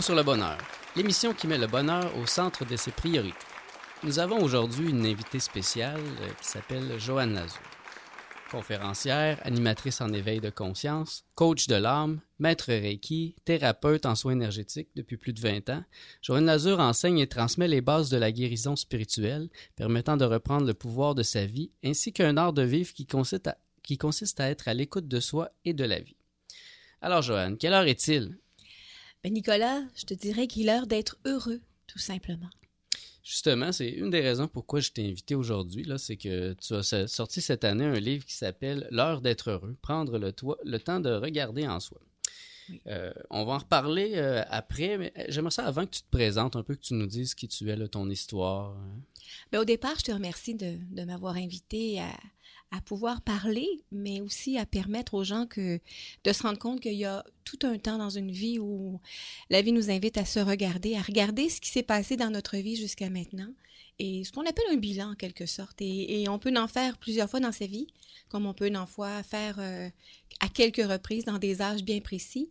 Sur 0.00 0.14
le 0.14 0.22
bonheur, 0.22 0.58
l'émission 0.94 1.32
qui 1.32 1.46
met 1.46 1.56
le 1.56 1.66
bonheur 1.66 2.14
au 2.18 2.26
centre 2.26 2.66
de 2.66 2.76
ses 2.76 2.90
priorités. 2.90 3.34
Nous 4.04 4.18
avons 4.18 4.42
aujourd'hui 4.42 4.90
une 4.90 5.06
invitée 5.06 5.40
spéciale 5.40 6.00
euh, 6.20 6.28
qui 6.40 6.46
s'appelle 6.46 7.00
Joanne 7.00 7.32
Lazur. 7.32 7.62
Conférencière, 8.50 9.40
animatrice 9.42 10.02
en 10.02 10.12
éveil 10.12 10.40
de 10.40 10.50
conscience, 10.50 11.24
coach 11.34 11.66
de 11.66 11.76
l'âme, 11.76 12.20
maître 12.38 12.66
Reiki, 12.68 13.36
thérapeute 13.46 14.04
en 14.04 14.14
soins 14.14 14.32
énergétiques 14.32 14.90
depuis 14.94 15.16
plus 15.16 15.32
de 15.32 15.40
20 15.40 15.70
ans, 15.70 15.84
Joanne 16.20 16.46
Lazur 16.46 16.78
enseigne 16.78 17.18
et 17.18 17.26
transmet 17.26 17.66
les 17.66 17.80
bases 17.80 18.10
de 18.10 18.18
la 18.18 18.32
guérison 18.32 18.76
spirituelle, 18.76 19.48
permettant 19.76 20.18
de 20.18 20.26
reprendre 20.26 20.66
le 20.66 20.74
pouvoir 20.74 21.14
de 21.14 21.22
sa 21.22 21.46
vie, 21.46 21.70
ainsi 21.82 22.12
qu'un 22.12 22.36
art 22.36 22.52
de 22.52 22.62
vivre 22.62 22.92
qui 22.92 23.06
consiste 23.06 24.40
à 24.40 24.50
être 24.50 24.68
à 24.68 24.74
l'écoute 24.74 25.08
de 25.08 25.20
soi 25.20 25.50
et 25.64 25.72
de 25.72 25.84
la 25.84 26.00
vie. 26.00 26.16
Alors 27.00 27.22
Joanne, 27.22 27.56
quelle 27.56 27.72
heure 27.72 27.86
est-il? 27.86 28.36
Ben 29.26 29.32
Nicolas, 29.32 29.82
je 29.96 30.04
te 30.04 30.14
dirais 30.14 30.46
qu'il 30.46 30.68
est 30.68 30.72
l'heure 30.72 30.86
d'être 30.86 31.16
heureux, 31.24 31.60
tout 31.88 31.98
simplement. 31.98 32.48
Justement, 33.24 33.72
c'est 33.72 33.88
une 33.88 34.08
des 34.08 34.20
raisons 34.20 34.46
pourquoi 34.46 34.78
je 34.78 34.92
t'ai 34.92 35.04
invité 35.04 35.34
aujourd'hui, 35.34 35.82
là, 35.82 35.98
c'est 35.98 36.16
que 36.16 36.52
tu 36.52 36.74
as 36.74 37.08
sorti 37.08 37.40
cette 37.40 37.64
année 37.64 37.86
un 37.86 37.98
livre 37.98 38.24
qui 38.24 38.36
s'appelle 38.36 38.86
L'heure 38.92 39.20
d'être 39.20 39.50
heureux, 39.50 39.76
prendre 39.82 40.16
le, 40.20 40.32
le, 40.62 40.78
temps 40.78 41.00
de 41.00 41.10
regarder 41.10 41.66
en 41.66 41.80
soi. 41.80 42.00
Euh, 42.86 43.12
on 43.30 43.44
va 43.44 43.54
en 43.54 43.58
reparler 43.58 44.12
euh, 44.14 44.44
après, 44.48 44.96
mais 44.96 45.12
j'aimerais 45.28 45.50
ça 45.50 45.66
avant 45.66 45.86
que 45.86 45.90
tu 45.90 46.02
te 46.02 46.10
présentes 46.12 46.54
un 46.54 46.62
peu, 46.62 46.76
que 46.76 46.82
tu 46.82 46.94
nous 46.94 47.08
dises 47.08 47.34
qui 47.34 47.48
tu 47.48 47.68
es, 47.68 47.88
ton 47.88 48.08
histoire. 48.08 48.76
Hein. 48.76 49.00
Ben, 49.50 49.58
au 49.58 49.64
départ, 49.64 49.98
je 49.98 50.04
te 50.04 50.12
remercie 50.12 50.54
de, 50.54 50.78
de 50.88 51.02
m'avoir 51.02 51.34
invité 51.34 51.98
à, 51.98 52.12
à 52.70 52.80
pouvoir 52.80 53.22
parler, 53.22 53.68
mais 53.92 54.20
aussi 54.20 54.58
à 54.58 54.66
permettre 54.66 55.14
aux 55.14 55.24
gens 55.24 55.46
que 55.46 55.80
de 56.24 56.32
se 56.32 56.42
rendre 56.42 56.58
compte 56.58 56.80
qu'il 56.80 56.94
y 56.94 57.04
a 57.04 57.24
tout 57.44 57.58
un 57.62 57.78
temps 57.78 57.98
dans 57.98 58.10
une 58.10 58.30
vie 58.30 58.58
où 58.58 59.00
la 59.50 59.62
vie 59.62 59.72
nous 59.72 59.90
invite 59.90 60.18
à 60.18 60.24
se 60.24 60.40
regarder, 60.40 60.96
à 60.96 61.02
regarder 61.02 61.48
ce 61.48 61.60
qui 61.60 61.70
s'est 61.70 61.82
passé 61.82 62.16
dans 62.16 62.30
notre 62.30 62.56
vie 62.56 62.76
jusqu'à 62.76 63.08
maintenant 63.08 63.52
et 63.98 64.24
ce 64.24 64.32
qu'on 64.32 64.44
appelle 64.44 64.64
un 64.70 64.76
bilan 64.76 65.12
en 65.12 65.14
quelque 65.14 65.46
sorte. 65.46 65.80
Et, 65.80 66.28
on 66.28 66.38
peut 66.38 66.52
en 66.56 66.68
faire 66.68 66.98
plusieurs 66.98 67.30
fois 67.30 67.40
dans 67.40 67.52
sa 67.52 67.66
vie, 67.66 67.86
comme 68.28 68.46
on 68.46 68.54
peut 68.54 68.70
en 68.74 68.86
fois 68.86 69.22
faire 69.22 69.56
euh, 69.58 69.88
à 70.40 70.48
quelques 70.48 70.84
reprises 70.84 71.24
dans 71.24 71.38
des 71.38 71.62
âges 71.62 71.82
bien 71.82 72.00
précis. 72.00 72.50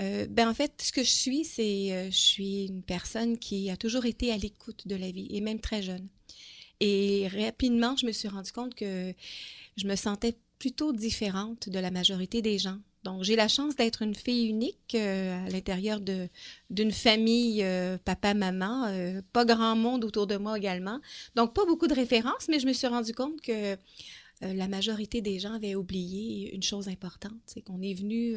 Euh, 0.00 0.26
ben 0.28 0.48
en 0.48 0.54
fait, 0.54 0.72
ce 0.82 0.92
que 0.92 1.02
je 1.02 1.10
suis, 1.10 1.44
c'est 1.44 1.92
euh, 1.92 2.10
je 2.10 2.16
suis 2.16 2.66
une 2.66 2.82
personne 2.82 3.38
qui 3.38 3.70
a 3.70 3.76
toujours 3.76 4.04
été 4.04 4.30
à 4.30 4.36
l'écoute 4.36 4.86
de 4.86 4.94
la 4.94 5.10
vie 5.10 5.26
et 5.30 5.40
même 5.40 5.60
très 5.60 5.82
jeune. 5.82 6.06
Et 6.80 7.28
rapidement, 7.28 7.96
je 7.96 8.06
me 8.06 8.12
suis 8.12 8.28
rendu 8.28 8.52
compte 8.52 8.74
que 8.74 9.14
je 9.76 9.86
me 9.86 9.96
sentais 9.96 10.36
plutôt 10.58 10.92
différente 10.92 11.68
de 11.68 11.78
la 11.78 11.90
majorité 11.90 12.42
des 12.42 12.58
gens. 12.58 12.78
Donc, 13.04 13.22
j'ai 13.22 13.36
la 13.36 13.46
chance 13.46 13.76
d'être 13.76 14.02
une 14.02 14.16
fille 14.16 14.48
unique 14.48 14.96
euh, 14.96 15.46
à 15.46 15.48
l'intérieur 15.48 16.00
d'une 16.70 16.90
famille 16.90 17.62
euh, 17.62 17.98
papa-maman, 18.04 18.86
euh, 18.86 19.22
pas 19.32 19.44
grand 19.44 19.76
monde 19.76 20.04
autour 20.04 20.26
de 20.26 20.36
moi 20.36 20.58
également. 20.58 21.00
Donc, 21.36 21.54
pas 21.54 21.64
beaucoup 21.66 21.86
de 21.86 21.94
références, 21.94 22.48
mais 22.48 22.58
je 22.58 22.66
me 22.66 22.72
suis 22.72 22.88
rendu 22.88 23.14
compte 23.14 23.40
que 23.40 23.76
la 24.42 24.68
majorité 24.68 25.22
des 25.22 25.38
gens 25.38 25.54
avaient 25.54 25.76
oublié 25.76 26.54
une 26.54 26.62
chose 26.62 26.88
importante, 26.88 27.40
c'est 27.46 27.62
qu'on 27.62 27.80
est 27.80 27.94
venu 27.94 28.36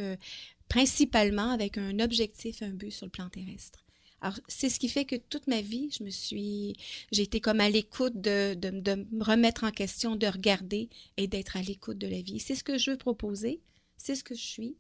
principalement 0.69 1.49
avec 1.49 1.77
un 1.77 1.99
objectif, 1.99 2.61
un 2.61 2.69
but 2.69 2.91
sur 2.91 3.05
le 3.05 3.11
plan 3.11 3.27
terrestre. 3.27 3.83
Alors, 4.21 4.37
c'est 4.47 4.69
ce 4.69 4.79
qui 4.79 4.89
fait 4.89 5.05
que 5.05 5.15
toute 5.15 5.47
ma 5.47 5.61
vie, 5.61 5.89
je 5.97 6.03
me 6.03 6.09
suis, 6.09 6.75
j'ai 7.11 7.23
été 7.23 7.39
comme 7.39 7.61
à 7.61 7.69
l'écoute 7.69 8.19
de, 8.19 8.55
me 8.71 9.23
remettre 9.23 9.63
en 9.63 9.71
question, 9.71 10.15
de 10.15 10.27
regarder 10.27 10.89
et 11.17 11.27
d'être 11.27 11.55
à 11.55 11.61
l'écoute 11.61 11.97
de 11.97 12.07
la 12.07 12.21
vie. 12.21 12.39
C'est 12.39 12.55
ce 12.55 12.63
que 12.63 12.77
je 12.77 12.91
veux 12.91 12.97
proposer, 12.97 13.61
c'est 13.97 14.15
ce 14.15 14.23
que 14.23 14.35
je 14.35 14.45
suis. 14.45 14.75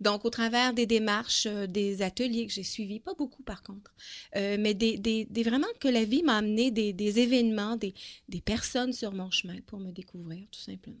Donc, 0.00 0.26
au 0.26 0.30
travers 0.30 0.74
des 0.74 0.84
démarches, 0.84 1.46
euh, 1.46 1.66
des 1.66 2.02
ateliers 2.02 2.46
que 2.46 2.52
j'ai 2.52 2.62
suivis, 2.62 3.00
pas 3.00 3.14
beaucoup 3.14 3.42
par 3.42 3.62
contre, 3.62 3.94
euh, 4.36 4.58
mais 4.60 4.74
des, 4.74 4.98
des, 4.98 5.42
vraiment 5.42 5.66
que 5.80 5.88
la 5.88 6.04
vie 6.04 6.22
m'a 6.22 6.36
amené 6.36 6.70
des, 6.70 7.18
événements, 7.18 7.76
des, 7.76 7.94
des 8.28 8.42
personnes 8.42 8.92
sur 8.92 9.12
mon 9.12 9.30
chemin 9.30 9.60
pour 9.66 9.80
me 9.80 9.90
découvrir, 9.90 10.46
tout 10.50 10.60
simplement. 10.60 10.98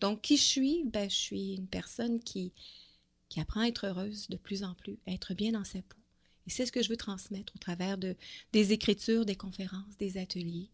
Donc, 0.00 0.22
qui 0.22 0.36
je 0.36 0.42
suis? 0.42 0.84
Ben, 0.84 1.10
je 1.10 1.16
suis 1.16 1.54
une 1.54 1.66
personne 1.66 2.20
qui, 2.20 2.52
qui 3.28 3.40
apprend 3.40 3.62
à 3.62 3.66
être 3.66 3.86
heureuse 3.88 4.28
de 4.28 4.36
plus 4.36 4.62
en 4.62 4.74
plus, 4.74 4.98
à 5.08 5.12
être 5.12 5.34
bien 5.34 5.50
dans 5.50 5.64
sa 5.64 5.82
peau 5.82 6.03
et 6.46 6.50
c'est 6.50 6.66
ce 6.66 6.72
que 6.72 6.82
je 6.82 6.88
veux 6.88 6.96
transmettre 6.96 7.54
au 7.54 7.58
travers 7.58 7.98
de, 7.98 8.16
des 8.52 8.72
écritures, 8.72 9.24
des 9.24 9.36
conférences, 9.36 9.96
des 9.98 10.18
ateliers. 10.18 10.70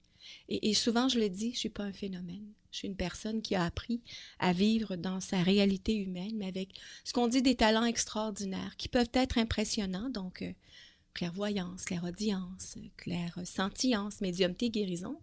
Et, 0.48 0.74
souvent, 0.74 1.08
je 1.08 1.18
le 1.18 1.28
dis, 1.28 1.46
je 1.46 1.54
ne 1.54 1.58
suis 1.58 1.68
pas 1.68 1.84
un 1.84 1.92
phénomène. 1.92 2.46
Je 2.70 2.78
suis 2.78 2.88
une 2.88 2.96
personne 2.96 3.42
qui 3.42 3.54
a 3.54 3.64
appris 3.64 4.00
à 4.38 4.52
vivre 4.52 4.96
dans 4.96 5.20
sa 5.20 5.42
réalité 5.42 5.96
humaine, 5.96 6.36
mais 6.36 6.46
avec 6.46 6.78
ce 7.04 7.12
qu'on 7.12 7.26
dit 7.26 7.42
des 7.42 7.56
talents 7.56 7.84
extraordinaires 7.84 8.76
qui 8.76 8.88
peuvent 8.88 9.10
être 9.14 9.38
impressionnants. 9.38 10.10
Donc, 10.10 10.42
euh, 10.42 10.52
clairvoyance, 11.14 11.84
clairaudience, 11.84 12.76
clairsentience, 12.96 14.20
médiumté, 14.20 14.70
guérison. 14.70 15.18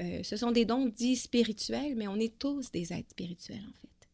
Euh, 0.00 0.22
ce 0.22 0.36
sont 0.36 0.52
des 0.52 0.64
dons 0.64 0.86
dits 0.86 1.16
spirituels, 1.16 1.94
mais 1.96 2.08
on 2.08 2.16
est 2.16 2.38
tous 2.38 2.70
des 2.70 2.92
êtres 2.92 3.10
spirituels, 3.10 3.64
en 3.68 3.80
fait. 3.80 4.08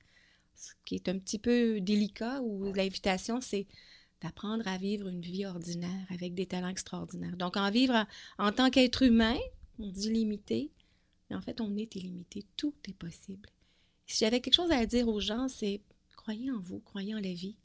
Ce 0.57 0.73
qui 0.85 0.95
est 0.95 1.09
un 1.09 1.19
petit 1.19 1.39
peu 1.39 1.81
délicat, 1.81 2.41
où 2.43 2.73
l'invitation, 2.73 3.41
c'est 3.41 3.67
d'apprendre 4.23 4.67
à 4.69 4.79
vivre 4.79 5.09
une 5.09 5.21
vie 5.21 5.47
ordinaire 5.47 6.07
avec 6.11 6.35
des 6.35 6.47
talents 6.47 6.69
extraordinaires. 6.69 7.37
Donc, 7.37 7.57
en 7.57 7.71
vivre 7.71 8.07
en, 8.39 8.53
tant 8.53 8.71
qu'être 8.71 9.03
humain, 9.03 9.37
on 9.79 9.89
dit 9.89 10.11
limité, 10.11 10.71
mais 11.29 11.37
en 11.37 11.41
fait, 11.41 11.61
on 11.61 11.77
est 11.77 11.95
illimité. 11.97 12.45
Tout 12.57 12.75
est 12.89 12.95
possible. 12.95 13.49
Si 14.07 14.25
j'avais 14.25 14.41
quelque 14.41 14.55
chose 14.55 14.71
à 14.71 14.87
dire 14.87 15.09
aux 15.09 15.21
gens, 15.21 15.49
c'est 15.49 15.81
croyez 16.17 16.51
en 16.51 16.61
vous, 16.61 16.81
croyez 16.81 17.15
en 17.15 17.21
la 17.21 17.33
vie. 17.33 17.57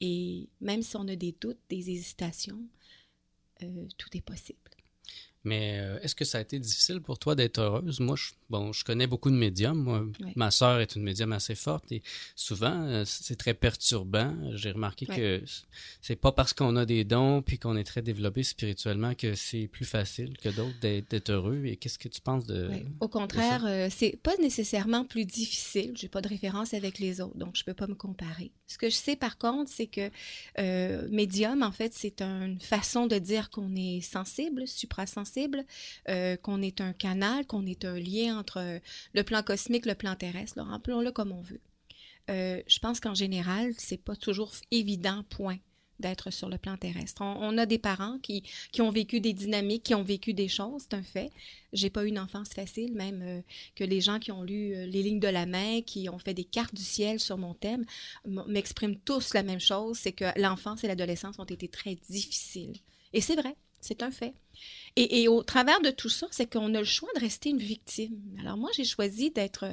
Et 0.00 0.48
même 0.60 0.82
si 0.82 0.96
on 0.96 1.08
a 1.08 1.16
des 1.16 1.34
doutes, 1.40 1.60
des 1.70 1.90
hésitations, 1.90 2.60
euh, 3.62 3.86
tout 3.96 4.14
est 4.14 4.20
possible. 4.20 4.58
Mais 5.44 5.78
euh, 5.78 5.98
est-ce 6.00 6.14
que 6.14 6.24
ça 6.24 6.38
a 6.38 6.40
été 6.40 6.58
difficile 6.58 7.02
pour 7.02 7.18
toi 7.18 7.34
d'être 7.34 7.58
heureuse? 7.58 8.00
Moi, 8.00 8.16
je, 8.16 8.30
bon, 8.48 8.72
je 8.72 8.82
connais 8.82 9.06
beaucoup 9.06 9.30
de 9.30 9.36
médiums. 9.36 10.12
Ma 10.36 10.50
sœur 10.50 10.80
est 10.80 10.96
une 10.96 11.02
médium 11.02 11.32
assez 11.32 11.54
forte 11.54 11.92
et 11.92 12.02
souvent, 12.34 12.82
euh, 12.84 13.04
c'est 13.04 13.36
très 13.36 13.52
perturbant. 13.52 14.34
J'ai 14.54 14.70
remarqué 14.70 15.04
que 15.06 15.42
c'est 16.00 16.16
pas 16.16 16.32
parce 16.32 16.54
qu'on 16.54 16.76
a 16.76 16.86
des 16.86 17.04
dons 17.04 17.42
puis 17.42 17.58
qu'on 17.58 17.76
est 17.76 17.84
très 17.84 18.00
développé 18.00 18.42
spirituellement 18.42 19.14
que 19.14 19.34
c'est 19.34 19.68
plus 19.68 19.84
facile 19.84 20.36
que 20.38 20.48
d'autres 20.48 20.80
d'être 20.80 21.30
heureux. 21.30 21.66
Et 21.66 21.76
qu'est-ce 21.76 21.98
que 21.98 22.08
tu 22.08 22.22
penses 22.22 22.46
de. 22.46 22.70
Au 23.00 23.08
contraire, 23.08 23.64
euh, 23.66 23.88
c'est 23.90 24.18
pas 24.22 24.36
nécessairement 24.38 25.04
plus 25.04 25.26
difficile. 25.26 25.92
J'ai 25.94 26.08
pas 26.08 26.22
de 26.22 26.28
référence 26.28 26.72
avec 26.72 26.98
les 26.98 27.20
autres, 27.20 27.36
donc 27.36 27.54
je 27.56 27.64
peux 27.64 27.74
pas 27.74 27.86
me 27.86 27.94
comparer. 27.94 28.50
Ce 28.66 28.78
que 28.78 28.88
je 28.88 28.94
sais 28.94 29.16
par 29.16 29.36
contre, 29.36 29.70
c'est 29.70 29.88
que 29.88 30.10
médium, 31.10 31.62
en 31.62 31.72
fait, 31.72 31.92
c'est 31.92 32.22
une 32.22 32.60
façon 32.60 33.06
de 33.06 33.18
dire 33.18 33.50
qu'on 33.50 33.74
est 33.76 34.00
sensible, 34.00 34.66
suprasensible 34.66 35.33
euh, 36.08 36.36
qu'on 36.36 36.62
est 36.62 36.80
un 36.80 36.92
canal, 36.92 37.46
qu'on 37.46 37.66
est 37.66 37.84
un 37.84 37.98
lien 37.98 38.38
entre 38.38 38.80
le 39.12 39.22
plan 39.22 39.42
cosmique, 39.42 39.86
le 39.86 39.94
plan 39.94 40.14
terrestre. 40.14 40.60
Rappelons-le 40.60 41.12
comme 41.12 41.32
on 41.32 41.40
veut. 41.40 41.60
Euh, 42.30 42.62
je 42.66 42.78
pense 42.78 43.00
qu'en 43.00 43.14
général, 43.14 43.72
c'est 43.76 44.02
pas 44.02 44.16
toujours 44.16 44.52
évident, 44.70 45.24
point 45.28 45.58
d'être 46.00 46.32
sur 46.32 46.48
le 46.48 46.58
plan 46.58 46.76
terrestre. 46.76 47.22
On, 47.22 47.56
a 47.56 47.66
des 47.66 47.78
parents 47.78 48.18
qui, 48.18 48.42
qui, 48.72 48.82
ont 48.82 48.90
vécu 48.90 49.20
des 49.20 49.32
dynamiques, 49.32 49.84
qui 49.84 49.94
ont 49.94 50.02
vécu 50.02 50.34
des 50.34 50.48
choses, 50.48 50.82
c'est 50.82 50.94
un 50.94 51.04
fait. 51.04 51.30
J'ai 51.72 51.88
pas 51.88 52.04
eu 52.04 52.08
une 52.08 52.18
enfance 52.18 52.48
facile, 52.48 52.94
même 52.94 53.22
euh, 53.22 53.40
que 53.76 53.84
les 53.84 54.00
gens 54.00 54.18
qui 54.18 54.32
ont 54.32 54.42
lu 54.42 54.74
les 54.86 55.02
lignes 55.04 55.20
de 55.20 55.28
la 55.28 55.46
main, 55.46 55.82
qui 55.82 56.08
ont 56.08 56.18
fait 56.18 56.34
des 56.34 56.44
cartes 56.44 56.74
du 56.74 56.82
ciel 56.82 57.20
sur 57.20 57.38
mon 57.38 57.54
thème, 57.54 57.84
m'expriment 58.26 58.96
tous 59.04 59.34
la 59.34 59.44
même 59.44 59.60
chose, 59.60 59.96
c'est 59.96 60.12
que 60.12 60.24
l'enfance 60.36 60.82
et 60.82 60.88
l'adolescence 60.88 61.38
ont 61.38 61.44
été 61.44 61.68
très 61.68 61.94
difficiles. 62.08 62.76
Et 63.12 63.20
c'est 63.20 63.36
vrai, 63.36 63.54
c'est 63.84 64.02
un 64.02 64.10
fait. 64.10 64.34
Et, 64.96 65.26
au 65.26 65.42
travers 65.42 65.80
de 65.80 65.90
tout 65.90 66.08
ça, 66.08 66.28
c'est 66.30 66.50
qu'on 66.50 66.72
a 66.74 66.78
le 66.78 66.84
choix 66.84 67.08
de 67.16 67.20
rester 67.20 67.50
une 67.50 67.58
victime. 67.58 68.16
Alors 68.40 68.56
moi, 68.56 68.70
j'ai 68.74 68.84
choisi 68.84 69.30
d'être 69.30 69.66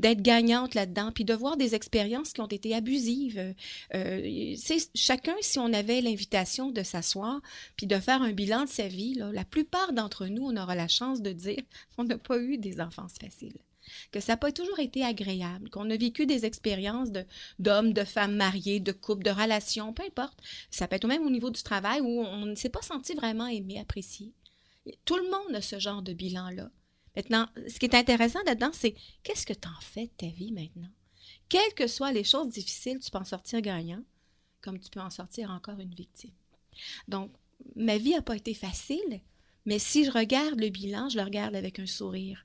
d'être 0.00 0.20
gagnante 0.20 0.74
là-dedans, 0.74 1.12
puis 1.12 1.24
de 1.24 1.32
voir 1.32 1.56
des 1.56 1.76
expériences 1.76 2.32
qui 2.32 2.40
ont 2.40 2.48
été 2.48 2.74
abusives. 2.74 3.54
Euh, 3.94 4.56
chacun, 4.94 5.34
si 5.40 5.60
on 5.60 5.72
avait 5.72 6.00
l'invitation 6.00 6.72
de 6.72 6.82
s'asseoir, 6.82 7.40
puis 7.76 7.86
de 7.86 7.98
faire 8.00 8.20
un 8.22 8.32
bilan 8.32 8.64
de 8.64 8.68
sa 8.68 8.88
vie, 8.88 9.14
la 9.14 9.44
plupart 9.44 9.92
d'entre 9.92 10.26
nous, 10.26 10.42
on 10.44 10.56
aura 10.56 10.74
la 10.74 10.88
chance 10.88 11.22
de 11.22 11.30
dire 11.30 11.62
qu'on 11.96 12.04
n'a 12.04 12.18
pas 12.18 12.38
eu 12.38 12.58
des 12.58 12.80
enfances 12.80 13.14
faciles. 13.20 13.56
Que 14.12 14.20
ça 14.20 14.32
n'a 14.32 14.36
pas 14.36 14.52
toujours 14.52 14.78
été 14.78 15.04
agréable, 15.04 15.70
qu'on 15.70 15.90
a 15.90 15.96
vécu 15.96 16.26
des 16.26 16.44
expériences 16.44 17.10
d'hommes, 17.58 17.92
de 17.92 18.04
femmes 18.04 18.36
mariés, 18.36 18.80
de 18.80 18.92
couples, 18.92 19.24
de 19.24 19.30
relations, 19.30 19.92
peu 19.92 20.04
importe. 20.04 20.38
Ça 20.70 20.88
peut 20.88 20.96
être 20.96 21.06
même 21.06 21.26
au 21.26 21.30
niveau 21.30 21.50
du 21.50 21.62
travail 21.62 22.00
où 22.00 22.20
on 22.20 22.46
ne 22.46 22.54
s'est 22.54 22.68
pas 22.68 22.82
senti 22.82 23.14
vraiment 23.14 23.46
aimé, 23.46 23.78
apprécié. 23.78 24.32
Tout 25.04 25.16
le 25.16 25.30
monde 25.30 25.54
a 25.54 25.62
ce 25.62 25.78
genre 25.78 26.02
de 26.02 26.12
bilan-là. 26.12 26.70
Maintenant, 27.16 27.48
ce 27.68 27.78
qui 27.78 27.86
est 27.86 27.94
intéressant 27.94 28.40
là-dedans, 28.46 28.72
c'est 28.72 28.94
qu'est-ce 29.22 29.46
que 29.46 29.52
tu 29.52 29.68
en 29.68 29.80
fais 29.80 30.06
de 30.06 30.12
ta 30.16 30.26
vie 30.26 30.52
maintenant? 30.52 30.90
Quelles 31.48 31.74
que 31.74 31.86
soient 31.86 32.12
les 32.12 32.24
choses 32.24 32.48
difficiles, 32.48 32.98
tu 32.98 33.10
peux 33.10 33.18
en 33.18 33.24
sortir 33.24 33.60
gagnant, 33.60 34.02
comme 34.60 34.78
tu 34.78 34.90
peux 34.90 35.00
en 35.00 35.10
sortir 35.10 35.50
encore 35.50 35.78
une 35.78 35.94
victime. 35.94 36.32
Donc, 37.06 37.30
ma 37.76 37.98
vie 37.98 38.12
n'a 38.12 38.22
pas 38.22 38.36
été 38.36 38.54
facile, 38.54 39.20
mais 39.64 39.78
si 39.78 40.04
je 40.04 40.10
regarde 40.10 40.58
le 40.58 40.70
bilan, 40.70 41.08
je 41.08 41.18
le 41.18 41.24
regarde 41.24 41.54
avec 41.54 41.78
un 41.78 41.86
sourire 41.86 42.44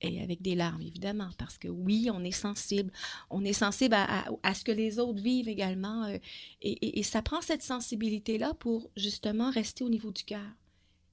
et 0.00 0.22
avec 0.22 0.42
des 0.42 0.54
larmes, 0.54 0.82
évidemment, 0.82 1.30
parce 1.38 1.58
que 1.58 1.68
oui, 1.68 2.08
on 2.12 2.22
est 2.22 2.30
sensible. 2.30 2.92
On 3.30 3.44
est 3.44 3.52
sensible 3.52 3.94
à, 3.94 4.54
ce 4.54 4.64
que 4.64 4.72
les 4.72 4.98
autres 4.98 5.20
vivent 5.20 5.48
également. 5.48 6.04
Euh, 6.04 6.18
et, 6.62 7.02
ça 7.02 7.22
prend 7.22 7.40
cette 7.40 7.62
sensibilité-là 7.62 8.54
pour 8.54 8.90
justement 8.96 9.50
rester 9.50 9.84
au 9.84 9.88
niveau 9.88 10.12
du 10.12 10.24
cœur. 10.24 10.50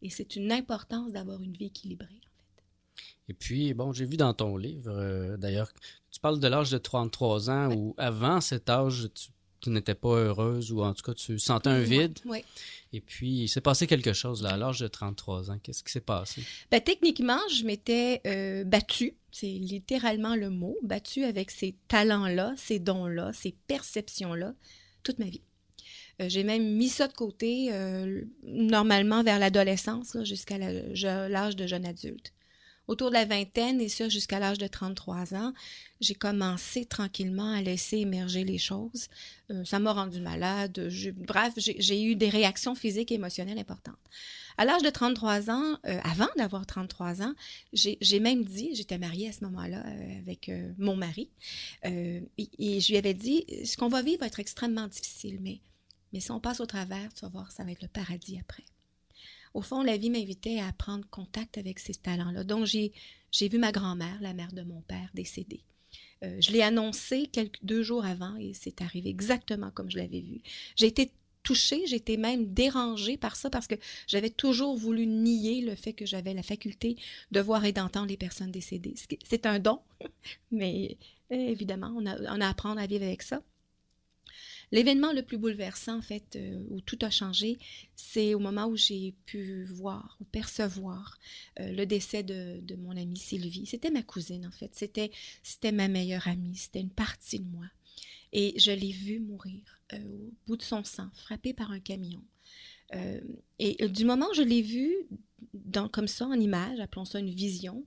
Et 0.01 0.09
c'est 0.09 0.35
une 0.35 0.51
importance 0.51 1.11
d'avoir 1.11 1.41
une 1.41 1.53
vie 1.53 1.65
équilibrée, 1.65 2.05
en 2.07 2.55
fait. 2.55 2.63
Et 3.27 3.33
puis, 3.33 3.73
bon, 3.73 3.91
j'ai 3.91 4.05
vu 4.05 4.17
dans 4.17 4.33
ton 4.33 4.55
livre, 4.57 4.91
euh, 4.91 5.37
d'ailleurs, 5.37 5.71
tu 6.11 6.19
parles 6.19 6.39
de 6.39 6.47
l'âge 6.47 6.69
de 6.69 6.77
33 6.77 7.49
ans, 7.49 7.73
où 7.73 7.95
avant 7.97 8.39
cet 8.39 8.69
âge, 8.69 9.09
tu 9.15 9.29
tu 9.65 9.71
n'étais 9.71 9.95
pas 9.95 10.15
heureuse 10.15 10.71
ou 10.71 10.83
en 10.83 10.93
tout 10.93 11.01
cas 11.01 11.13
tu 11.13 11.39
sentais 11.39 11.69
un 11.69 11.81
vide. 11.81 12.19
Oui. 12.25 12.43
Et 12.93 13.01
puis, 13.01 13.43
il 13.43 13.47
s'est 13.49 13.61
passé 13.61 13.87
quelque 13.87 14.13
chose 14.13 14.41
là, 14.41 14.51
à 14.51 14.57
l'âge 14.57 14.79
de 14.79 14.87
33 14.87 15.51
ans. 15.51 15.57
Qu'est-ce 15.61 15.83
qui 15.83 15.91
s'est 15.91 15.99
passé? 15.99 16.43
Ben, 16.71 16.79
techniquement, 16.79 17.39
je 17.51 17.63
m'étais 17.65 18.21
euh, 18.25 18.63
battue, 18.63 19.15
c'est 19.31 19.47
littéralement 19.47 20.35
le 20.35 20.49
mot, 20.49 20.77
battue 20.83 21.23
avec 21.23 21.51
ces 21.51 21.75
talents-là, 21.87 22.53
ces 22.57 22.79
dons-là, 22.79 23.31
ces 23.33 23.55
perceptions-là, 23.67 24.53
toute 25.03 25.19
ma 25.19 25.25
vie. 25.25 25.41
Euh, 26.21 26.29
j'ai 26.29 26.43
même 26.43 26.75
mis 26.75 26.89
ça 26.89 27.07
de 27.07 27.13
côté, 27.13 27.69
euh, 27.73 28.21
normalement 28.43 29.23
vers 29.23 29.39
l'adolescence, 29.39 30.15
jusqu'à 30.23 30.57
l'âge 30.57 31.55
de 31.55 31.67
jeune 31.67 31.85
adulte 31.85 32.31
autour 32.87 33.09
de 33.09 33.13
la 33.13 33.25
vingtaine, 33.25 33.81
et 33.81 33.89
ça 33.89 34.09
jusqu'à 34.09 34.39
l'âge 34.39 34.57
de 34.57 34.67
33 34.67 35.33
ans, 35.33 35.53
j'ai 36.01 36.15
commencé 36.15 36.85
tranquillement 36.85 37.51
à 37.51 37.61
laisser 37.61 37.97
émerger 37.97 38.43
les 38.43 38.57
choses. 38.57 39.07
Euh, 39.51 39.63
ça 39.65 39.79
m'a 39.79 39.93
rendu 39.93 40.19
malade. 40.21 40.91
bref, 41.15 41.53
j'ai 41.57 42.03
eu 42.03 42.15
des 42.15 42.29
réactions 42.29 42.75
physiques 42.75 43.11
et 43.11 43.15
émotionnelles 43.15 43.59
importantes. 43.59 43.95
À 44.57 44.65
l'âge 44.65 44.83
de 44.83 44.89
33 44.89 45.49
ans, 45.49 45.77
euh, 45.85 45.99
avant 46.03 46.29
d'avoir 46.37 46.65
33 46.65 47.21
ans, 47.21 47.33
j'ai 47.73 48.19
même 48.19 48.43
dit, 48.43 48.69
j'étais 48.73 48.97
mariée 48.97 49.29
à 49.29 49.33
ce 49.33 49.43
moment-là 49.45 49.83
euh, 49.85 50.19
avec 50.19 50.51
mon 50.77 50.95
mari, 50.95 51.29
et, 51.83 52.21
et, 52.37 52.79
je 52.79 52.91
lui 52.91 52.97
avais 52.97 53.13
dit, 53.13 53.45
ce 53.65 53.77
qu'on 53.77 53.89
va 53.89 54.01
vivre 54.01 54.19
va 54.21 54.27
être 54.27 54.39
extrêmement 54.39 54.87
difficile, 54.87 55.39
mais, 55.41 55.59
mais 56.13 56.19
si 56.19 56.31
on 56.31 56.39
passe 56.39 56.59
au 56.59 56.65
travers, 56.65 57.13
tu 57.13 57.21
vas 57.21 57.29
voir, 57.29 57.51
ça 57.51 57.63
va 57.63 57.71
être 57.71 57.81
le 57.81 57.87
paradis 57.87 58.37
après 58.39 58.63
au 59.55 59.61
fond, 59.61 59.81
la 59.81 59.95
vie 59.95 60.09
m'invitait 60.09 60.59
à 60.59 60.71
prendre 60.73 61.09
contact 61.09 61.57
avec 61.57 61.79
ces 61.79 61.95
talents-là. 61.95 62.43
Donc, 62.43 62.65
j'ai, 62.65 62.91
vu 63.41 63.57
ma 63.57 63.71
grand-mère, 63.71 64.17
la 64.21 64.33
mère 64.33 64.51
de 64.51 64.61
mon 64.61 64.81
père, 64.81 65.09
décédée. 65.13 65.63
Euh, 66.23 66.37
je 66.41 66.51
l'ai 66.51 66.61
annoncé 66.61 67.27
quelques, 67.27 67.63
deux 67.63 67.81
jours 67.81 68.05
avant 68.05 68.35
et 68.35 68.53
c'est 68.53 68.81
arrivé 68.81 69.09
exactement 69.09 69.71
comme 69.71 69.89
je 69.89 69.97
l'avais 69.97 70.19
vu. 70.19 70.41
J'ai 70.75 70.87
été 70.87 71.11
touchée, 71.43 71.83
été 71.93 72.17
même 72.17 72.53
dérangée 72.53 73.17
par 73.17 73.35
ça 73.37 73.49
parce 73.49 73.67
que 73.67 73.75
j'avais 74.07 74.29
toujours 74.29 74.75
voulu 74.75 75.07
nier 75.07 75.61
le 75.61 75.75
fait 75.75 75.93
que 75.93 76.05
j'avais 76.05 76.33
la 76.33 76.43
faculté 76.43 76.97
de 77.31 77.39
voir 77.39 77.63
et 77.63 77.71
d'entendre 77.71 78.07
les 78.07 78.17
personnes 78.17 78.51
décédées. 78.51 78.95
C'est 79.23 79.45
un 79.45 79.59
don, 79.59 79.79
mais 80.51 80.97
euh, 81.31 81.35
évidemment, 81.35 81.93
on 81.95 82.05
a, 82.05 82.17
on 82.35 82.41
a 82.41 82.47
à 82.49 82.87
vivre 82.87 83.05
avec 83.05 83.21
ça. 83.21 83.41
L'événement 84.71 85.13
le 85.13 85.21
plus 85.21 85.37
bouleversant, 85.37 85.97
en 85.97 86.01
fait, 86.01 86.35
euh, 86.35 86.59
où 86.69 86.81
tout 86.81 86.97
a 87.01 87.09
changé, 87.09 87.57
c'est 87.95 88.33
au 88.33 88.39
moment 88.39 88.67
où 88.67 88.75
j'ai 88.75 89.13
pu 89.25 89.65
voir 89.65 90.17
ou 90.19 90.25
percevoir 90.25 91.19
euh, 91.59 91.71
le 91.71 91.85
décès 91.85 92.23
de, 92.23 92.75
mon 92.75 92.97
amie 92.97 93.17
Sylvie. 93.17 93.65
C'était 93.65 93.91
ma 93.91 94.03
cousine, 94.03 94.45
en 94.45 94.51
fait. 94.51 94.71
C'était, 94.73 95.11
c'était 95.43 95.71
ma 95.71 95.87
meilleure 95.87 96.27
amie. 96.27 96.55
C'était 96.55 96.81
une 96.81 96.89
partie 96.89 97.39
de 97.39 97.49
moi. 97.49 97.65
Et 98.33 98.53
je 98.57 98.71
l'ai 98.71 98.91
vue 98.91 99.19
mourir 99.19 99.61
euh, 99.93 99.97
au 99.97 100.33
bout 100.47 100.57
de 100.57 100.63
son 100.63 100.83
sang, 100.83 101.09
frappée 101.13 101.53
par 101.53 101.71
un 101.71 101.79
camion. 101.79 102.23
et 103.59 103.89
du 103.89 104.05
moment 104.05 104.27
où 104.31 104.33
je 104.35 104.41
l'ai 104.41 104.61
vue, 104.61 104.95
comme 105.91 106.07
ça, 106.07 106.27
en 106.27 106.39
image, 106.39 106.79
appelons 106.79 107.05
ça 107.05 107.19
une 107.19 107.33
vision, 107.33 107.83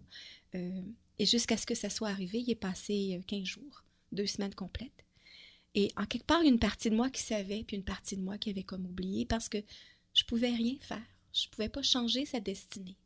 et 0.54 1.26
jusqu'à 1.26 1.56
ce 1.56 1.66
que 1.66 1.75
ça 1.75 1.90
soit 1.90 2.08
arrivé, 2.08 2.40
il 2.40 2.50
est 2.50 2.54
passé 2.54 3.20
15 3.26 3.44
jours, 3.44 3.84
deux 4.12 4.26
semaines 4.26 4.54
complètes. 4.54 5.07
Et 5.75 5.91
en 5.97 6.06
quelque 6.06 6.26
part, 6.26 6.43
une 6.43 6.59
partie 6.59 6.91
de 6.91 6.97
moi 6.97 7.11
qui 7.11 7.23
savait, 7.23 7.65
puis 7.65 7.76
une 7.76 7.85
partie 7.85 8.17
de 8.17 8.23
moi 8.23 8.38
qui 8.38 8.50
avait 8.50 8.62
comme 8.62 8.87
oublié 8.87 9.26
parce 9.26 9.49
que 9.49 9.59
je 10.15 10.25
pouvais 10.25 10.55
rien 10.55 10.76
faire. 10.81 11.03
Je 11.32 11.49
pouvais 11.49 11.69
pas 11.69 11.82
changer 11.82 12.25
sa 12.25 12.41
destinée. 12.41 12.97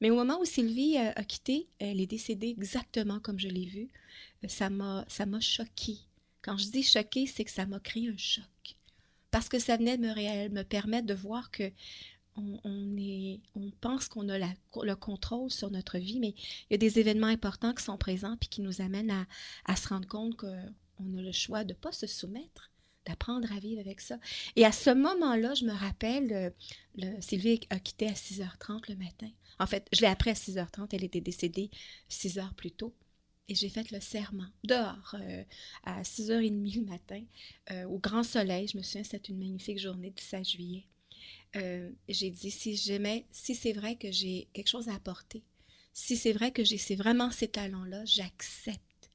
Mais 0.00 0.10
au 0.10 0.16
moment 0.16 0.38
où 0.40 0.44
Sylvie 0.44 0.98
a, 0.98 1.24
quitté, 1.24 1.68
elle 1.78 2.00
est 2.00 2.06
décédée 2.06 2.48
exactement 2.48 3.20
comme 3.20 3.38
je 3.38 3.48
l'ai 3.48 3.66
vue. 3.66 3.88
Euh, 4.44 4.48
ça 4.48 4.68
m'a, 4.68 5.04
ça 5.08 5.24
choquée. 5.40 5.98
Quand 6.42 6.58
je 6.58 6.66
dis 6.66 6.82
choquée, 6.82 7.26
c'est 7.26 7.44
que 7.44 7.50
ça 7.50 7.64
m'a 7.64 7.80
créé 7.80 8.08
un 8.08 8.16
choc. 8.16 8.44
Parce 9.30 9.48
que 9.48 9.58
ça 9.58 9.76
venait 9.76 9.96
de 9.96 10.02
me, 10.02 10.48
me 10.50 10.62
permettre 10.62 11.06
de 11.06 11.14
voir 11.14 11.50
que 11.50 11.72
on, 12.36 12.96
est, 12.98 13.40
on 13.54 13.70
pense 13.80 14.08
qu'on 14.08 14.28
a 14.28 14.38
le 14.38 14.94
contrôle 14.96 15.50
sur 15.50 15.70
notre 15.70 15.98
vie, 15.98 16.18
mais 16.18 16.34
il 16.68 16.72
y 16.72 16.74
a 16.74 16.78
des 16.78 16.98
événements 16.98 17.28
importants 17.28 17.72
qui 17.72 17.84
sont 17.84 17.96
présents 17.96 18.36
puis 18.36 18.48
qui 18.48 18.60
nous 18.60 18.80
amènent 18.80 19.12
à, 19.12 19.26
à 19.66 19.76
se 19.76 19.88
rendre 19.88 20.08
compte 20.08 20.36
que 20.36 20.52
on 21.00 21.18
a 21.18 21.22
le 21.22 21.32
choix 21.32 21.64
de 21.64 21.72
ne 21.72 21.78
pas 21.78 21.92
se 21.92 22.06
soumettre, 22.06 22.70
d'apprendre 23.06 23.50
à 23.52 23.58
vivre 23.58 23.80
avec 23.80 24.00
ça. 24.00 24.18
Et 24.56 24.64
à 24.64 24.72
ce 24.72 24.90
moment-là, 24.90 25.54
je 25.54 25.64
me 25.64 25.72
rappelle, 25.72 26.54
euh, 27.02 27.20
Sylvie 27.20 27.60
a 27.70 27.78
quitté 27.78 28.08
à 28.08 28.12
6h30 28.12 28.88
le 28.88 28.96
matin. 28.96 29.30
En 29.58 29.66
fait, 29.66 29.86
je 29.92 30.00
l'ai 30.00 30.06
appris 30.06 30.30
à 30.30 30.34
6h30, 30.34 30.88
elle 30.92 31.04
était 31.04 31.20
décédée 31.20 31.70
6 32.08 32.38
heures 32.38 32.54
plus 32.54 32.72
tôt. 32.72 32.94
Et 33.48 33.54
j'ai 33.54 33.68
fait 33.68 33.90
le 33.90 34.00
serment 34.00 34.48
dehors 34.64 35.14
euh, 35.20 35.44
à 35.84 36.02
6h30 36.02 36.76
le 36.76 36.84
matin, 36.86 37.22
euh, 37.72 37.84
au 37.84 37.98
grand 37.98 38.22
soleil. 38.22 38.68
Je 38.68 38.78
me 38.78 38.82
souviens, 38.82 39.04
c'était 39.04 39.32
une 39.32 39.38
magnifique 39.38 39.78
journée 39.78 40.10
du 40.10 40.22
16 40.22 40.48
juillet. 40.48 40.86
j'ai 42.08 42.30
dit, 42.30 42.50
si 42.50 42.74
j'aimais, 42.76 43.26
si 43.30 43.54
c'est 43.54 43.74
vrai 43.74 43.96
que 43.96 44.10
j'ai 44.10 44.48
quelque 44.54 44.68
chose 44.68 44.88
à 44.88 44.94
apporter, 44.94 45.42
si 45.92 46.16
c'est 46.16 46.32
vrai 46.32 46.50
que 46.50 46.64
j'ai 46.64 46.96
vraiment 46.96 47.30
ces 47.30 47.48
talents-là, 47.48 48.04
j'accepte 48.04 49.10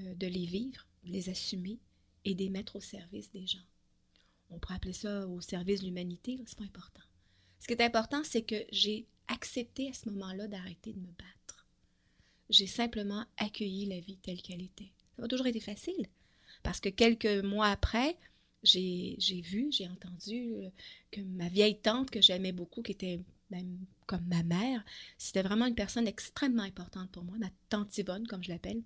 de 0.00 0.26
les 0.26 0.44
vivre, 0.44 0.84
les 1.06 1.28
assumer 1.28 1.78
et 2.24 2.34
les 2.34 2.48
mettre 2.48 2.76
au 2.76 2.80
service 2.80 3.30
des 3.30 3.46
gens. 3.46 3.64
On 4.50 4.58
pourrait 4.58 4.76
appeler 4.76 4.92
ça 4.92 5.26
au 5.26 5.40
service 5.40 5.80
de 5.80 5.86
l'humanité, 5.86 6.38
c'est 6.46 6.58
pas 6.58 6.64
important. 6.64 7.02
Ce 7.60 7.66
qui 7.66 7.72
est 7.72 7.82
important, 7.82 8.22
c'est 8.24 8.42
que 8.42 8.64
j'ai 8.70 9.06
accepté 9.28 9.88
à 9.88 9.92
ce 9.92 10.08
moment-là 10.10 10.48
d'arrêter 10.48 10.92
de 10.92 11.00
me 11.00 11.06
battre. 11.06 11.66
J'ai 12.50 12.66
simplement 12.66 13.24
accueilli 13.38 13.86
la 13.86 14.00
vie 14.00 14.18
telle 14.18 14.42
qu'elle 14.42 14.62
était. 14.62 14.92
Ça 15.16 15.22
n'a 15.22 15.28
toujours 15.28 15.46
été 15.46 15.60
facile, 15.60 16.06
parce 16.62 16.80
que 16.80 16.88
quelques 16.88 17.44
mois 17.44 17.68
après, 17.68 18.18
j'ai 18.62 19.16
vu, 19.44 19.70
j'ai 19.70 19.88
entendu 19.88 20.54
euh, 20.54 20.70
que 21.10 21.20
ma 21.20 21.48
vieille 21.48 21.78
tante 21.80 22.10
que 22.10 22.22
j'aimais 22.22 22.52
beaucoup, 22.52 22.82
qui 22.82 22.92
était 22.92 23.20
même 23.50 23.78
comme 24.06 24.26
ma 24.26 24.42
mère, 24.42 24.84
c'était 25.18 25.42
vraiment 25.42 25.66
une 25.66 25.74
personne 25.74 26.06
extrêmement 26.06 26.62
importante 26.62 27.10
pour 27.10 27.24
moi, 27.24 27.36
ma 27.38 27.50
tante 27.68 27.96
Yvonne, 27.96 28.26
comme 28.26 28.42
je 28.42 28.50
l'appelle, 28.50 28.82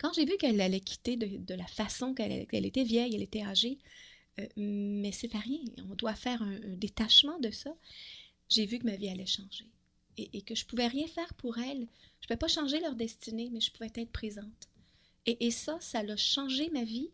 quand 0.00 0.14
j'ai 0.14 0.24
vu 0.24 0.36
qu'elle 0.38 0.60
allait 0.62 0.80
quitter 0.80 1.16
de, 1.16 1.54
la 1.54 1.66
façon 1.66 2.14
qu'elle 2.14 2.66
était 2.66 2.84
vieille, 2.84 3.14
elle 3.14 3.22
était 3.22 3.42
âgée, 3.42 3.78
euh, 4.38 4.46
mais 4.56 5.12
c'est 5.12 5.28
pas 5.28 5.38
rien, 5.38 5.60
on 5.90 5.94
doit 5.94 6.14
faire 6.14 6.42
un, 6.42 6.58
détachement 6.76 7.38
de 7.38 7.50
ça, 7.50 7.70
j'ai 8.48 8.64
vu 8.64 8.78
que 8.78 8.86
ma 8.86 8.96
vie 8.96 9.10
allait 9.10 9.26
changer 9.26 9.66
et, 10.16 10.42
que 10.42 10.54
je 10.54 10.66
pouvais 10.66 10.86
rien 10.86 11.06
faire 11.06 11.32
pour 11.34 11.58
elle. 11.58 11.86
Je 12.20 12.26
pouvais 12.26 12.38
pas 12.38 12.48
changer 12.48 12.80
leur 12.80 12.94
destinée, 12.94 13.48
mais 13.52 13.60
je 13.60 13.70
pouvais 13.70 13.90
être 13.94 14.10
présente. 14.10 14.68
Et, 15.26 15.50
ça, 15.50 15.78
ça 15.80 16.00
a 16.00 16.16
changé 16.16 16.70
ma 16.70 16.84
vie 16.84 17.10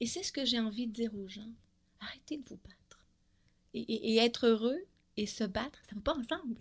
et 0.00 0.06
c'est 0.06 0.22
ce 0.22 0.32
que 0.32 0.44
j'ai 0.44 0.58
envie 0.58 0.86
de 0.86 0.92
dire 0.92 1.14
aux 1.14 1.28
gens. 1.28 1.52
Arrêtez 2.00 2.38
de 2.38 2.42
vous 2.48 2.58
battre. 2.64 3.06
Et, 3.74 4.16
être 4.16 4.46
heureux 4.46 4.80
et 5.16 5.26
se 5.26 5.44
battre, 5.44 5.78
ça 5.88 5.94
ne 5.94 6.00
va 6.00 6.12
pas 6.12 6.18
ensemble. 6.18 6.56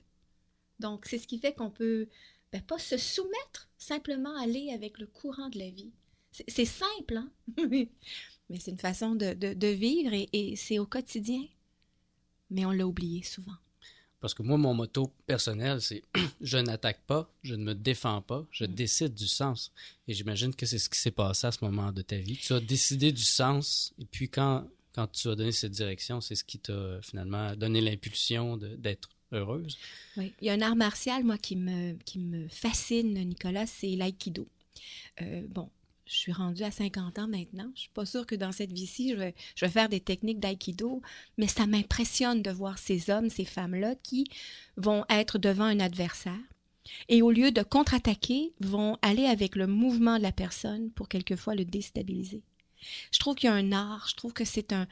Donc, 0.79 1.05
c'est 1.05 1.17
ce 1.17 1.27
qui 1.27 1.39
fait 1.39 1.53
qu'on 1.53 1.71
peut 1.71 2.07
ben, 2.51 2.61
pas 2.61 2.79
se 2.79 2.97
soumettre, 2.97 3.69
simplement 3.77 4.35
aller 4.37 4.71
avec 4.73 4.97
le 4.99 5.05
courant 5.07 5.49
de 5.49 5.59
la 5.59 5.69
vie. 5.69 5.91
C'est 6.47 6.65
simple, 6.65 7.17
hein? 7.17 7.31
mais 8.49 8.59
c'est 8.59 8.71
une 8.71 8.79
façon 8.79 9.15
de, 9.15 9.33
de, 9.33 9.67
vivre 9.67 10.11
et, 10.13 10.55
c'est 10.55 10.79
au 10.79 10.85
quotidien. 10.85 11.43
Mais 12.49 12.65
on 12.65 12.71
l'a 12.71 12.87
oublié 12.87 13.23
souvent. 13.23 13.55
Parce 14.19 14.33
que 14.33 14.41
moi, 14.43 14.57
mon 14.57 14.73
motto 14.73 15.13
personnel, 15.27 15.81
c'est 15.81 16.03
je 16.41 16.57
n'attaque 16.57 17.01
pas, 17.05 17.31
je 17.43 17.55
ne 17.55 17.63
me 17.63 17.75
défends 17.75 18.21
pas, 18.21 18.45
je 18.51 18.65
mm. 18.65 18.73
décide 18.73 19.13
du 19.13 19.27
sens. 19.27 19.71
Et 20.07 20.13
j'imagine 20.13 20.53
que 20.53 20.65
c'est 20.65 20.79
ce 20.79 20.89
qui 20.89 20.99
s'est 20.99 21.11
passé 21.11 21.47
à 21.47 21.51
ce 21.51 21.63
moment 21.63 21.91
de 21.91 22.01
ta 22.01 22.17
vie. 22.17 22.37
Tu 22.37 22.53
as 22.53 22.59
décidé 22.59 23.11
du 23.11 23.23
sens, 23.23 23.93
et 23.99 24.05
puis 24.05 24.29
quand, 24.29 24.67
quand 24.93 25.07
tu 25.07 25.29
as 25.29 25.35
donné 25.35 25.51
cette 25.51 25.71
direction, 25.71 26.19
c'est 26.21 26.35
ce 26.35 26.43
qui 26.43 26.59
t'a 26.59 27.01
finalement 27.01 27.55
donné 27.55 27.81
l'impulsion 27.81 28.57
d'être 28.57 29.09
heureuse. 29.31 29.77
Oui, 30.17 30.33
il 30.41 30.47
y 30.47 30.49
a 30.49 30.53
un 30.53 30.61
art 30.61 30.75
martial, 30.75 31.23
moi, 31.23 31.37
qui 31.37 31.55
me, 31.55 31.95
fascine, 32.49 33.13
Nicolas, 33.13 33.65
c'est 33.65 33.95
l'aïkido. 33.95 34.47
Euh, 35.21 35.43
bon, 35.49 35.69
je 36.05 36.15
suis 36.15 36.31
rendue 36.31 36.63
à 36.63 36.71
50 36.71 37.19
ans 37.19 37.27
maintenant. 37.27 37.71
Je 37.75 37.81
suis 37.81 37.89
pas 37.89 38.05
sûre 38.05 38.25
que 38.25 38.35
dans 38.35 38.51
cette 38.51 38.71
vie-ci, 38.71 39.11
je 39.11 39.15
vais, 39.15 39.35
je 39.55 39.65
vais 39.65 39.71
faire 39.71 39.89
des 39.89 39.99
techniques 39.99 40.39
d'aïkido, 40.39 41.01
mais 41.37 41.47
ça 41.47 41.67
m'impressionne 41.67 42.41
de 42.41 42.51
voir 42.51 42.77
ces 42.77 43.09
hommes, 43.09 43.29
ces 43.29 43.45
femmes-là 43.45 43.95
qui 44.01 44.25
vont 44.77 45.05
être 45.09 45.37
devant 45.37 45.65
un 45.65 45.79
adversaire 45.79 46.39
et 47.07 47.21
au 47.21 47.31
lieu 47.31 47.51
de 47.51 47.63
contre-attaquer, 47.63 48.53
vont 48.59 48.97
aller 49.01 49.25
avec 49.25 49.55
le 49.55 49.67
mouvement 49.67 50.17
de 50.17 50.23
la 50.23 50.31
personne 50.31 50.91
pour 50.91 51.07
quelquefois 51.07 51.55
le 51.55 51.65
déstabiliser. 51.65 52.41
Je 53.11 53.19
trouve 53.19 53.35
qu'il 53.35 53.49
y 53.49 53.51
a 53.51 53.55
un 53.55 53.71
art, 53.71 54.07
je 54.09 54.15
trouve 54.15 54.33
que 54.33 54.45
c'est 54.45 54.73
un... 54.73 54.87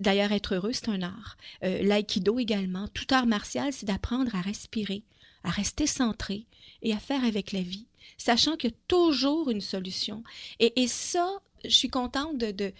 D'ailleurs, 0.00 0.32
être 0.32 0.54
heureux, 0.54 0.72
c'est 0.72 0.88
un 0.88 1.02
art. 1.02 1.36
Euh, 1.62 1.82
L'aïkido 1.82 2.38
également, 2.38 2.88
tout 2.88 3.06
art 3.10 3.26
martial, 3.26 3.72
c'est 3.72 3.86
d'apprendre 3.86 4.34
à 4.34 4.40
respirer, 4.40 5.02
à 5.44 5.50
rester 5.50 5.86
centré 5.86 6.46
et 6.82 6.92
à 6.92 6.98
faire 6.98 7.24
avec 7.24 7.52
la 7.52 7.62
vie, 7.62 7.86
sachant 8.16 8.56
qu'il 8.56 8.70
y 8.70 8.72
a 8.72 8.76
toujours 8.88 9.50
une 9.50 9.60
solution. 9.60 10.22
Et, 10.58 10.82
et 10.82 10.88
ça, 10.88 11.40
je 11.64 11.70
suis 11.70 11.90
contente 11.90 12.38
de, 12.38 12.50
de 12.50 12.72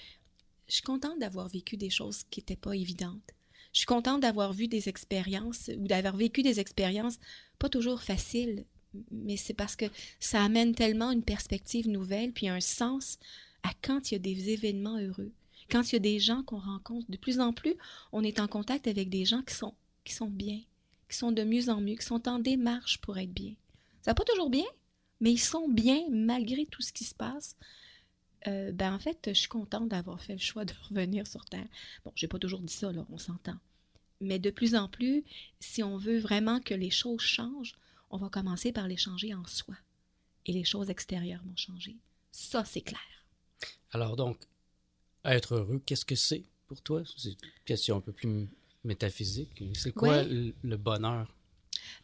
je 0.68 0.74
suis 0.74 0.82
contente 0.82 1.18
d'avoir 1.18 1.48
vécu 1.48 1.76
des 1.76 1.90
choses 1.90 2.24
qui 2.30 2.40
n'étaient 2.40 2.56
pas 2.56 2.76
évidentes. 2.76 3.34
Je 3.72 3.78
suis 3.78 3.86
contente 3.86 4.20
d'avoir 4.20 4.52
vu 4.52 4.68
des 4.68 4.88
expériences 4.88 5.70
ou 5.78 5.88
d'avoir 5.88 6.16
vécu 6.16 6.42
des 6.42 6.60
expériences 6.60 7.18
pas 7.58 7.68
toujours 7.68 8.02
faciles, 8.02 8.64
mais 9.10 9.36
c'est 9.36 9.54
parce 9.54 9.76
que 9.76 9.86
ça 10.20 10.42
amène 10.42 10.74
tellement 10.74 11.10
une 11.10 11.22
perspective 11.22 11.88
nouvelle 11.88 12.32
puis 12.32 12.48
un 12.48 12.60
sens 12.60 13.18
à 13.62 13.70
quand 13.82 14.10
il 14.10 14.14
y 14.14 14.16
a 14.16 14.20
des 14.20 14.50
événements 14.50 14.98
heureux. 14.98 15.32
Quand 15.70 15.90
il 15.90 15.94
y 15.94 15.96
a 15.96 16.00
des 16.00 16.18
gens 16.18 16.42
qu'on 16.42 16.58
rencontre, 16.58 17.10
de 17.10 17.16
plus 17.16 17.40
en 17.40 17.52
plus, 17.52 17.74
on 18.12 18.24
est 18.24 18.40
en 18.40 18.48
contact 18.48 18.86
avec 18.86 19.10
des 19.10 19.24
gens 19.24 19.42
qui 19.42 19.54
sont, 19.54 20.30
bien, 20.30 20.60
qui 21.08 21.16
sont 21.16 21.32
de 21.32 21.44
mieux 21.44 21.68
en 21.68 21.80
mieux, 21.80 21.96
qui 21.96 22.06
sont 22.06 22.26
en 22.28 22.38
démarche 22.38 22.98
pour 22.98 23.18
être 23.18 23.32
bien. 23.32 23.54
Ça 24.02 24.12
va 24.12 24.14
pas 24.14 24.24
toujours 24.24 24.50
bien, 24.50 24.64
mais 25.20 25.32
ils 25.32 25.38
sont 25.38 25.68
bien 25.68 26.04
malgré 26.10 26.64
tout 26.66 26.80
ce 26.80 26.92
qui 26.92 27.04
se 27.04 27.14
passe. 27.14 27.56
Euh, 28.46 28.72
ben 28.72 28.94
en 28.94 28.98
fait, 28.98 29.18
je 29.28 29.38
suis 29.38 29.48
contente 29.48 29.88
d'avoir 29.88 30.22
fait 30.22 30.32
le 30.32 30.38
choix 30.38 30.64
de 30.64 30.72
revenir 30.88 31.26
sur 31.26 31.44
Terre. 31.44 31.68
Bon, 32.04 32.12
j'ai 32.14 32.28
pas 32.28 32.38
toujours 32.38 32.60
dit 32.60 32.72
ça, 32.72 32.90
là, 32.92 33.04
on 33.10 33.18
s'entend. 33.18 33.58
Mais 34.20 34.38
de 34.38 34.50
plus 34.50 34.74
en 34.74 34.88
plus, 34.88 35.24
si 35.60 35.82
on 35.82 35.98
veut 35.98 36.18
vraiment 36.18 36.60
que 36.60 36.74
les 36.74 36.90
choses 36.90 37.20
changent, 37.20 37.76
on 38.10 38.16
va 38.16 38.30
commencer 38.30 38.72
par 38.72 38.88
les 38.88 38.96
changer 38.96 39.34
en 39.34 39.44
soi. 39.44 39.74
Et 40.46 40.52
les 40.52 40.64
choses 40.64 40.88
extérieures 40.88 41.42
vont 41.44 41.56
changer. 41.56 41.96
Ça, 42.32 42.64
c'est 42.64 42.80
clair. 42.80 43.17
Alors 43.92 44.16
donc, 44.16 44.38
être 45.24 45.54
heureux, 45.54 45.82
qu'est-ce 45.84 46.04
que 46.04 46.14
c'est 46.14 46.44
pour 46.66 46.80
toi? 46.82 47.02
C'est 47.16 47.30
une 47.30 47.36
question 47.64 47.96
un 47.96 48.00
peu 48.00 48.12
plus 48.12 48.48
métaphysique. 48.84 49.62
C'est 49.74 49.92
quoi 49.92 50.22
le, 50.22 50.76
bonheur? 50.76 51.32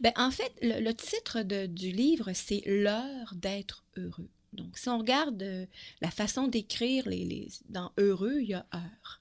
Ben, 0.00 0.12
en 0.16 0.30
fait, 0.30 0.52
le, 0.62 0.92
titre 0.92 1.42
de, 1.42 1.66
du 1.66 1.90
livre, 1.90 2.32
c'est 2.34 2.62
L'heure 2.66 3.34
d'être 3.34 3.84
heureux. 3.96 4.28
Donc, 4.52 4.78
si 4.78 4.88
on 4.88 4.98
regarde 4.98 5.42
euh, 5.42 5.66
la 6.00 6.10
façon 6.10 6.46
d'écrire 6.46 7.08
les, 7.08 7.24
les, 7.24 7.48
dans 7.68 7.92
heureux, 7.98 8.40
il 8.40 8.50
y 8.50 8.54
a 8.54 8.66
heure. 8.72 9.20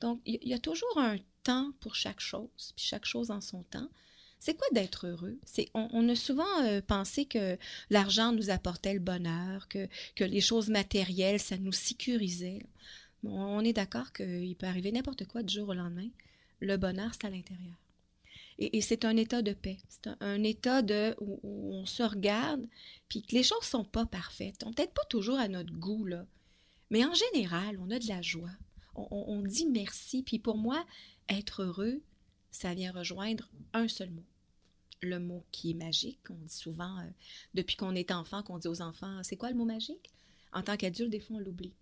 Donc, 0.00 0.20
il 0.24 0.38
y, 0.46 0.54
a 0.54 0.58
toujours 0.58 0.98
un 0.98 1.16
temps 1.42 1.72
pour 1.80 1.96
chaque 1.96 2.20
chose, 2.20 2.72
puis 2.76 2.84
chaque 2.84 3.04
chose 3.04 3.32
en 3.32 3.40
son 3.40 3.64
temps. 3.64 3.88
C'est 4.40 4.56
quoi 4.56 4.66
d'être 4.72 5.06
heureux? 5.06 5.38
On, 5.74 6.08
a 6.08 6.14
souvent 6.14 6.62
euh, 6.62 6.80
pensé 6.80 7.24
que 7.24 7.58
l'argent 7.90 8.32
nous 8.32 8.50
apportait 8.50 8.94
le 8.94 9.00
bonheur, 9.00 9.68
que, 9.68 9.88
les 10.20 10.40
choses 10.40 10.68
matérielles, 10.68 11.40
ça 11.40 11.56
nous 11.58 11.72
sécurisait. 11.72 12.60
on 13.24 13.64
est 13.64 13.72
d'accord 13.72 14.12
qu'il 14.12 14.54
peut 14.56 14.66
arriver 14.66 14.92
n'importe 14.92 15.26
quoi 15.26 15.42
du 15.42 15.54
jour 15.54 15.68
au 15.70 15.74
lendemain. 15.74 16.08
Le 16.60 16.76
bonheur, 16.76 17.10
c'est 17.12 17.26
à 17.26 17.30
l'intérieur. 17.30 17.74
Et, 18.58 18.80
c'est 18.80 19.04
un 19.04 19.16
état 19.16 19.40
de 19.40 19.52
paix. 19.52 19.78
C'est 19.88 20.10
un, 20.20 20.42
état 20.42 20.82
de, 20.82 21.14
où, 21.20 21.38
on 21.44 21.86
se 21.86 22.02
regarde, 22.02 22.66
puis 23.08 23.22
que 23.22 23.34
les 23.34 23.44
choses 23.44 23.62
sont 23.62 23.84
pas 23.84 24.06
parfaites. 24.06 24.64
On 24.64 24.72
peut-être 24.72 24.94
pas 24.94 25.04
toujours 25.08 25.38
à 25.38 25.48
notre 25.48 25.72
goût, 25.72 26.04
là. 26.04 26.26
Mais 26.90 27.04
en 27.04 27.14
général, 27.14 27.78
on 27.80 27.90
a 27.90 27.98
de 27.98 28.08
la 28.08 28.22
joie. 28.22 28.50
On, 28.94 29.42
dit 29.42 29.66
merci. 29.66 30.24
Puis 30.24 30.40
pour 30.40 30.56
moi, 30.56 30.84
être 31.28 31.62
heureux, 31.62 32.00
ça 32.50 32.74
vient 32.74 32.90
rejoindre 32.90 33.48
un 33.72 33.86
seul 33.86 34.10
mot. 34.10 34.24
Le 35.02 35.18
mot 35.18 35.44
qui 35.52 35.70
est 35.70 35.74
magique. 35.74 36.18
On 36.30 36.34
dit 36.34 36.54
souvent, 36.54 36.98
euh, 36.98 37.10
depuis 37.54 37.76
qu'on 37.76 37.94
est 37.94 38.10
enfant, 38.10 38.42
qu'on 38.42 38.58
dit 38.58 38.68
aux 38.68 38.82
enfants, 38.82 39.22
c'est 39.22 39.36
quoi 39.36 39.50
le 39.50 39.56
mot 39.56 39.64
magique? 39.64 40.10
En 40.52 40.62
tant 40.62 40.76
qu'adulte, 40.76 41.10
des 41.10 41.20
fois, 41.20 41.36
on 41.36 41.40
l'oublie. 41.40 41.74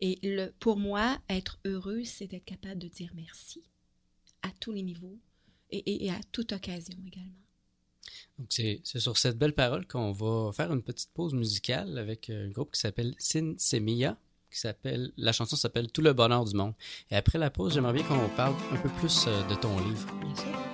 Et 0.00 0.18
le, 0.22 0.50
pour 0.58 0.76
moi, 0.76 1.18
être 1.28 1.58
heureux, 1.64 2.02
c'est 2.04 2.32
être 2.32 2.44
capable 2.44 2.78
de 2.78 2.88
dire 2.88 3.12
merci 3.14 3.62
à 4.42 4.50
tous 4.60 4.72
les 4.72 4.82
niveaux, 4.82 5.18
et, 5.70 6.10
à 6.10 6.20
toute 6.32 6.52
occasion 6.52 6.96
également. 7.06 7.30
Donc, 8.38 8.48
c'est 8.50 8.82
sur 8.84 9.16
cette 9.16 9.38
belle 9.38 9.54
parole 9.54 9.86
qu'on 9.86 10.12
va 10.12 10.52
faire 10.52 10.72
une 10.72 10.82
petite 10.82 11.10
pause 11.14 11.34
musicale 11.34 11.98
avec 11.98 12.30
un 12.30 12.48
groupe 12.50 12.72
qui 12.72 12.80
s'appelle 12.80 13.14
Sin 13.18 13.54
Semilla, 13.56 14.18
qui 14.50 14.60
s'appelle, 14.60 15.12
la 15.16 15.32
chanson 15.32 15.56
s'appelle 15.56 15.90
Tout 15.90 16.02
le 16.02 16.12
bonheur 16.12 16.44
du 16.44 16.54
monde. 16.54 16.74
Et 17.10 17.16
après 17.16 17.38
la 17.38 17.50
pause, 17.50 17.74
j'aimerais 17.74 17.92
bien 17.92 18.04
qu'on 18.04 18.28
parle 18.36 18.54
un 18.72 18.76
peu 18.76 18.88
plus 19.00 19.24
euh, 19.26 19.42
de 19.48 19.54
ton 19.54 19.78
livre. 19.88 20.12
Bien 20.20 20.34
sûr. 20.36 20.73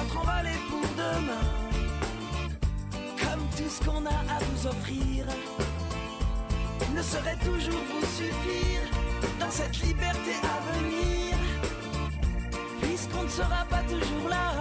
envol 0.00 0.46
est 0.46 0.62
pour 0.70 0.88
demain. 0.96 1.46
Tout 3.56 3.68
ce 3.68 3.84
qu'on 3.84 4.06
a 4.06 4.10
à 4.10 4.38
vous 4.38 4.66
offrir 4.68 5.24
ne 6.94 7.02
saurait 7.02 7.36
toujours 7.44 7.82
vous 7.90 8.06
suffire 8.06 8.82
dans 9.40 9.50
cette 9.50 9.76
liberté 9.82 10.32
à 10.44 10.78
venir, 10.78 11.36
puisqu'on 12.80 13.24
ne 13.24 13.28
sera 13.28 13.64
pas 13.68 13.82
toujours 13.82 14.28
là, 14.28 14.52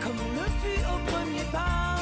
comme 0.00 0.18
on 0.26 0.32
le 0.38 0.46
fut 0.62 0.84
au 0.84 0.98
premier 1.10 1.44
pas. 1.50 1.96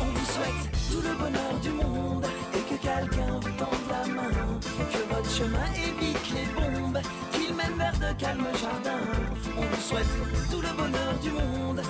On 0.00 0.06
vous 0.06 0.26
souhaite 0.26 0.64
tout 0.90 1.02
le 1.08 1.14
bonheur 1.14 1.54
du 1.62 1.70
monde 1.70 2.26
et 2.52 2.62
que 2.68 2.76
quelqu'un 2.82 3.38
vous 3.40 3.52
tende 3.52 3.86
la 3.88 4.12
main, 4.12 4.58
que 4.92 5.14
votre 5.14 5.30
chemin 5.30 5.68
évite 5.74 6.30
les 6.34 6.48
bombes, 6.60 7.00
de 8.00 8.12
calmes 8.18 8.48
jardins. 8.60 9.06
On 9.56 9.62
vous 9.62 9.82
souhaite 9.82 10.06
tout 10.50 10.60
le 10.60 10.72
bonheur 10.76 11.14
du 11.22 11.30
monde 11.30 11.82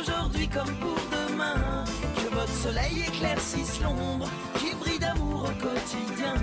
aujourd'hui 0.00 0.48
comme 0.48 0.74
pour 0.76 0.98
demain. 1.10 1.84
Que 2.16 2.34
votre 2.34 2.52
soleil 2.52 3.04
éclaircisse 3.06 3.80
l'ombre, 3.80 4.28
qu'il 4.58 4.76
brille 4.76 4.98
d'amour 4.98 5.44
au 5.44 5.62
quotidien. 5.62 6.34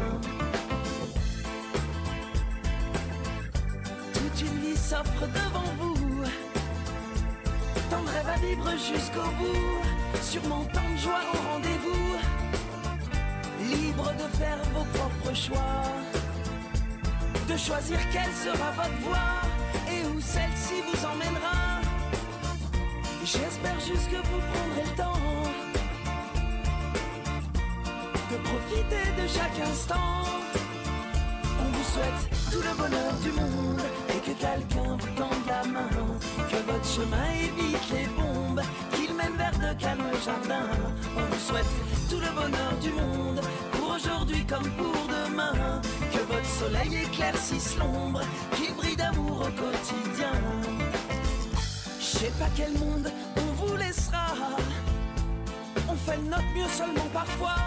Toute 4.13 4.41
une 4.41 4.59
vie 4.59 4.77
s'offre 4.77 5.27
devant 5.27 5.71
vous. 5.79 6.23
Tant 7.89 8.01
de 8.03 8.09
rêves 8.09 8.29
à 8.35 8.39
vivre 8.39 8.71
jusqu'au 8.71 9.29
bout. 9.39 10.21
Sûrement 10.21 10.65
tant 10.73 10.89
de 10.93 10.97
joie 10.97 11.21
au 11.33 11.51
rendez-vous. 11.51 12.17
Libre 13.69 14.13
de 14.13 14.37
faire 14.37 14.59
vos 14.73 14.85
propres 14.97 15.35
choix. 15.35 16.18
De 17.49 17.57
choisir 17.57 17.97
quelle 18.11 18.31
sera 18.31 18.69
votre 18.73 18.99
voie 19.01 19.41
et 19.91 20.05
où 20.05 20.21
celle-ci 20.21 20.83
vous 20.85 21.03
emmènera. 21.03 21.81
J'espère 23.25 23.79
juste 23.79 24.07
que 24.11 24.17
vous 24.17 24.39
prendrez 24.51 24.83
le 24.83 24.95
temps 24.95 25.19
de 28.29 28.37
profiter 28.37 29.03
de 29.19 29.27
chaque 29.27 29.67
instant. 29.67 30.21
On 31.59 31.71
vous 31.75 31.83
souhaite 31.83 32.29
tout 32.51 32.61
le 32.61 32.77
bonheur 32.77 33.13
du 33.23 33.31
monde 33.31 33.81
et 34.09 34.19
que 34.19 34.37
quelqu'un 34.39 34.97
vous 34.99 35.15
tende 35.17 35.47
la 35.47 35.63
main. 35.67 35.89
Que 36.51 36.71
votre 36.71 36.85
chemin 36.85 37.31
évite 37.33 37.89
les 37.91 38.07
bombes, 38.15 38.61
qu'il 38.93 39.15
mène 39.15 39.35
vers 39.37 39.57
de 39.57 39.79
calmes 39.79 40.11
jardins. 40.23 40.69
On 41.17 41.21
vous 41.21 41.39
souhaite 41.39 41.73
tout 42.11 42.19
le 42.19 42.31
bonheur 42.31 42.77
du 42.79 42.91
monde 42.91 43.41
aujourd'hui 43.99 44.45
comme 44.45 44.69
pour 44.71 44.95
demain. 45.07 45.81
Que 46.11 46.19
votre 46.31 46.45
soleil 46.45 47.03
éclaircisse 47.03 47.77
l'ombre, 47.77 48.21
qu'il 48.55 48.73
brille 48.75 48.95
d'amour 48.95 49.41
au 49.41 49.51
quotidien. 49.61 50.33
Je 51.99 52.05
sais 52.05 52.33
pas 52.39 52.49
quel 52.55 52.71
monde 52.73 53.11
on 53.37 53.65
vous 53.65 53.75
laissera. 53.77 54.27
On 55.89 55.95
fait 55.95 56.17
notre 56.17 56.49
mieux 56.55 56.69
seulement 56.69 57.09
parfois. 57.13 57.57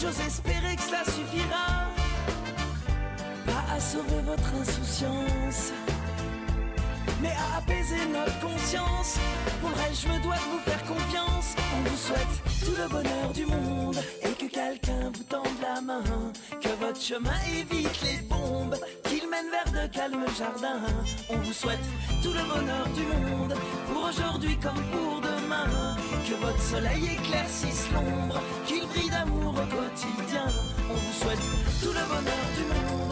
J'ose 0.00 0.20
espérer 0.20 0.76
que 0.76 0.82
cela 0.82 1.04
suffira. 1.04 1.88
à 3.72 3.78
sauver 3.78 4.20
votre 4.24 4.54
insouciance, 4.60 5.72
mais 7.22 7.32
à 7.32 7.58
apaiser 7.58 8.06
notre 8.12 8.38
conscience. 8.40 9.18
Pour 9.60 9.70
le 9.70 9.76
reste, 9.76 10.02
je 10.02 10.08
me 10.08 10.22
dois 10.22 10.36
de 10.36 10.48
vous 10.52 10.58
faire 10.64 10.84
confiance. 10.84 11.54
On 11.76 11.88
vous 11.88 11.96
souhaite 11.96 12.36
tout 12.64 12.74
le 12.80 12.88
bonheur 12.88 13.32
du 13.32 13.46
monde 13.46 13.98
et 14.22 14.32
que 14.32 14.46
quelqu'un 14.46 15.10
vous 15.12 15.24
tende 15.24 15.58
la 15.60 15.80
main. 15.80 16.02
Que 16.60 16.68
votre 16.84 17.00
chemin 17.00 17.38
évite 17.58 18.02
les 18.02 18.20
bombes, 18.28 18.76
qu'il 19.04 19.28
mène 19.28 19.50
vers 19.50 19.72
de 19.72 19.92
calmes 19.92 20.26
jardins. 20.38 20.82
On 21.28 21.36
vous 21.36 21.52
souhaite 21.52 21.86
tout 22.22 22.32
le 22.32 22.44
bonheur 22.54 22.86
du 22.94 23.02
monde 23.02 23.54
pour 23.92 24.08
aujourd'hui 24.08 24.56
comme 24.58 24.82
pour 24.92 25.20
demain. 25.20 25.96
Que 26.28 26.34
votre 26.34 26.62
soleil 26.62 27.16
éclaircisse 27.18 27.88
l'ombre, 27.92 28.40
qu'il 28.66 28.86
brille 28.86 29.10
d'amour 29.10 29.50
au 29.50 29.66
quotidien. 29.76 30.46
On 30.88 30.94
vous 30.94 31.12
souhaite 31.20 31.44
tout 31.82 31.92
le 31.92 32.04
bonheur 32.08 32.46
du 32.56 32.64
monde. 32.64 33.09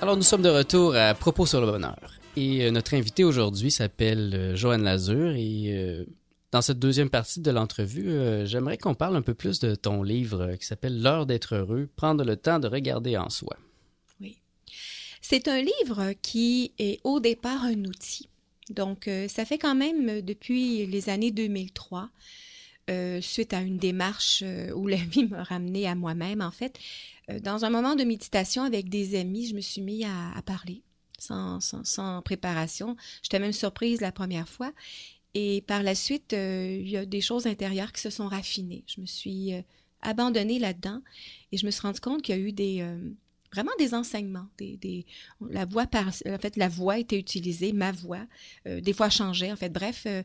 Alors, 0.00 0.16
nous 0.16 0.22
sommes 0.22 0.42
de 0.42 0.48
retour 0.48 0.94
à 0.94 1.12
Propos 1.12 1.44
sur 1.44 1.60
le 1.60 1.66
bonheur. 1.66 1.98
Et 2.36 2.64
euh, 2.64 2.70
notre 2.70 2.94
invité 2.94 3.24
aujourd'hui 3.24 3.70
s'appelle 3.70 4.32
euh, 4.34 4.56
Joanne 4.56 4.84
Lazur. 4.84 5.32
Et 5.32 5.66
euh, 5.68 6.04
dans 6.52 6.62
cette 6.62 6.78
deuxième 6.78 7.10
partie 7.10 7.40
de 7.40 7.50
l'entrevue, 7.50 8.46
j'aimerais 8.46 8.78
qu'on 8.78 8.94
parle 8.94 9.16
un 9.16 9.22
peu 9.22 9.34
plus 9.34 9.58
de 9.58 9.74
ton 9.74 10.02
livre 10.02 10.54
qui 10.58 10.64
s'appelle 10.64 11.02
L'heure 11.02 11.26
d'être 11.26 11.56
heureux, 11.56 11.88
prendre 11.96 12.24
le 12.24 12.36
temps 12.36 12.58
de 12.58 12.68
regarder 12.68 13.18
en 13.18 13.28
soi. 13.28 13.56
C'est 15.20 15.48
un 15.48 15.60
livre 15.60 16.12
qui 16.22 16.72
est 16.78 17.00
au 17.04 17.20
départ 17.20 17.64
un 17.64 17.84
outil. 17.84 18.28
Donc, 18.70 19.08
euh, 19.08 19.28
ça 19.28 19.44
fait 19.44 19.58
quand 19.58 19.74
même 19.74 20.08
euh, 20.08 20.22
depuis 20.22 20.86
les 20.86 21.08
années 21.08 21.30
2003, 21.30 22.10
euh, 22.90 23.20
suite 23.20 23.52
à 23.52 23.60
une 23.60 23.78
démarche 23.78 24.44
où 24.74 24.86
la 24.88 24.96
vie 24.96 25.26
m'a 25.26 25.42
ramené 25.42 25.86
à 25.86 25.94
moi-même, 25.94 26.40
en 26.40 26.50
fait. 26.50 26.78
Dans 27.42 27.66
un 27.66 27.70
moment 27.70 27.94
de 27.94 28.04
méditation 28.04 28.62
avec 28.62 28.88
des 28.88 29.18
amis, 29.18 29.48
je 29.48 29.54
me 29.54 29.60
suis 29.60 29.82
mis 29.82 30.02
à, 30.02 30.40
parler 30.46 30.80
sans, 31.18 32.22
préparation. 32.24 32.96
J'étais 33.22 33.38
même 33.38 33.52
surprise 33.52 34.00
la 34.00 34.12
première 34.12 34.48
fois. 34.48 34.72
Et 35.34 35.60
par 35.66 35.82
la 35.82 35.94
suite, 35.94 36.32
il 36.32 36.88
y 36.88 36.96
a 36.96 37.04
des 37.04 37.20
choses 37.20 37.46
intérieures 37.46 37.92
qui 37.92 38.00
se 38.00 38.08
sont 38.08 38.28
raffinées. 38.28 38.82
Je 38.86 39.02
me 39.02 39.06
suis 39.06 39.52
abandonnée 40.00 40.58
là-dedans 40.58 41.02
et 41.52 41.58
je 41.58 41.66
me 41.66 41.70
suis 41.70 41.82
rendu 41.82 42.00
compte 42.00 42.22
qu'il 42.22 42.34
y 42.34 42.38
a 42.38 42.40
eu 42.40 42.52
des 42.52 42.82
vraiment 43.52 43.72
des 43.78 43.94
enseignements, 43.94 44.46
des, 44.58 44.76
des 44.76 45.06
la 45.48 45.64
voix 45.64 45.86
par 45.86 46.08
en 46.08 46.38
fait 46.38 46.56
la 46.56 46.68
voix 46.68 46.98
était 46.98 47.18
utilisée, 47.18 47.72
ma 47.72 47.92
voix, 47.92 48.26
euh, 48.66 48.80
des 48.80 48.92
fois 48.92 49.10
changeait 49.10 49.52
en 49.52 49.56
fait. 49.56 49.70
Bref, 49.70 50.04
euh, 50.06 50.22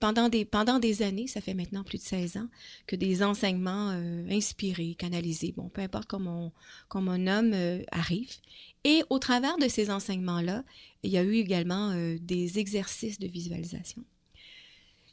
pendant 0.00 0.28
des 0.28 0.44
pendant 0.44 0.78
des 0.78 1.02
années, 1.02 1.26
ça 1.26 1.40
fait 1.40 1.54
maintenant 1.54 1.84
plus 1.84 1.98
de 1.98 2.02
16 2.02 2.36
ans 2.38 2.48
que 2.86 2.96
des 2.96 3.22
enseignements 3.22 3.90
euh, 3.90 4.28
inspirés, 4.30 4.94
canalisés, 4.98 5.52
bon, 5.56 5.68
peu 5.68 5.82
importe 5.82 6.06
comment 6.06 6.46
on, 6.46 6.52
comment 6.88 7.12
on 7.12 7.18
nomme 7.18 7.54
arrivent. 7.92 8.36
Et 8.84 9.02
au 9.10 9.18
travers 9.18 9.58
de 9.58 9.68
ces 9.68 9.90
enseignements-là, 9.90 10.64
il 11.02 11.10
y 11.10 11.18
a 11.18 11.22
eu 11.22 11.34
également 11.34 11.94
des 12.20 12.58
exercices 12.58 13.18
de 13.18 13.26
visualisation. 13.26 14.04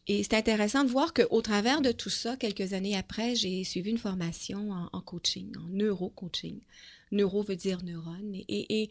Et 0.07 0.23
c'est 0.23 0.33
intéressant 0.33 0.83
de 0.83 0.89
voir 0.89 1.13
qu'au 1.13 1.41
travers 1.41 1.81
de 1.81 1.91
tout 1.91 2.09
ça, 2.09 2.35
quelques 2.35 2.73
années 2.73 2.97
après, 2.97 3.35
j'ai 3.35 3.63
suivi 3.63 3.89
une 3.89 3.97
formation 3.97 4.71
en, 4.91 5.01
coaching, 5.01 5.55
en 5.57 5.67
neuro-coaching. 5.69 6.59
Neuro 7.13 7.41
veut 7.41 7.55
dire 7.55 7.83
neurone. 7.83 8.35
Et, 8.49 8.89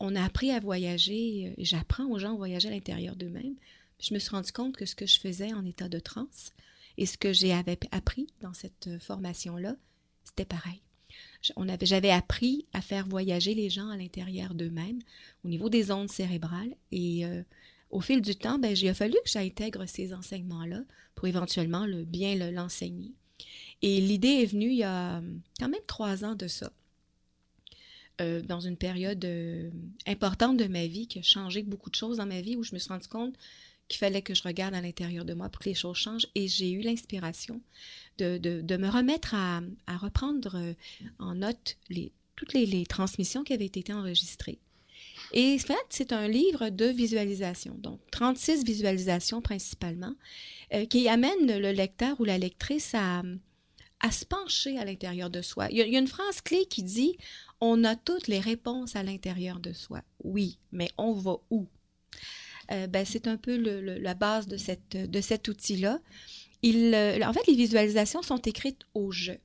on 0.00 0.14
a 0.16 0.24
appris 0.24 0.50
à 0.52 0.60
voyager. 0.60 1.48
euh, 1.48 1.54
J'apprends 1.58 2.06
aux 2.06 2.18
gens 2.18 2.34
à 2.34 2.36
voyager 2.36 2.68
à 2.68 2.70
l'intérieur 2.70 3.16
d'eux-mêmes. 3.16 3.56
Je 4.00 4.14
me 4.14 4.18
suis 4.18 4.30
rendu 4.30 4.52
compte 4.52 4.76
que 4.76 4.86
ce 4.86 4.94
que 4.94 5.06
je 5.06 5.18
faisais 5.18 5.52
en 5.52 5.66
état 5.66 5.88
de 5.88 5.98
transe 5.98 6.52
et 6.96 7.06
ce 7.06 7.18
que 7.18 7.32
j'ai 7.32 7.52
avait 7.52 7.78
appris 7.90 8.28
dans 8.40 8.54
cette 8.54 8.86
euh, 8.86 8.98
formation-là, 8.98 9.76
c'était 10.24 10.44
pareil. 10.44 10.80
J'avais 11.82 12.10
appris 12.10 12.66
à 12.72 12.80
faire 12.80 13.06
voyager 13.06 13.54
les 13.54 13.68
gens 13.68 13.88
à 13.90 13.96
l'intérieur 13.96 14.54
d'eux-mêmes 14.54 15.00
au 15.44 15.48
niveau 15.48 15.68
des 15.68 15.90
ondes 15.90 16.10
cérébrales. 16.10 16.74
Et 16.90 17.26
euh, 17.26 17.42
au 17.90 18.00
fil 18.00 18.20
du 18.20 18.34
temps, 18.36 18.58
ben, 18.58 18.74
il 18.76 18.88
a 18.88 18.94
fallu 18.94 19.14
que 19.24 19.30
j'intègre 19.30 19.86
ces 19.86 20.12
enseignements-là 20.12 20.82
pour 21.14 21.28
éventuellement 21.28 21.86
le, 21.86 22.04
bien 22.04 22.34
le- 22.34 22.50
l'enseigner. 22.50 23.12
Et 23.82 24.00
l'idée 24.00 24.42
est 24.42 24.46
venue 24.46 24.70
il 24.70 24.78
y 24.78 24.82
a 24.84 25.18
euh, 25.18 25.20
quand 25.58 25.68
même 25.68 25.80
trois 25.86 26.24
ans 26.24 26.34
de 26.34 26.48
ça, 26.48 26.72
euh, 28.20 28.40
dans 28.42 28.60
une 28.60 28.76
période 28.76 29.24
euh, 29.24 29.70
importante 30.06 30.56
de 30.56 30.66
ma 30.66 30.86
vie 30.86 31.08
qui 31.08 31.18
a 31.18 31.22
changé 31.22 31.64
beaucoup 31.64 31.90
de 31.90 31.96
choses 31.96 32.18
dans 32.18 32.26
ma 32.26 32.40
vie 32.40 32.54
où 32.54 32.62
je 32.62 32.72
me 32.72 32.78
suis 32.78 32.88
rendu 32.88 33.08
compte 33.08 33.34
qu'il 33.88 33.98
fallait 33.98 34.22
que 34.22 34.34
je 34.34 34.42
regarde 34.44 34.72
à 34.74 34.80
l'intérieur 34.80 35.24
de 35.24 35.34
moi 35.34 35.48
pour 35.48 35.60
que 35.60 35.68
les 35.68 35.74
choses 35.74 35.96
changent. 35.96 36.28
Et 36.36 36.46
j'ai 36.46 36.70
eu 36.70 36.80
l'inspiration 36.80 37.60
de, 38.18 38.38
me 38.76 38.88
remettre 38.88 39.34
à, 39.34 39.60
reprendre 39.98 40.54
euh, 40.54 40.74
en 41.18 41.34
note 41.34 41.76
toutes 42.36 42.52
les 42.54 42.86
transmissions 42.86 43.42
qui 43.42 43.52
avaient 43.52 43.66
été 43.66 43.92
enregistrées. 43.92 44.58
Et 45.36 45.56
en 45.56 45.58
fait, 45.58 45.74
c'est 45.90 46.12
un 46.12 46.28
livre 46.28 46.68
de 46.70 46.86
visualisation, 46.86 47.74
donc 47.78 47.98
36 48.12 48.64
visualisations 48.64 49.42
principalement, 49.42 50.14
euh, 50.72 50.86
qui 50.86 51.08
amènent 51.08 51.58
le 51.58 51.72
lecteur 51.72 52.20
ou 52.20 52.24
la 52.24 52.38
lectrice 52.38 52.94
à, 52.94 53.22
se 54.12 54.24
pencher 54.24 54.78
à 54.78 54.84
l'intérieur 54.84 55.30
de 55.30 55.42
soi. 55.42 55.66
Il 55.70 55.78
y, 55.78 55.96
a, 55.96 55.98
une 55.98 56.06
phrase 56.06 56.40
clé 56.40 56.66
qui 56.66 56.84
dit 56.84 57.16
On 57.60 57.82
a 57.82 57.96
toutes 57.96 58.28
les 58.28 58.38
réponses 58.38 58.94
à 58.94 59.02
l'intérieur 59.02 59.58
de 59.58 59.72
soi. 59.72 60.02
Oui, 60.22 60.58
mais 60.70 60.90
on 60.98 61.12
va 61.12 61.36
où? 61.50 61.66
Euh, 62.70 62.86
ben, 62.86 63.04
C'est 63.04 63.26
un 63.26 63.36
peu 63.36 63.56
la 63.56 64.14
base 64.14 64.46
de, 64.46 64.56
cet 64.56 65.48
outil-là. 65.48 65.98
Il, 66.62 66.94
euh, 66.94 67.18
en 67.26 67.32
fait, 67.32 67.46
les 67.48 67.56
visualisations 67.56 68.22
sont 68.22 68.40
écrites 68.42 68.82
au 68.94 69.10
jeu. 69.10 69.38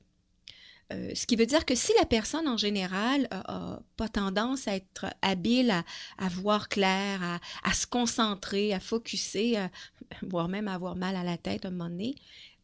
Euh, 0.92 1.12
ce 1.14 1.26
qui 1.26 1.36
veut 1.36 1.46
dire 1.46 1.64
que 1.64 1.74
si 1.74 1.92
la 1.98 2.04
personne 2.04 2.48
en 2.48 2.56
général 2.56 3.28
a, 3.30 3.74
a 3.74 3.82
pas 3.96 4.08
tendance 4.08 4.66
à 4.66 4.74
être 4.74 5.06
habile 5.22 5.70
à, 6.18 6.28
voir 6.28 6.68
clair, 6.68 7.40
à, 7.62 7.72
se 7.72 7.86
concentrer, 7.86 8.72
à 8.74 8.80
focuser, 8.80 9.56
à- 9.56 9.70
voire 10.22 10.48
même 10.48 10.66
à 10.68 10.74
avoir 10.74 10.96
mal 10.96 11.14
à 11.14 11.22
la 11.22 11.36
tête 11.38 11.64
à 11.64 11.68
un 11.68 11.70
moment 11.70 11.90
donné, 11.90 12.16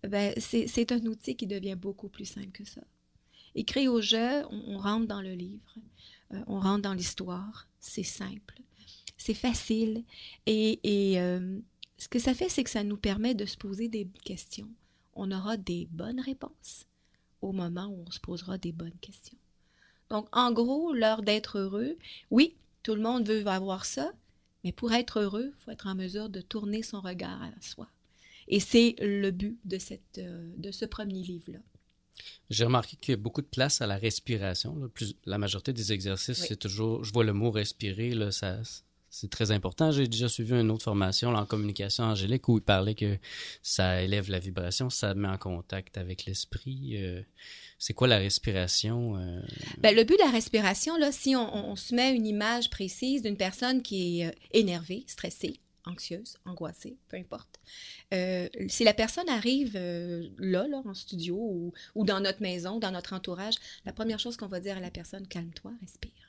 ben, 0.02 0.34
c'est 0.38 0.92
un 0.92 1.04
outil 1.06 1.36
qui 1.36 1.46
devient 1.46 1.76
beaucoup 1.76 2.08
plus 2.08 2.24
simple 2.24 2.50
que 2.50 2.64
ça. 2.64 2.82
Écrit 3.54 3.88
au 3.88 4.00
jeu, 4.00 4.44
on, 4.50 4.74
on 4.74 4.78
rentre 4.78 5.06
dans 5.06 5.22
le 5.22 5.32
livre, 5.32 5.74
euh, 6.34 6.42
on 6.46 6.60
rentre 6.60 6.82
dans 6.82 6.94
l'histoire, 6.94 7.68
c'est 7.80 8.02
simple, 8.02 8.60
c'est 9.16 9.34
facile 9.34 10.04
et, 10.46 10.80
et, 10.82 11.20
euh, 11.20 11.58
ce 11.98 12.08
que 12.08 12.18
ça 12.18 12.34
fait, 12.34 12.50
c'est 12.50 12.62
que 12.62 12.68
ça 12.70 12.84
nous 12.84 12.98
permet 12.98 13.34
de 13.34 13.46
se 13.46 13.56
poser 13.56 13.88
des 13.88 14.06
questions. 14.24 14.68
On 15.14 15.32
aura 15.32 15.56
des 15.56 15.88
bonnes 15.90 16.20
réponses 16.20 16.84
au 17.42 17.52
moment 17.52 17.86
où 17.86 18.04
on 18.06 18.10
se 18.10 18.20
posera 18.20 18.58
des 18.58 18.72
bonnes 18.72 18.98
questions. 19.00 19.38
Donc, 20.10 20.28
en 20.32 20.52
gros, 20.52 20.92
l'heure 20.92 21.22
d'être 21.22 21.58
heureux, 21.58 21.96
oui, 22.30 22.56
tout 22.82 22.94
le 22.94 23.02
monde 23.02 23.26
veut 23.28 23.46
avoir 23.46 23.84
ça, 23.84 24.12
mais 24.64 24.72
pour 24.72 24.92
être 24.92 25.20
heureux, 25.20 25.52
il 25.56 25.64
faut 25.64 25.70
être 25.70 25.86
en 25.88 25.94
mesure 25.94 26.28
de 26.28 26.40
tourner 26.40 26.82
son 26.82 27.00
regard 27.00 27.42
à 27.42 27.50
soi. 27.60 27.88
Et 28.48 28.60
c'est 28.60 28.94
le 29.00 29.30
but 29.32 29.58
de, 29.64 29.78
cette, 29.78 30.18
euh, 30.18 30.52
de 30.56 30.70
ce 30.70 30.84
premier 30.84 31.22
livre-là. 31.22 31.58
J'ai 32.48 32.64
remarqué 32.64 32.96
qu'il 32.96 33.12
y 33.12 33.14
a 33.14 33.16
beaucoup 33.18 33.42
de 33.42 33.46
place 33.46 33.80
à 33.82 33.86
la 33.86 33.96
respiration. 33.96 34.76
là. 34.78 34.88
Plus, 34.88 35.16
la 35.26 35.36
majorité 35.38 35.72
des 35.72 35.92
exercices, 35.92 36.40
Oui. 36.42 36.46
c'est 36.48 36.56
toujours, 36.56 37.02
je 37.04 37.12
vois 37.12 37.24
le 37.24 37.32
mot 37.32 37.50
respirer, 37.50 38.10
là, 38.14 38.30
ça, 38.30 38.60
c'est 39.18 39.30
très 39.30 39.50
important. 39.50 39.92
J'ai 39.92 40.06
déjà 40.06 40.28
suivi 40.28 40.52
une 40.52 40.70
autre 40.70 40.84
formation 40.84 41.30
en 41.30 41.46
communication 41.46 42.04
angélique 42.04 42.48
où 42.50 42.58
il 42.58 42.62
parlait 42.62 42.94
que 42.94 43.16
ça 43.62 44.02
élève 44.02 44.30
la 44.30 44.38
vibration, 44.38 44.90
ça 44.90 45.14
met 45.14 45.26
en 45.26 45.38
contact 45.38 45.96
avec 45.96 46.26
l'esprit. 46.26 47.02
Euh, 47.02 47.22
c'est 47.78 47.94
quoi 47.94 48.08
la 48.08 48.18
respiration? 48.18 49.16
euh? 49.16 49.40
Ben, 49.78 49.96
le 49.96 50.04
but 50.04 50.18
de 50.18 50.24
la 50.24 50.30
respiration, 50.30 50.98
là, 50.98 51.12
si 51.12 51.34
on, 51.34 51.76
se 51.76 51.94
met 51.94 52.14
une 52.14 52.26
image 52.26 52.68
précise 52.68 53.22
d'une 53.22 53.38
personne 53.38 53.80
qui 53.80 54.20
est 54.20 54.26
euh, 54.26 54.32
énervée, 54.52 55.04
stressée, 55.06 55.60
anxieuse, 55.86 56.36
angoissée, 56.44 56.98
peu 57.08 57.16
importe. 57.16 57.58
Euh, 58.12 58.50
si 58.68 58.84
la 58.84 58.92
personne 58.92 59.30
arrive 59.30 59.78
là, 60.38 60.68
là, 60.68 60.82
en 60.84 60.92
studio 60.92 61.36
ou, 61.36 61.72
ou 61.94 62.04
dans 62.04 62.20
notre 62.20 62.42
maison, 62.42 62.78
dans 62.78 62.90
notre 62.90 63.14
entourage, 63.14 63.54
la 63.86 63.94
première 63.94 64.18
chose 64.18 64.36
qu'on 64.36 64.46
va 64.46 64.60
dire 64.60 64.76
à 64.76 64.80
la 64.80 64.90
personne, 64.90 65.26
calme-toi, 65.26 65.72
respire. 65.80 66.25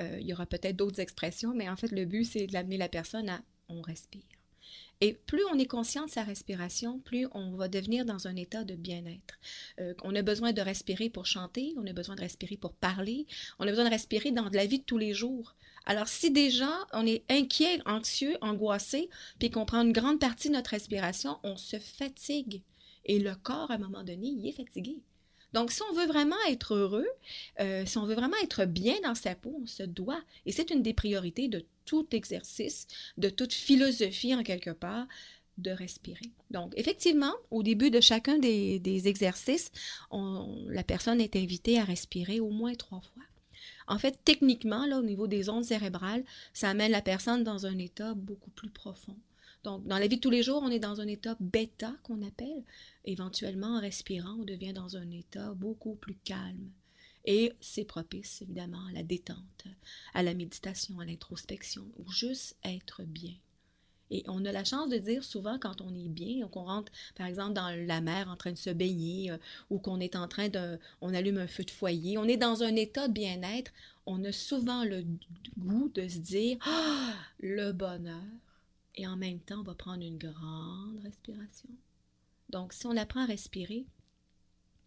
Euh, 0.00 0.18
il 0.20 0.26
y 0.26 0.32
aura 0.32 0.46
peut-être 0.46 0.76
d'autres 0.76 1.00
expressions, 1.00 1.54
mais 1.54 1.68
en 1.68 1.76
fait, 1.76 1.90
le 1.90 2.04
but, 2.04 2.24
c'est 2.24 2.46
de 2.46 2.52
l'amener 2.52 2.76
la 2.76 2.88
personne 2.88 3.28
à 3.28 3.42
on 3.68 3.80
respire. 3.80 4.22
Et 5.00 5.14
plus 5.14 5.44
on 5.52 5.58
est 5.58 5.66
conscient 5.66 6.06
de 6.06 6.10
sa 6.10 6.22
respiration, 6.22 6.98
plus 7.00 7.26
on 7.32 7.56
va 7.56 7.68
devenir 7.68 8.04
dans 8.04 8.26
un 8.26 8.36
état 8.36 8.64
de 8.64 8.74
bien-être. 8.74 9.34
Euh, 9.80 9.92
on 10.02 10.14
a 10.14 10.22
besoin 10.22 10.52
de 10.52 10.60
respirer 10.60 11.10
pour 11.10 11.26
chanter, 11.26 11.74
on 11.76 11.86
a 11.86 11.92
besoin 11.92 12.14
de 12.14 12.20
respirer 12.20 12.56
pour 12.56 12.72
parler, 12.72 13.26
on 13.58 13.66
a 13.66 13.70
besoin 13.70 13.84
de 13.84 13.90
respirer 13.90 14.30
dans 14.30 14.48
la 14.48 14.66
vie 14.66 14.78
de 14.78 14.84
tous 14.84 14.98
les 14.98 15.12
jours. 15.12 15.56
Alors, 15.86 16.08
si 16.08 16.30
déjà 16.30 16.70
on 16.92 17.06
est 17.06 17.24
inquiet, 17.30 17.80
anxieux, 17.86 18.36
angoissé, 18.40 19.10
puis 19.38 19.50
qu'on 19.50 19.66
prend 19.66 19.82
une 19.82 19.92
grande 19.92 20.20
partie 20.20 20.48
de 20.48 20.54
notre 20.54 20.70
respiration, 20.70 21.38
on 21.42 21.56
se 21.56 21.78
fatigue. 21.78 22.62
Et 23.04 23.18
le 23.18 23.34
corps, 23.34 23.70
à 23.70 23.74
un 23.74 23.78
moment 23.78 24.04
donné, 24.04 24.28
il 24.28 24.46
est 24.46 24.52
fatigué. 24.52 24.96
Donc, 25.54 25.70
si 25.70 25.82
on 25.88 25.94
veut 25.94 26.06
vraiment 26.06 26.36
être 26.48 26.74
heureux, 26.74 27.06
euh, 27.60 27.86
si 27.86 27.96
on 27.96 28.04
veut 28.06 28.16
vraiment 28.16 28.36
être 28.42 28.64
bien 28.64 28.96
dans 29.04 29.14
sa 29.14 29.36
peau, 29.36 29.56
on 29.62 29.66
se 29.66 29.84
doit, 29.84 30.20
et 30.46 30.52
c'est 30.52 30.72
une 30.72 30.82
des 30.82 30.94
priorités 30.94 31.46
de 31.46 31.64
tout 31.84 32.08
exercice, 32.10 32.88
de 33.18 33.28
toute 33.28 33.52
philosophie 33.52 34.34
en 34.34 34.42
quelque 34.42 34.70
part, 34.70 35.06
de 35.58 35.70
respirer. 35.70 36.32
Donc, 36.50 36.72
effectivement, 36.76 37.32
au 37.52 37.62
début 37.62 37.92
de 37.92 38.00
chacun 38.00 38.36
des, 38.38 39.06
exercices, 39.06 39.70
la 40.10 40.82
personne 40.82 41.20
est 41.20 41.36
invitée 41.36 41.78
à 41.78 41.84
respirer 41.84 42.40
au 42.40 42.50
moins 42.50 42.74
trois 42.74 43.00
fois. 43.00 43.22
En 43.86 43.98
fait, 44.00 44.18
techniquement, 44.24 44.86
là, 44.86 44.98
au 44.98 45.02
niveau 45.02 45.28
des 45.28 45.48
ondes 45.50 45.64
cérébrales, 45.64 46.24
ça 46.52 46.68
amène 46.68 46.90
la 46.90 47.00
personne 47.00 47.44
dans 47.44 47.64
un 47.66 47.78
état 47.78 48.14
beaucoup 48.14 48.50
plus 48.50 48.70
profond. 48.70 49.16
Donc, 49.64 49.86
dans 49.86 49.98
la 49.98 50.06
vie 50.06 50.16
de 50.16 50.20
tous 50.20 50.30
les 50.30 50.42
jours, 50.42 50.62
on 50.62 50.70
est 50.70 50.78
dans 50.78 51.00
un 51.00 51.06
état 51.08 51.36
bêta 51.40 51.94
qu'on 52.02 52.22
appelle. 52.22 52.62
Éventuellement, 53.06 53.76
en 53.76 53.80
respirant, 53.80 54.36
on 54.38 54.44
devient 54.44 54.74
dans 54.74 54.96
un 54.96 55.10
état 55.10 55.54
beaucoup 55.54 55.94
plus 55.94 56.16
calme. 56.22 56.70
Et 57.24 57.54
c'est 57.60 57.84
propice, 57.84 58.42
évidemment, 58.42 58.84
à 58.90 58.92
la 58.92 59.02
détente, 59.02 59.64
à 60.12 60.22
la 60.22 60.34
méditation, 60.34 61.00
à 61.00 61.06
l'introspection, 61.06 61.86
ou 61.98 62.10
juste 62.12 62.56
être 62.62 63.02
bien. 63.04 63.32
Et 64.10 64.22
on 64.28 64.44
a 64.44 64.52
la 64.52 64.64
chance 64.64 64.90
de 64.90 64.98
dire 64.98 65.24
souvent 65.24 65.58
quand 65.58 65.80
on 65.80 65.94
est 65.94 66.10
bien, 66.10 66.46
qu'on 66.48 66.64
rentre 66.64 66.92
par 67.14 67.26
exemple 67.26 67.54
dans 67.54 67.70
la 67.86 68.02
mer 68.02 68.28
en 68.28 68.36
train 68.36 68.52
de 68.52 68.58
se 68.58 68.68
baigner 68.68 69.30
euh, 69.30 69.38
ou 69.70 69.78
qu'on 69.78 69.98
est 69.98 70.14
en 70.14 70.28
train 70.28 70.50
de, 70.50 70.78
on 71.00 71.14
allume 71.14 71.38
un 71.38 71.46
feu 71.46 71.64
de 71.64 71.70
foyer, 71.70 72.18
on 72.18 72.24
est 72.24 72.36
dans 72.36 72.62
un 72.62 72.76
état 72.76 73.08
de 73.08 73.14
bien-être, 73.14 73.72
on 74.04 74.22
a 74.24 74.30
souvent 74.30 74.84
le 74.84 75.04
goût 75.58 75.90
de 75.94 76.06
se 76.06 76.18
dire 76.18 76.58
ah, 76.66 77.14
le 77.40 77.72
bonheur 77.72 78.20
et 78.94 79.06
en 79.06 79.16
même 79.16 79.40
temps 79.40 79.60
on 79.60 79.64
va 79.64 79.74
prendre 79.74 80.04
une 80.04 80.18
grande 80.18 81.00
respiration. 81.02 81.68
Donc 82.50 82.72
si 82.72 82.86
on 82.86 82.96
apprend 82.96 83.22
à 83.22 83.26
respirer, 83.26 83.86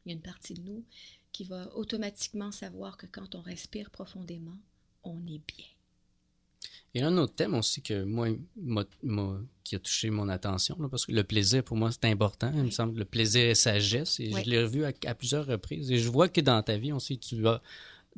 il 0.06 0.10
y 0.10 0.12
a 0.12 0.16
une 0.16 0.22
partie 0.22 0.54
de 0.54 0.62
nous 0.62 0.86
qui 1.32 1.44
va 1.44 1.76
automatiquement 1.76 2.52
savoir 2.52 2.98
que 2.98 3.06
quand 3.06 3.36
on 3.36 3.42
respire 3.42 3.90
profondément, 3.90 4.58
on 5.04 5.20
est 5.28 5.42
bien. 5.46 5.66
Il 6.94 7.02
y 7.02 7.04
a 7.04 7.08
un 7.08 7.18
autre 7.18 7.36
thème 7.36 7.54
aussi 7.54 7.82
que 7.82 8.04
moi, 8.04 8.28
qui 9.64 9.76
a 9.76 9.80
touché 9.80 10.10
mon 10.10 10.30
attention, 10.30 10.76
parce 10.90 11.06
que 11.06 11.12
le 11.12 11.24
plaisir, 11.24 11.64
pour 11.64 11.78
moi, 11.78 11.92
c'est 11.92 12.06
important. 12.06 12.52
Il 12.56 12.64
me 12.64 12.72
semble 12.72 12.98
le 12.98 13.06
plaisir 13.06 13.50
et 13.50 13.56
sagesse. 13.56 14.20
Et 14.20 14.32
je 14.32 14.50
l'ai 14.50 14.64
revu 14.64 14.84
à, 14.86 14.92
à, 15.06 15.14
plusieurs 15.14 15.46
reprises. 15.46 15.92
Et 15.92 16.00
je 16.00 16.10
vois 16.10 16.30
que 16.30 16.42
dans 16.42 16.64
ta 16.64 16.78
vie 16.78 16.94
aussi, 16.94 17.20
tu 17.20 17.46
as 17.48 17.62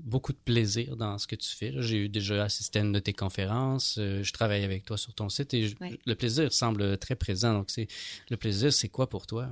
beaucoup 0.04 0.34
de 0.34 0.38
plaisir 0.38 0.96
dans 0.96 1.18
ce 1.18 1.28
que 1.28 1.36
tu 1.36 1.50
fais. 1.50 1.74
J'ai 1.78 2.06
eu 2.06 2.10
déjà 2.10 2.44
assisté 2.44 2.80
à 2.80 2.82
une 2.84 2.92
de 2.92 3.00
tes 3.00 3.14
conférences, 3.14 3.98
euh, 3.98 4.24
je 4.24 4.34
travaille 4.34 4.64
avec 4.64 4.86
toi 4.86 4.98
sur 4.98 5.14
ton 5.14 5.30
site 5.30 5.54
et 5.54 5.76
le 6.06 6.16
plaisir 6.16 6.52
semble 6.54 6.98
très 6.98 7.16
présent. 7.16 7.54
Donc, 7.54 7.70
c'est 7.70 7.88
le 8.30 8.38
plaisir, 8.38 8.74
c'est 8.74 8.90
quoi 8.90 9.10
pour 9.10 9.28
toi? 9.28 9.50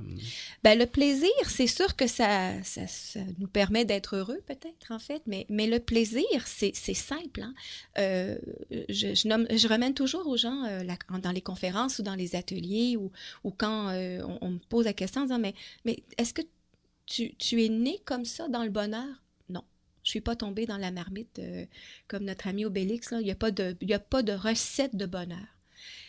Ben, 0.64 0.78
le 0.78 0.86
plaisir, 0.86 1.30
c'est 1.46 1.66
sûr 1.66 1.96
que 1.96 2.06
ça, 2.06 2.62
ça, 2.64 3.20
nous 3.38 3.48
permet 3.48 3.84
d'être 3.84 4.16
heureux, 4.16 4.40
peut-être, 4.46 4.90
en 4.90 4.98
fait, 4.98 5.22
mais, 5.26 5.46
mais 5.48 5.66
le 5.66 5.80
plaisir, 5.80 6.26
c'est 6.46 6.72
simple. 6.74 7.42
Hein. 7.42 7.54
Euh, 7.98 8.38
je, 8.88 9.14
je, 9.14 9.28
nomme, 9.28 9.46
je, 9.50 9.68
remène 9.68 9.94
toujours 9.94 10.26
aux 10.26 10.36
gens 10.36 10.64
euh, 10.64 10.82
dans 11.22 11.32
les 11.32 11.42
conférences 11.42 11.98
ou 11.98 12.02
dans 12.02 12.14
les 12.14 12.36
ateliers 12.36 12.96
ou, 12.96 13.10
ou 13.44 13.50
quand 13.50 13.92
on, 13.92 14.38
on, 14.40 14.50
me 14.50 14.58
pose 14.68 14.84
la 14.84 14.92
question 14.92 15.22
en 15.22 15.24
disant, 15.24 15.38
mais, 15.38 15.54
mais 15.84 16.02
est-ce 16.16 16.34
que 16.34 16.42
tu, 17.06 17.34
tu 17.36 17.64
es 17.64 17.68
né 17.68 18.00
comme 18.04 18.24
ça 18.24 18.48
dans 18.48 18.64
le 18.64 18.70
bonheur? 18.70 19.06
Je 20.08 20.12
suis 20.12 20.20
pas 20.22 20.36
tombée 20.36 20.64
dans 20.64 20.78
la 20.78 20.90
marmite 20.90 21.38
euh, 21.38 21.66
comme 22.06 22.24
notre 22.24 22.46
ami 22.48 22.64
Obélix. 22.64 23.10
Il 23.12 23.24
n'y 23.24 23.30
a, 23.30 23.34
pas 23.34 23.50
de, 23.50 23.76
a 23.92 23.98
pas 23.98 24.22
de 24.22 24.32
recette 24.32 24.96
de 24.96 25.04
bonheur. 25.04 25.46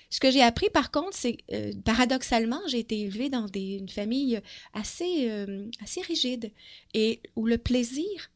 Ce 0.09 0.21
que 0.21 0.31
j'ai 0.31 0.41
appris, 0.41 0.69
par 0.69 0.89
contre, 0.89 1.17
c'est 1.17 1.35
euh, 1.51 1.73
paradoxalement, 1.83 2.61
j'ai 2.67 2.79
été 2.79 3.01
élevée 3.01 3.27
dans 3.27 3.47
une 3.47 3.89
famille 3.89 4.39
assez, 4.73 5.29
euh, 5.29 5.69
assez 5.83 5.99
rigide 5.99 6.53
et 6.93 7.19
où 7.35 7.45
le 7.45 7.57
plaisir 7.57 8.31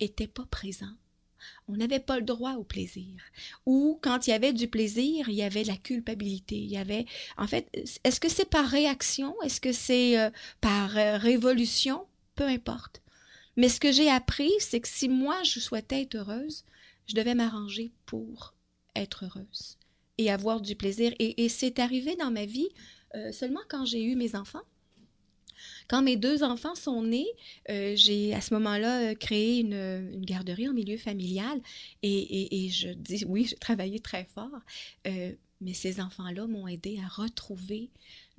était 0.00 0.26
pas 0.26 0.46
présent. 0.50 0.94
On 1.68 1.76
n'avait 1.76 2.00
pas 2.00 2.16
le 2.16 2.24
droit 2.24 2.54
au 2.54 2.64
plaisir. 2.64 3.20
Ou 3.66 3.98
quand 4.00 4.26
il 4.26 4.30
y 4.30 4.32
avait 4.32 4.54
du 4.54 4.66
plaisir, 4.66 5.28
il 5.28 5.34
y 5.34 5.42
avait 5.42 5.64
la 5.64 5.76
culpabilité. 5.76 6.56
Il 6.56 6.70
y 6.70 6.78
avait, 6.78 7.04
en 7.36 7.46
fait, 7.46 7.68
est-ce 8.02 8.18
que 8.18 8.30
c'est 8.30 8.48
par 8.48 8.66
réaction? 8.66 9.34
Est-ce 9.42 9.60
que 9.60 9.72
c'est 9.72 10.30
par 10.62 10.92
révolution? 11.20 12.06
Peu 12.34 12.44
importe. 12.44 13.02
Mais 13.56 13.68
ce 13.68 13.80
que 13.80 13.92
j'ai 13.92 14.08
appris, 14.08 14.50
c'est 14.58 14.80
que 14.80 14.88
si 14.88 15.08
moi 15.08 15.42
je 15.42 15.60
souhaitais 15.60 16.02
être 16.02 16.14
heureuse, 16.14 16.64
je 17.06 17.14
devais 17.14 17.34
m'arranger 17.34 17.92
pour 18.06 18.54
être 18.94 19.24
heureuse 19.24 19.78
et 20.18 20.30
avoir 20.30 20.60
du 20.60 20.76
plaisir. 20.76 21.12
Et, 21.18 21.48
c'est 21.48 21.78
arrivé 21.78 22.16
dans 22.16 22.30
ma 22.30 22.46
vie 22.46 22.68
euh, 23.14 23.32
seulement 23.32 23.60
quand 23.68 23.84
j'ai 23.84 24.02
eu 24.02 24.16
mes 24.16 24.34
enfants. 24.34 24.62
Quand 25.88 26.02
mes 26.02 26.16
deux 26.16 26.42
enfants 26.42 26.74
sont 26.74 27.02
nés, 27.02 27.28
euh, 27.70 27.92
j'ai 27.94 28.34
à 28.34 28.40
ce 28.40 28.54
moment-là 28.54 29.10
euh, 29.10 29.14
créé 29.14 29.60
une, 29.60 30.24
garderie 30.24 30.68
en 30.68 30.72
milieu 30.72 30.96
familial 30.96 31.60
et, 32.02 32.68
je 32.70 32.90
dis 32.90 33.24
oui, 33.26 33.44
j'ai 33.44 33.56
travaillé 33.56 34.00
très 34.00 34.24
fort, 34.24 34.50
mais 35.04 35.74
ces 35.74 36.00
enfants-là 36.00 36.46
m'ont 36.46 36.66
aidé 36.66 36.98
à 37.04 37.08
retrouver 37.08 37.90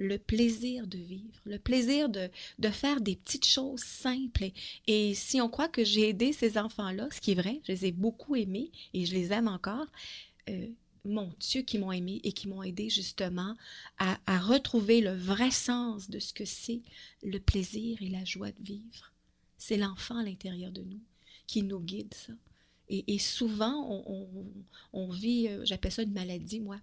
le 0.04 0.18
plaisir 0.18 0.86
de 0.88 0.98
vivre, 0.98 1.40
le 1.46 1.58
plaisir 1.58 2.10
de, 2.10 2.30
de 2.60 2.70
faire 2.70 3.02
des 3.02 3.16
petites 3.16 3.46
choses 3.46 3.82
simples. 3.82 4.52
Et, 4.88 5.14
si 5.16 5.42
on 5.42 5.50
croit 5.50 5.70
que 5.70 5.84
j'ai 5.84 6.10
aidé 6.10 6.34
ces 6.34 6.58
enfants-là, 6.58 7.08
ce 7.12 7.22
qui 7.22 7.32
est 7.32 7.36
vrai, 7.36 7.62
je 7.68 7.72
les 7.72 7.86
ai 7.88 7.92
beaucoup 7.92 8.36
aimés 8.36 8.72
et 8.94 9.06
je 9.06 9.14
les 9.14 9.32
aime 9.32 9.48
encore, 9.48 9.88
euh, 10.50 10.68
mon 11.06 11.32
Dieu, 11.40 11.62
qui 11.62 11.80
m'ont 11.80 11.92
aimé 11.92 12.22
et 12.24 12.32
qui 12.32 12.48
m'ont 12.48 12.64
aidé 12.64 12.90
justement 12.90 13.56
à, 13.98 14.20
à, 14.26 14.40
retrouver 14.40 15.02
le 15.02 15.14
vrai 15.14 15.52
sens 15.52 16.10
de 16.10 16.20
ce 16.20 16.34
que 16.34 16.46
c'est 16.46 16.82
le 17.24 17.40
plaisir 17.40 18.02
et 18.02 18.10
la 18.10 18.24
joie 18.24 18.52
de 18.52 18.64
vivre. 18.64 19.12
C'est 19.58 19.78
l'enfant 19.78 20.18
à 20.18 20.24
l'intérieur 20.24 20.72
de 20.72 20.82
nous 20.82 21.02
qui 21.48 21.64
nous 21.64 21.80
guide, 21.80 22.14
ça. 22.14 22.34
Et, 22.90 23.18
souvent, 23.18 24.04
on, 24.06 24.28
on, 24.92 25.10
vit, 25.10 25.48
euh, 25.48 25.66
j'appelle 25.66 25.92
ça 25.92 26.04
une 26.04 26.12
maladie, 26.12 26.60
moi, 26.60 26.78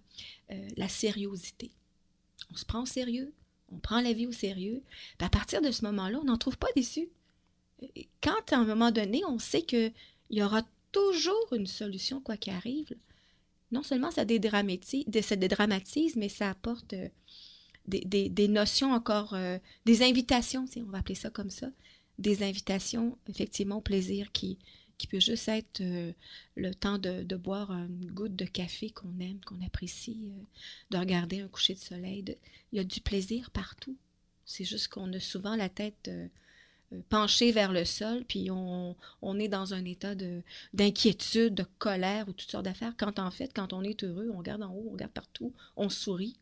euh, 0.51 0.67
la 0.75 0.89
sériosité 0.89 1.71
on 2.51 2.55
se 2.55 2.65
prend 2.65 2.83
au 2.83 2.85
sérieux, 2.85 3.33
on 3.71 3.77
prend 3.77 4.01
la 4.01 4.13
vie 4.13 4.27
au 4.27 4.31
sérieux, 4.31 4.81
à 5.19 5.29
partir 5.29 5.61
de 5.61 5.71
ce 5.71 5.85
moment-là, 5.85 6.19
on 6.21 6.25
n'en 6.25 6.37
trouve 6.37 6.57
pas 6.57 6.71
déçu. 6.75 7.09
Quand 8.21 8.51
à 8.51 8.57
un 8.57 8.65
moment 8.65 8.91
donné, 8.91 9.23
on 9.25 9.39
sait 9.39 9.61
qu'il 9.63 9.93
y 10.29 10.43
aura 10.43 10.63
toujours 10.91 11.53
une 11.53 11.67
solution, 11.67 12.19
quoi 12.19 12.37
qu'il 12.37 12.53
arrive, 12.53 12.95
non 13.71 13.83
seulement 13.83 14.11
ça 14.11 14.25
dédramatise, 14.25 15.05
ça 15.21 15.35
dédramatise 15.35 16.15
mais 16.17 16.29
ça 16.29 16.49
apporte 16.49 16.93
euh, 16.93 17.07
des, 17.87 18.47
notions 18.47 18.91
encore, 18.91 19.33
euh, 19.33 19.57
des 19.85 20.03
invitations, 20.03 20.65
on 20.77 20.91
va 20.91 20.99
appeler 20.99 21.15
ça 21.15 21.29
comme 21.29 21.49
ça, 21.49 21.67
des 22.19 22.43
invitations 22.43 23.17
effectivement 23.29 23.77
au 23.77 23.81
plaisir 23.81 24.31
qui, 24.31 24.57
qui 25.01 25.07
peut 25.07 25.19
juste 25.19 25.47
être 25.47 25.81
euh, 25.81 26.11
le 26.55 26.75
temps 26.75 26.99
de, 26.99 27.35
boire 27.35 27.71
une 27.71 28.11
goutte 28.11 28.35
de 28.35 28.45
café 28.45 28.91
qu'on 28.91 29.19
aime, 29.19 29.39
qu'on 29.43 29.59
apprécie, 29.65 30.19
euh, 30.25 30.43
de 30.91 30.97
regarder 30.99 31.41
un 31.41 31.47
coucher 31.47 31.73
de 31.73 31.79
soleil. 31.79 32.23
il 32.71 32.77
y 32.77 32.79
a 32.79 32.83
du 32.83 33.01
plaisir 33.01 33.49
partout. 33.49 33.97
C'est 34.45 34.63
juste 34.63 34.89
qu'on 34.89 35.11
a 35.13 35.19
souvent 35.19 35.55
la 35.55 35.69
tête 35.69 36.07
euh, 36.07 36.27
penchée 37.09 37.51
vers 37.51 37.71
le 37.71 37.83
sol, 37.83 38.23
puis 38.27 38.51
on, 38.51 38.95
est 39.39 39.47
dans 39.47 39.73
un 39.73 39.85
état 39.85 40.13
d'inquiétude, 40.71 41.55
de, 41.55 41.65
colère 41.79 42.29
ou 42.29 42.33
toutes 42.33 42.51
sortes 42.51 42.65
d'affaires. 42.65 42.93
Quand 42.95 43.17
en 43.17 43.31
fait, 43.31 43.51
quand 43.55 43.73
on 43.73 43.81
est 43.81 44.03
heureux, 44.03 44.29
on 44.31 44.37
regarde 44.37 44.61
en 44.61 44.71
haut, 44.71 44.85
on 44.87 44.93
regarde 44.93 45.13
partout, 45.13 45.51
on 45.77 45.89
sourit. 45.89 46.35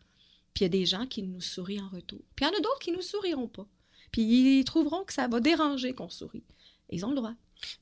Puis 0.54 0.64
il 0.64 0.64
y 0.64 0.66
a 0.66 0.70
des 0.70 0.86
gens 0.86 1.08
qui 1.08 1.24
nous 1.24 1.40
sourient 1.40 1.80
en 1.80 1.88
retour. 1.88 2.20
Puis 2.36 2.46
il 2.46 2.50
y 2.50 2.52
en 2.52 2.58
a 2.58 2.62
d'autres 2.62 2.80
qui 2.80 2.92
ne 2.92 2.98
nous 2.98 3.02
souriront 3.04 3.48
pas. 3.48 3.68
Puis 4.12 4.24
ils 4.24 4.66
trouveront 4.66 5.06
que 5.06 5.14
ça 5.14 5.30
va 5.30 5.40
déranger 5.40 5.94
qu'on 5.94 6.10
sourit. 6.10 6.44
Ils 6.90 7.06
ont 7.06 7.12
le 7.12 7.16
droit. 7.16 7.36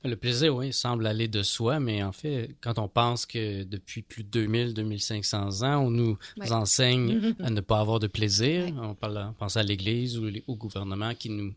Le 0.03 0.15
plaisir, 0.15 0.55
oui, 0.55 0.73
semble 0.73 1.05
aller 1.05 1.27
de 1.27 1.43
soi, 1.43 1.79
mais 1.79 2.01
en 2.03 2.11
fait, 2.11 2.55
quand 2.61 2.79
on 2.79 2.87
pense 2.87 3.25
que 3.25 3.63
depuis 3.63 4.01
plus 4.01 4.23
de 4.23 4.29
2000, 4.29 4.73
2500 4.73 5.63
ans, 5.63 5.85
on 5.85 5.89
nous 5.89 6.17
enseigne 6.49 7.35
à 7.43 7.49
ne 7.49 7.61
pas 7.61 7.79
avoir 7.79 7.99
de 7.99 8.07
plaisir, 8.07 8.73
on, 8.81 8.95
parle, 8.95 9.33
pense 9.37 9.57
à 9.57 9.63
l'Église 9.63 10.17
ou 10.17 10.29
au 10.47 10.55
gouvernement 10.55 11.13
qui 11.13 11.29
nous 11.29 11.53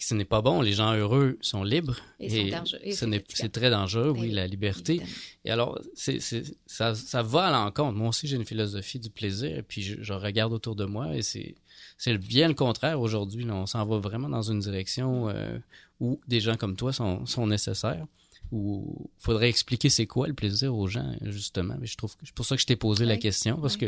ce 0.00 0.14
n'est 0.14 0.24
pas 0.24 0.40
bon. 0.40 0.62
Les 0.62 0.72
gens 0.72 0.94
heureux 0.94 1.36
sont 1.40 1.62
libres. 1.62 1.96
Et, 2.18 2.52
c'est 2.88 3.52
très 3.52 3.70
dangereux, 3.70 4.10
oui, 4.16 4.30
la 4.30 4.46
liberté. 4.46 5.00
Et 5.44 5.50
alors, 5.50 5.78
c'est, 5.94 6.18
ça, 6.66 6.94
ça 6.94 7.22
va 7.22 7.48
à 7.48 7.52
l'encontre. 7.52 7.96
Moi 7.96 8.08
aussi, 8.08 8.26
j'ai 8.26 8.36
une 8.36 8.46
philosophie 8.46 8.98
du 8.98 9.10
plaisir, 9.10 9.58
et 9.58 9.62
puis 9.62 9.82
je, 9.82 10.12
regarde 10.12 10.52
autour 10.52 10.74
de 10.74 10.86
moi, 10.86 11.14
et 11.14 11.22
c'est, 11.22 11.54
c'est 11.98 12.16
bien 12.16 12.48
le 12.48 12.54
contraire 12.54 13.00
aujourd'hui. 13.00 13.46
On 13.50 13.66
s'en 13.66 13.84
va 13.84 13.98
vraiment 13.98 14.28
dans 14.28 14.42
une 14.42 14.60
direction 14.60 15.28
euh, 15.28 15.58
où 16.00 16.20
des 16.26 16.40
gens 16.40 16.56
comme 16.56 16.76
toi 16.76 16.92
sont, 16.92 17.26
sont 17.26 17.46
nécessaires 17.46 18.06
où 18.52 19.08
il 19.18 19.22
faudrait 19.22 19.48
expliquer 19.48 19.88
c'est 19.90 20.06
quoi 20.06 20.26
le 20.26 20.34
plaisir 20.34 20.74
aux 20.74 20.88
gens, 20.88 21.14
justement. 21.22 21.76
Mais 21.80 21.86
je 21.86 21.96
trouve 21.96 22.16
que 22.16 22.22
c'est 22.24 22.34
pour 22.34 22.44
ça 22.44 22.56
que 22.56 22.62
je 22.62 22.66
t'ai 22.66 22.76
posé 22.76 23.04
la 23.04 23.16
question, 23.16 23.60
parce 23.60 23.76
que 23.76 23.86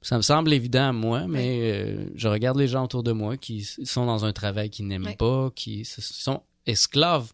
ça 0.00 0.16
me 0.16 0.22
semble 0.22 0.52
évident 0.52 0.90
à 0.90 0.92
moi, 0.92 1.26
mais 1.26 1.72
euh, 1.72 2.06
je 2.14 2.28
regarde 2.28 2.58
les 2.58 2.68
gens 2.68 2.84
autour 2.84 3.02
de 3.02 3.12
moi 3.12 3.36
qui 3.36 3.64
sont 3.64 4.06
dans 4.06 4.24
un 4.24 4.32
travail 4.32 4.70
qu'ils 4.70 4.86
n'aiment 4.86 5.16
pas, 5.18 5.50
qui 5.54 5.84
sont 5.84 6.42
esclaves, 6.66 7.32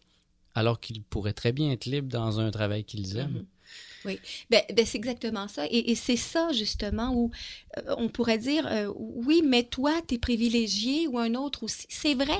alors 0.55 0.79
qu'ils 0.79 1.03
pourraient 1.03 1.33
très 1.33 1.51
bien 1.51 1.71
être 1.71 1.85
libres 1.85 2.09
dans 2.09 2.39
un 2.39 2.49
travail 2.49 2.83
qu'ils 2.83 3.17
aiment. 3.17 3.43
Mm-hmm. 3.43 4.05
Oui, 4.05 4.19
ben, 4.49 4.61
ben, 4.73 4.85
c'est 4.85 4.97
exactement 4.97 5.47
ça. 5.47 5.65
Et, 5.69 5.93
c'est 5.95 6.15
ça, 6.15 6.51
justement, 6.53 7.13
où 7.13 7.31
euh, 7.77 7.95
on 7.97 8.07
pourrait 8.07 8.37
dire, 8.37 8.65
euh, 8.65 8.91
oui, 8.95 9.41
mais 9.45 9.63
toi, 9.63 10.01
tu 10.07 10.15
es 10.15 10.17
privilégié 10.17 11.07
ou 11.07 11.19
un 11.19 11.35
autre 11.35 11.63
aussi. 11.63 11.85
C'est 11.89 12.13
vrai. 12.13 12.37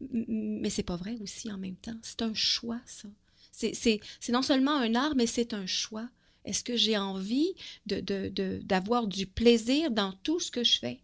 Mais 0.00 0.70
c'est 0.70 0.82
pas 0.82 0.96
vrai 0.96 1.16
aussi 1.20 1.50
en 1.52 1.58
même 1.58 1.76
temps. 1.76 1.96
C'est 2.02 2.22
un 2.22 2.34
choix, 2.34 2.80
ça. 2.86 3.08
C'est- 3.52 4.00
non 4.30 4.42
seulement 4.42 4.76
un 4.76 4.94
art, 4.94 5.14
mais 5.16 5.26
c'est 5.26 5.52
un 5.54 5.66
choix. 5.66 6.08
Est-ce 6.44 6.62
que 6.62 6.76
j'ai 6.76 6.96
envie 6.96 7.54
de, 7.86 8.00
de- 8.00 8.28
de- 8.28 8.60
d'avoir 8.62 9.06
du 9.08 9.26
plaisir 9.26 9.90
dans 9.90 10.12
tout 10.22 10.40
ce 10.40 10.50
que 10.50 10.64
je 10.64 10.78
fais? 10.78 11.00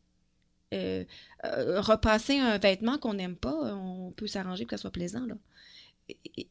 Euh, 0.72 1.04
euh, 1.44 1.80
repasser 1.80 2.38
un 2.38 2.58
vêtement 2.58 2.98
qu'on 2.98 3.14
n'aime 3.14 3.36
pas, 3.36 3.74
on 3.74 4.12
peut 4.12 4.26
s'arranger 4.26 4.64
pour 4.64 4.70
que 4.70 4.76
ça 4.76 4.82
soit 4.82 4.90
plaisant. 4.90 5.26
Là. 5.26 5.36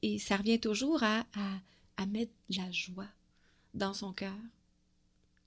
Et, 0.01 0.19
ça 0.19 0.37
revient 0.37 0.59
toujours 0.59 1.03
à, 1.03 1.25
à, 1.97 2.05
mettre 2.05 2.31
de 2.49 2.57
la 2.57 2.71
joie 2.71 3.07
dans 3.73 3.93
son 3.93 4.13
cœur. 4.13 4.35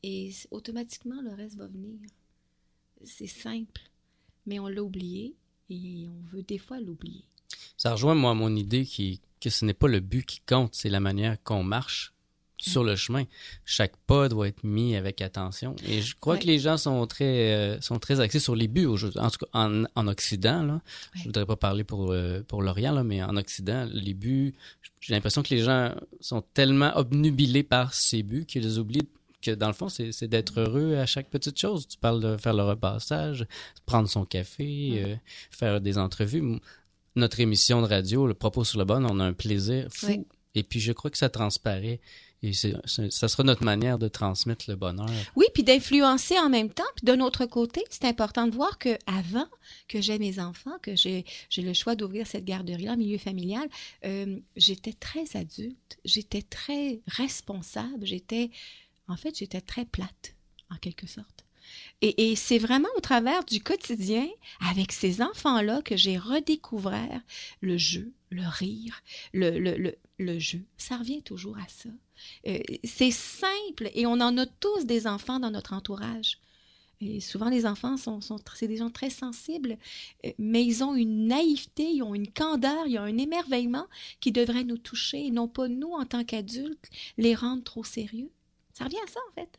Et 0.03 0.33
automatiquement, 0.51 1.21
le 1.23 1.33
reste 1.35 1.57
va 1.57 1.67
venir. 1.67 1.99
C'est 3.05 3.27
simple, 3.27 3.83
mais 4.47 4.59
on 4.59 4.69
l'a 4.69 4.83
oublié 4.83 5.35
et 5.71 6.07
on 6.09 6.37
veut 6.37 6.43
des 6.43 6.59
fois 6.59 6.81
l'oublier. 6.81 7.25
Ça 7.77 7.93
rejoint, 7.93 8.15
moi, 8.15 8.35
mon 8.35 8.55
idée 8.55 8.85
qui, 8.85 9.21
que 9.41 9.51
ce 9.51 9.65
n'est 9.65 9.75
pas 9.75 9.89
le 9.89 10.01
but 10.01 10.25
qui 10.25 10.41
compte, 10.47 10.75
c'est 10.75 10.89
la 10.89 11.01
manière 11.01 11.37
qu'on 11.45 11.63
marche 11.63 12.13
sur 12.59 12.83
le 12.83 12.97
chemin. 12.97 13.25
Chaque 13.67 13.97
pas 14.07 14.29
doit 14.31 14.49
être 14.49 14.65
mis 14.65 14.97
avec 14.97 15.21
attention. 15.21 15.77
Et 15.87 16.01
je 16.01 16.17
crois 16.19 16.35
Ouais. 16.35 16.41
que 16.41 16.47
les 16.47 16.59
gens 16.59 16.79
sont 16.79 17.07
très, 17.07 17.53
euh, 17.55 17.81
sont 17.83 17.99
très 17.99 18.19
axés 18.21 18.39
sur 18.41 18.57
les 18.57 18.67
buts 18.67 18.87
aujourd'hui. 18.87 19.21
En 19.21 19.31
tout 19.31 19.39
cas, 19.45 19.51
en, 19.53 19.85
en 19.95 20.09
Occident, 20.09 20.63
là. 20.65 20.81
Je 21.13 21.19
Ouais. 21.21 21.25
voudrais 21.27 21.45
pas 21.47 21.57
parler 21.57 21.85
pour, 21.85 22.11
euh, 22.13 22.43
pour 22.49 22.63
l'Orient, 22.63 22.93
là, 22.93 23.05
mais 23.05 23.23
en 23.23 23.37
Occident, 23.37 23.87
les 23.93 24.15
buts, 24.15 24.55
j'ai 25.01 25.13
l'impression 25.13 25.43
que 25.43 25.55
les 25.55 25.63
gens 25.63 25.95
sont 26.21 26.43
tellement 26.55 26.97
obnubilés 26.97 27.63
par 27.63 27.93
ces 27.93 28.23
buts 28.23 28.47
qu'ils 28.47 28.79
oublient 28.79 29.07
que 29.47 29.51
dans 29.53 29.69
le 29.69 29.73
fond, 29.73 29.89
c'est 29.89 30.29
d'être 30.29 30.61
heureux 30.61 30.97
à 30.97 31.07
chaque 31.07 31.29
petite 31.31 31.59
chose. 31.59 31.87
Tu 31.89 31.97
parles 31.99 32.21
de 32.23 32.37
faire 32.37 32.55
le 32.55 32.63
repassage, 32.65 33.47
prendre 33.87 34.09
son 34.09 34.25
café, 34.25 34.65
Mm. 34.67 34.97
euh, 35.11 35.17
faire 35.51 35.81
des 35.81 35.99
entrevues. 35.99 36.61
Notre 37.15 37.41
émission 37.41 37.81
de 37.83 37.87
radio, 37.87 38.27
le 38.27 38.35
propos 38.35 38.65
sur 38.65 38.79
le 38.79 38.85
bon, 38.85 39.05
on 39.05 39.21
a 39.21 39.25
un 39.25 39.33
plaisir 39.33 39.89
fou. 39.91 40.27
Et 40.55 40.63
puis, 40.63 40.81
je 40.81 40.93
crois 40.93 41.11
que 41.11 41.19
ça 41.19 41.29
transparaît. 41.29 42.01
Et 42.43 42.53
c'est- 42.53 42.75
ça 43.11 43.29
sera 43.29 43.43
notre 43.45 43.65
manière 43.65 43.99
de 43.99 44.09
transmettre 44.09 44.67
le 44.69 44.77
bonheur. 44.77 45.09
Oui, 45.37 45.47
puis 45.55 45.65
d'influencer 45.65 46.39
en 46.39 46.51
même 46.51 46.69
temps. 46.71 46.85
Puis 46.95 47.05
d'un 47.05 47.21
autre 47.21 47.47
côté, 47.47 47.83
c'est 47.89 48.05
important 48.05 48.47
de 48.47 48.55
voir 48.55 48.77
que 48.79 48.91
avant 49.07 49.47
que 49.89 50.03
j'ai 50.03 50.19
mes 50.19 50.39
enfants, 50.39 50.77
que 50.83 50.95
j'ai 50.95 51.25
j'ai 51.49 51.63
le 51.63 51.73
choix 51.73 51.95
d'ouvrir 51.97 52.27
cette 52.27 52.45
garderie-là 52.45 52.93
en 52.93 52.97
milieu 52.99 53.17
familial, 53.19 53.67
euh, 54.05 54.39
j'étais 54.55 54.93
très 54.93 55.25
adulte, 55.35 55.99
j'étais 56.05 56.43
très 56.43 57.01
responsable, 57.07 58.05
j'étais, 58.07 58.51
en 59.09 59.17
fait, 59.17 59.39
j'étais 59.39 59.61
très 59.61 59.85
plate, 59.85 60.35
en 60.71 60.77
quelque 60.77 61.07
sorte. 61.07 61.47
Et, 62.03 62.37
c'est 62.37 62.59
vraiment 62.59 62.89
au 62.97 63.01
travers 63.01 63.45
du 63.45 63.61
quotidien, 63.61 64.29
avec 64.69 64.93
ces 64.93 65.23
enfants-là, 65.23 65.83
que 65.83 65.97
j'ai 65.97 66.19
redécouvert 66.19 67.21
le 67.61 67.77
jeu, 67.77 68.13
le 68.31 68.47
rire, 68.47 69.03
le, 69.33 70.39
jeu. 70.39 70.65
Ça 70.77 70.99
revient 70.99 71.23
toujours 71.23 71.59
à 71.59 71.67
ça. 71.69 71.89
Euh, 72.47 72.59
c'est 72.85 73.11
simple 73.11 73.91
et 73.95 74.07
on 74.07 74.21
en 74.21 74.39
a 74.39 74.47
tous 74.47 74.87
des 74.87 75.07
enfants 75.07 75.41
dans 75.41 75.51
notre 75.51 75.73
entourage. 75.73 76.39
Et 77.01 77.21
souvent, 77.21 77.51
les 77.51 77.67
enfants 77.67 77.99
sont, 77.99 78.23
sont 78.23 78.39
c'est 78.55 78.69
des 78.69 78.79
gens 78.79 78.89
très 78.89 79.11
sensibles, 79.11 79.77
euh, 80.25 80.31
mais 80.39 80.65
ils 80.65 80.83
ont 80.83 80.95
une 80.95 81.27
naïveté, 81.27 81.91
ils 81.91 82.03
ont 82.03 82.15
une 82.15 82.33
candeur, 82.33 82.87
ils 82.87 82.99
ont 82.99 83.03
un 83.03 83.19
émerveillement 83.19 83.87
qui 84.21 84.33
devrait 84.33 84.65
nous 84.65 84.79
toucher, 84.79 85.27
et 85.27 85.31
non 85.31 85.47
pas 85.47 85.69
nous, 85.69 85.91
en 85.91 86.07
tant 86.07 86.25
qu'adultes, 86.25 86.89
les 87.19 87.35
rendre 87.35 87.63
trop 87.63 87.85
sérieux. 87.85 88.31
Ça 88.77 88.85
revient 88.85 88.99
à 89.03 89.11
ça, 89.11 89.21
en 89.31 89.33
fait. 89.33 89.59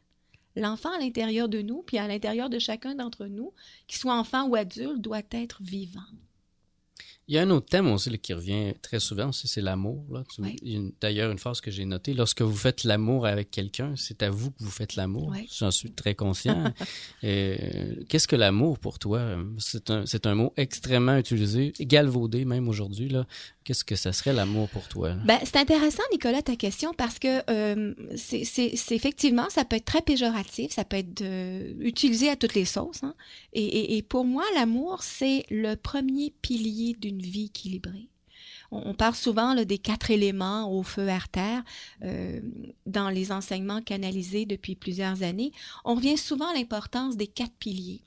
L'enfant 0.55 0.91
à 0.91 0.99
l'intérieur 0.99 1.49
de 1.49 1.63
nous, 1.63 1.81
puis 1.81 1.97
à 1.97 2.07
l'intérieur 2.07 2.51
de 2.51 2.59
chacun 2.59 2.93
d'entre 2.93 3.25
nous, 3.25 3.51
qu'il 3.87 3.97
soit 3.97 4.13
enfant 4.13 4.47
ou 4.47 4.55
adulte, 4.55 5.01
doit 5.01 5.23
être 5.31 5.63
vivant. 5.63 6.05
Il 7.29 7.35
y 7.35 7.37
a 7.39 7.41
un 7.41 7.49
autre 7.49 7.65
thème 7.67 7.87
aussi 7.91 8.17
qui 8.19 8.33
revient 8.33 8.73
très 8.81 8.99
souvent 8.99 9.31
c'est 9.31 9.61
l'amour. 9.61 10.05
Une- 10.63 10.93
D'ailleurs, 11.01 11.31
une 11.31 11.37
phrase 11.39 11.59
que 11.61 11.71
j'ai 11.71 11.83
notée, 11.85 12.13
lorsque 12.13 12.41
vous 12.41 12.55
faites 12.55 12.83
l'amour 12.85 13.25
avec 13.25 13.51
quelqu'un, 13.51 13.93
c'est 13.97 14.23
à 14.23 14.29
vous 14.29 14.51
que 14.51 14.63
vous 14.63 14.69
faites 14.71 14.95
l'amour. 14.95 15.33
J'en 15.59 15.71
suis 15.71 15.91
très 15.91 16.15
conscient. 16.15 16.73
Euh, 17.23 17.95
Qu'est-ce 18.07 18.27
que 18.27 18.35
l'amour 18.35 18.77
pour 18.79 18.99
toi? 18.99 19.37
C'est 19.57 19.89
un, 19.89 20.03
un 20.25 20.35
mot 20.35 20.53
extrêmement 20.55 21.17
utilisé, 21.17 21.73
galvaudé 21.79 22.45
même 22.45 22.67
aujourd'hui. 22.69 23.11
Qu'est-ce 23.63 23.83
que 23.83 23.95
ça 23.95 24.13
serait 24.13 24.33
l'amour 24.33 24.69
pour 24.69 24.87
toi? 24.87 25.15
Ben, 25.25 25.39
c'est 25.43 25.57
intéressant, 25.57 26.03
Nicolas, 26.11 26.41
ta 26.41 26.55
question, 26.55 26.93
parce 26.93 27.19
que 27.19 27.41
euh, 27.49 27.93
c'est 28.15 28.91
effectivement, 28.91 29.49
ça 29.49 29.65
peut 29.65 29.75
être 29.75 29.85
très 29.85 30.01
péjoratif, 30.01 30.71
ça 30.71 30.85
peut 30.85 30.97
être 30.97 31.21
euh, 31.21 31.73
utilisé 31.79 32.29
à 32.29 32.35
toutes 32.35 32.53
les 32.53 32.65
sauces. 32.65 33.03
hein. 33.03 33.15
Et, 33.53 33.65
et- 33.65 33.97
et 33.97 34.01
pour 34.03 34.23
moi, 34.23 34.43
l'amour, 34.55 35.01
c'est 35.03 35.43
le 35.49 35.75
premier 35.75 36.33
pilier 36.41 36.95
d'une 36.99 37.16
vie 37.21 37.45
équilibrée. 37.45 38.09
On, 38.71 38.93
parle 38.93 39.15
souvent 39.15 39.55
des 39.55 39.77
quatre 39.77 40.11
éléments 40.11 40.69
au 40.71 40.83
feu, 40.83 41.09
à 41.09 41.19
terre 41.31 41.63
euh, 42.03 42.41
dans 42.85 43.09
les 43.09 43.31
enseignements 43.31 43.81
canalisés 43.81 44.45
depuis 44.45 44.75
plusieurs 44.75 45.23
années. 45.23 45.53
On 45.85 45.95
revient 45.95 46.17
souvent 46.17 46.49
à 46.49 46.53
l'importance 46.53 47.15
des 47.15 47.27
quatre 47.27 47.55
piliers. 47.59 48.01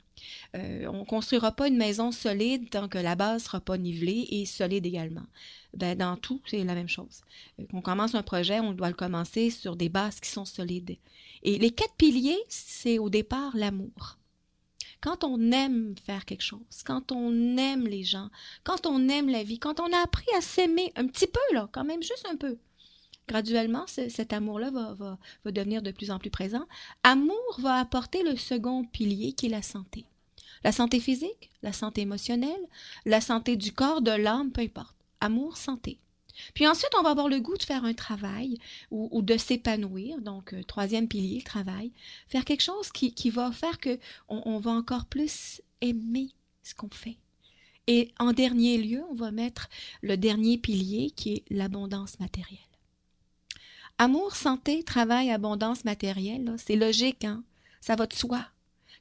Euh, 0.54 0.86
on 0.92 1.04
construira 1.04 1.52
pas 1.52 1.68
une 1.68 1.76
maison 1.76 2.12
solide 2.12 2.68
tant 2.68 2.88
que 2.88 2.98
la 2.98 3.14
base 3.14 3.44
sera 3.44 3.60
pas 3.60 3.78
nivelée 3.78 4.26
et 4.30 4.44
solide 4.44 4.84
également. 4.84 5.26
Ben, 5.74 5.96
dans 5.96 6.16
tout, 6.16 6.42
c'est 6.46 6.62
la 6.64 6.74
même 6.74 6.88
chose. 6.88 7.22
Euh, 7.58 7.64
Qu'on 7.70 7.80
commence 7.80 8.14
un 8.14 8.22
projet, 8.22 8.60
on 8.60 8.72
doit 8.72 8.88
le 8.88 8.94
commencer 8.94 9.50
sur 9.50 9.76
des 9.76 9.88
bases 9.88 10.20
qui 10.20 10.28
sont 10.28 10.44
solides. 10.44 10.96
Et 11.42 11.58
les 11.58 11.70
quatre 11.70 11.94
piliers, 11.94 12.38
c'est 12.48 12.98
au 12.98 13.08
départ 13.08 13.56
l'amour. 13.56 14.18
Quand 15.00 15.24
on 15.24 15.50
aime 15.52 15.94
faire 16.04 16.24
quelque 16.26 16.42
chose, 16.42 16.82
quand 16.84 17.10
on 17.10 17.56
aime 17.56 17.86
les 17.86 18.04
gens, 18.04 18.28
quand 18.64 18.86
on 18.86 19.08
aime 19.08 19.28
la 19.30 19.42
vie, 19.42 19.58
quand 19.58 19.80
on 19.80 19.92
a 19.92 19.98
appris 20.02 20.26
à 20.36 20.40
s'aimer 20.42 20.92
un 20.96 21.06
petit 21.06 21.26
peu, 21.26 21.40
quand 21.72 21.84
même 21.84 22.02
juste 22.02 22.26
un 22.30 22.36
peu, 22.36 22.58
graduellement, 23.26 23.86
ce- 23.86 24.08
cet 24.10 24.32
amour-là 24.32 24.70
va, 24.70 24.94
va, 24.94 25.18
va 25.44 25.50
devenir 25.52 25.80
de 25.82 25.90
plus 25.90 26.10
en 26.10 26.18
plus 26.18 26.30
présent. 26.30 26.66
Amour 27.02 27.56
va 27.60 27.76
apporter 27.76 28.22
le 28.22 28.36
second 28.36 28.84
pilier 28.84 29.32
qui 29.32 29.46
est 29.46 29.50
la 29.50 29.62
santé. 29.62 30.04
La 30.64 30.72
santé 30.72 31.00
physique, 31.00 31.50
la 31.62 31.72
santé 31.72 32.02
émotionnelle, 32.02 32.60
la 33.06 33.22
santé 33.22 33.56
du 33.56 33.72
corps, 33.72 34.02
de 34.02 34.10
l'âme, 34.10 34.52
peu 34.52 34.60
importe. 34.60 34.96
Amour, 35.20 35.56
santé. 35.56 35.98
Puis 36.54 36.66
ensuite, 36.66 36.92
on 36.98 37.02
va 37.02 37.10
avoir 37.10 37.28
le 37.28 37.40
goût 37.40 37.56
de 37.56 37.62
faire 37.62 37.84
un 37.84 37.94
travail 37.94 38.58
ou, 38.90 39.22
de 39.22 39.36
s'épanouir. 39.36 40.20
Donc, 40.20 40.52
euh, 40.52 40.62
troisième 40.62 41.08
pilier, 41.08 41.38
le 41.38 41.44
travail. 41.44 41.92
Faire 42.28 42.44
quelque 42.44 42.62
chose 42.62 42.90
qui, 42.92 43.30
va 43.30 43.52
faire 43.52 43.78
que 43.78 43.98
on, 44.28 44.58
va 44.58 44.72
encore 44.72 45.06
plus 45.06 45.62
aimer 45.80 46.30
ce 46.62 46.74
qu'on 46.74 46.90
fait. 46.90 47.16
Et 47.86 48.12
en 48.18 48.32
dernier 48.32 48.78
lieu, 48.78 49.02
on 49.10 49.14
va 49.14 49.30
mettre 49.30 49.68
le 50.02 50.16
dernier 50.16 50.58
pilier 50.58 51.10
qui 51.10 51.34
est 51.34 51.44
l'abondance 51.50 52.20
matérielle. 52.20 52.58
Amour, 53.98 54.34
santé, 54.34 54.82
travail, 54.82 55.30
abondance 55.30 55.84
matérielle, 55.84 56.54
c'est 56.56 56.76
logique, 56.76 57.24
hein? 57.24 57.42
Ça 57.80 57.96
va 57.96 58.06
de 58.06 58.14
soi. 58.14 58.46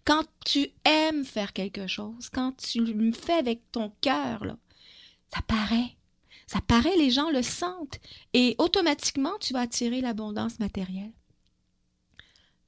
Quand 0.05 0.23
tu 0.45 0.69
aimes 0.85 1.23
faire 1.23 1.53
quelque 1.53 1.87
chose, 1.87 2.29
quand 2.29 2.55
tu 2.57 2.83
le 2.83 3.11
fais 3.11 3.33
avec 3.33 3.71
ton 3.71 3.91
cœur, 4.01 4.43
ça 5.33 5.41
paraît. 5.43 5.95
Ça 6.49 6.61
paraît, 6.61 6.97
les 6.97 7.11
gens 7.11 7.29
le 7.29 7.43
sentent. 7.43 7.99
Et 8.33 8.55
automatiquement, 8.57 9.37
tu 9.39 9.53
vas 9.53 9.59
attirer 9.59 10.01
l'abondance 10.01 10.57
matérielle. 10.57 11.11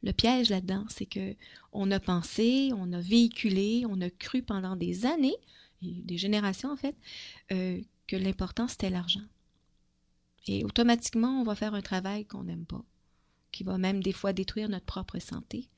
Le 0.03 0.11
piège 0.11 0.51
là-dedans, 0.51 0.85
c'est 0.87 1.07
que 1.07 1.35
on 1.73 1.89
a 1.89 1.99
pensé, 1.99 2.69
on 2.75 2.93
a 2.93 2.99
véhiculé, 2.99 3.85
on 3.89 3.99
a 4.01 4.11
cru 4.11 4.43
pendant 4.43 4.75
des 4.75 5.07
années, 5.07 5.35
des 5.81 6.19
générations 6.19 6.71
en 6.71 6.77
fait, 6.77 6.95
euh, 7.51 7.81
que 8.05 8.15
l'important 8.15 8.67
c'était 8.67 8.91
l'argent. 8.91 9.25
Et 10.45 10.63
automatiquement, 10.63 11.41
on 11.41 11.43
va 11.43 11.55
faire 11.55 11.73
un 11.73 11.81
travail 11.81 12.25
qu'on 12.25 12.43
n'aime 12.43 12.67
pas, 12.67 12.85
qui 13.51 13.63
va 13.63 13.79
même 13.79 14.03
des 14.03 14.13
fois 14.13 14.31
détruire 14.31 14.69
notre 14.69 14.85
propre 14.85 15.17
santé. 15.17 15.69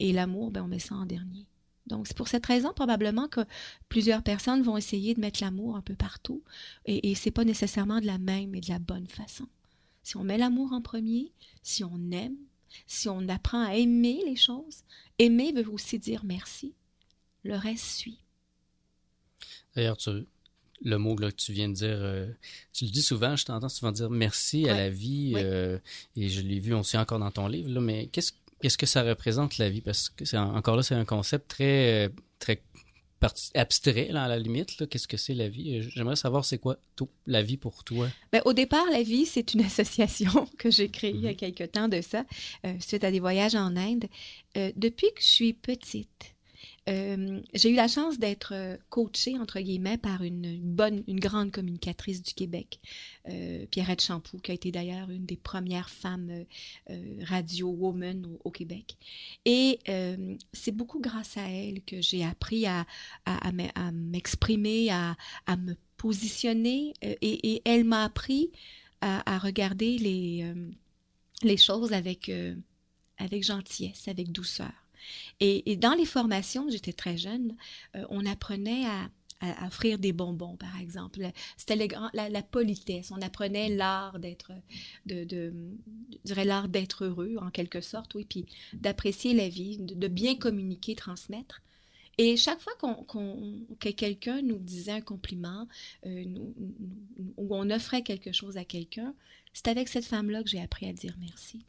Et 0.00 0.12
l'amour, 0.12 0.50
ben, 0.50 0.64
on 0.64 0.68
met 0.68 0.80
ça 0.80 0.96
en 0.96 1.06
dernier. 1.06 1.46
Donc, 1.86 2.06
c'est 2.08 2.16
pour 2.16 2.28
cette 2.28 2.46
raison, 2.46 2.72
probablement, 2.72 3.28
que 3.28 3.40
plusieurs 3.88 4.22
personnes 4.22 4.62
vont 4.62 4.76
essayer 4.76 5.14
de 5.14 5.20
mettre 5.20 5.42
l'amour 5.42 5.76
un 5.76 5.82
peu 5.82 5.94
partout. 5.94 6.42
Et, 6.84 7.10
et 7.10 7.14
c'est 7.14 7.30
pas 7.30 7.44
nécessairement 7.44 8.00
de 8.00 8.06
la 8.06 8.18
même 8.18 8.54
et 8.54 8.60
de 8.60 8.68
la 8.68 8.78
bonne 8.80 9.06
façon. 9.06 9.46
Si 10.02 10.16
on 10.16 10.24
met 10.24 10.38
l'amour 10.38 10.72
en 10.72 10.80
premier, 10.82 11.32
si 11.62 11.84
on 11.84 12.10
aime, 12.10 12.36
si 12.86 13.08
on 13.08 13.28
apprend 13.28 13.64
à 13.64 13.74
aimer 13.74 14.20
les 14.26 14.36
choses, 14.36 14.82
aimer 15.18 15.52
veut 15.52 15.68
aussi 15.70 15.98
dire 15.98 16.22
merci. 16.24 16.74
Le 17.44 17.54
reste 17.56 17.84
suit. 17.84 18.18
D'ailleurs, 19.74 19.96
tu, 19.96 20.10
le 20.82 20.96
mot 20.98 21.16
là, 21.16 21.30
que 21.30 21.36
tu 21.36 21.52
viens 21.52 21.68
de 21.68 21.74
dire, 21.74 21.88
euh, 22.00 22.26
tu 22.72 22.84
le 22.84 22.90
dis 22.90 23.02
souvent, 23.02 23.36
je 23.36 23.44
t'entends 23.44 23.68
souvent 23.68 23.92
dire 23.92 24.10
merci 24.10 24.68
à 24.68 24.74
la 24.76 24.90
vie, 24.90 25.34
Ouais. 25.34 25.44
euh, 25.44 25.78
et 26.16 26.28
je 26.28 26.40
l'ai 26.40 26.58
vu 26.60 26.74
aussi 26.74 26.96
encore 26.98 27.18
dans 27.18 27.30
ton 27.30 27.46
livre, 27.46 27.70
là, 27.70 27.80
mais 27.80 28.06
qu'est-ce 28.08 28.32
qu'est-ce 28.66 28.78
que 28.78 28.86
ça 28.86 29.04
représente 29.04 29.58
la 29.58 29.70
vie? 29.70 29.80
Parce 29.80 30.08
que 30.08 30.24
c'est 30.24 30.36
encore 30.36 30.74
là, 30.74 30.82
c'est 30.82 30.96
un 30.96 31.04
concept 31.04 31.46
très, 31.46 32.10
très 32.40 32.60
abstrait, 33.54 34.08
là, 34.10 34.24
à 34.24 34.28
la 34.28 34.38
limite. 34.40 34.88
Qu'est-ce 34.88 35.06
que 35.06 35.16
c'est 35.16 35.34
la 35.34 35.48
vie? 35.48 35.78
Euh, 35.78 35.88
J'aimerais 35.94 36.16
savoir 36.16 36.44
c'est 36.44 36.58
quoi 36.58 36.76
tout, 36.96 37.08
la 37.26 37.42
vie 37.42 37.56
pour 37.56 37.84
toi. 37.84 38.08
Ben, 38.32 38.42
au 38.44 38.52
départ, 38.52 38.84
la 38.90 39.02
vie, 39.04 39.24
c'est 39.24 39.54
une 39.54 39.60
association 39.64 40.48
que 40.58 40.68
j'ai 40.70 40.88
créée 40.88 41.10
il 41.12 41.20
y 41.20 41.26
a 41.28 41.30
Mhm. 41.30 41.36
quelque 41.36 41.62
temps 41.64 41.86
de 41.88 42.00
ça, 42.00 42.24
euh, 42.64 42.74
suite 42.80 43.04
à 43.04 43.12
des 43.12 43.20
voyages 43.20 43.54
en 43.54 43.76
Inde. 43.76 44.06
Euh, 44.56 44.72
depuis 44.74 45.06
que 45.14 45.20
je 45.22 45.26
suis 45.26 45.52
petite, 45.52 46.34
euh, 46.88 47.40
j'ai 47.52 47.70
eu 47.70 47.74
la 47.74 47.88
chance 47.88 48.18
d'être 48.18 48.52
euh, 48.54 48.76
coachée, 48.90 49.36
entre 49.38 49.58
guillemets, 49.60 49.98
par 49.98 50.22
une 50.22 50.60
bonne, 50.60 51.02
une 51.08 51.18
grande 51.18 51.50
communicatrice 51.50 52.22
du 52.22 52.32
Québec, 52.32 52.80
euh, 53.28 53.66
Pierrette 53.70 54.02
Champoux, 54.02 54.38
qui 54.38 54.52
a 54.52 54.54
été 54.54 54.70
d'ailleurs 54.70 55.10
une 55.10 55.26
des 55.26 55.36
premières 55.36 55.90
femmes 55.90 56.44
radio 57.22 57.68
woman 57.68 58.26
au, 58.44 58.50
Québec. 58.50 58.96
Et 59.44 59.80
c'est 60.52 60.72
beaucoup 60.72 61.00
grâce 61.00 61.36
à 61.36 61.48
elle 61.48 61.82
que 61.82 62.00
j'ai 62.00 62.24
appris 62.24 62.66
à, 62.66 62.86
m'exprimer, 63.92 64.90
à, 64.90 65.16
me 65.56 65.74
positionner, 65.96 66.94
et, 67.02 67.62
elle 67.64 67.84
m'a 67.84 68.04
appris 68.04 68.50
à, 69.00 69.38
regarder 69.38 69.98
les, 69.98 71.56
choses 71.56 71.92
avec 71.92 72.30
gentillesse, 73.42 74.08
avec 74.08 74.32
douceur. 74.32 74.85
Et, 75.40 75.76
dans 75.76 75.94
les 75.94 76.06
formations, 76.06 76.68
j'étais 76.70 76.92
très 76.92 77.16
jeune, 77.16 77.56
euh, 77.94 78.04
on 78.10 78.24
apprenait 78.26 78.86
à, 78.86 79.08
offrir 79.66 79.98
des 79.98 80.14
bonbons, 80.14 80.56
par 80.56 80.80
exemple. 80.80 81.20
C'était 81.58 81.76
la, 81.76 82.28
la, 82.30 82.42
politesse. 82.42 83.10
On 83.10 83.20
apprenait 83.20 83.68
l'art 83.68 84.18
d'être, 84.18 84.52
de, 85.04 85.24
de, 85.24 85.52
je 86.24 86.34
l'art 86.34 86.68
d'être 86.68 87.04
heureux, 87.04 87.36
en 87.42 87.50
quelque 87.50 87.82
sorte, 87.82 88.14
oui, 88.14 88.24
puis 88.24 88.46
d'apprécier 88.72 89.34
la 89.34 89.50
vie, 89.50 89.76
de, 89.76 90.08
bien 90.08 90.36
communiquer, 90.36 90.94
transmettre. 90.94 91.60
Et 92.16 92.38
chaque 92.38 92.60
fois 92.60 92.72
que 92.80 93.90
quelqu'un 93.90 94.40
nous 94.40 94.56
disait 94.58 94.92
un 94.92 95.00
compliment 95.02 95.68
euh, 96.06 96.24
ou 97.36 97.54
on 97.54 97.68
offrait 97.68 98.02
quelque 98.02 98.32
chose 98.32 98.56
à 98.56 98.64
quelqu'un, 98.64 99.14
c'est 99.52 99.68
avec 99.68 99.88
cette 99.88 100.06
femme-là 100.06 100.42
que 100.42 100.48
j'ai 100.48 100.62
appris 100.62 100.86
à 100.86 100.94
dire 100.94 101.14
merci. 101.20 101.64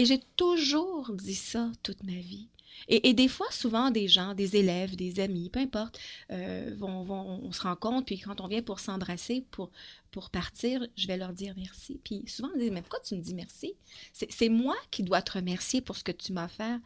Et 0.00 0.06
j'ai 0.06 0.20
toujours 0.36 1.12
dit 1.12 1.34
ça 1.34 1.70
toute 1.82 2.02
ma 2.04 2.14
vie. 2.14 2.48
Et, 2.88 3.12
des 3.12 3.28
fois, 3.28 3.48
souvent, 3.50 3.90
des 3.90 4.08
gens, 4.08 4.32
des 4.32 4.56
élèves, 4.56 4.96
des 4.96 5.20
amis, 5.20 5.50
peu 5.50 5.60
importe, 5.60 6.00
euh, 6.30 6.74
vont, 6.78 7.06
on 7.10 7.52
se 7.52 7.60
rend 7.60 7.76
compte, 7.76 8.06
puis 8.06 8.18
quand 8.18 8.40
on 8.40 8.48
vient 8.48 8.62
pour 8.62 8.80
s'embrasser, 8.80 9.44
pour, 9.50 9.70
pour 10.10 10.30
partir, 10.30 10.86
je 10.96 11.06
vais 11.06 11.18
leur 11.18 11.34
dire 11.34 11.52
merci. 11.54 12.00
Puis 12.02 12.24
souvent, 12.28 12.48
on 12.54 12.56
me 12.56 12.62
dit, 12.62 12.70
mais 12.70 12.80
pourquoi 12.80 13.00
tu 13.00 13.14
me 13.14 13.20
dis 13.20 13.34
merci? 13.34 13.74
C'est 14.14 14.48
moi 14.48 14.74
qui 14.90 15.02
dois 15.02 15.20
te 15.20 15.32
remercier 15.32 15.82
pour 15.82 15.98
ce 15.98 16.02
que 16.02 16.12
tu 16.12 16.32
m'as 16.32 16.48
fait. 16.48 16.78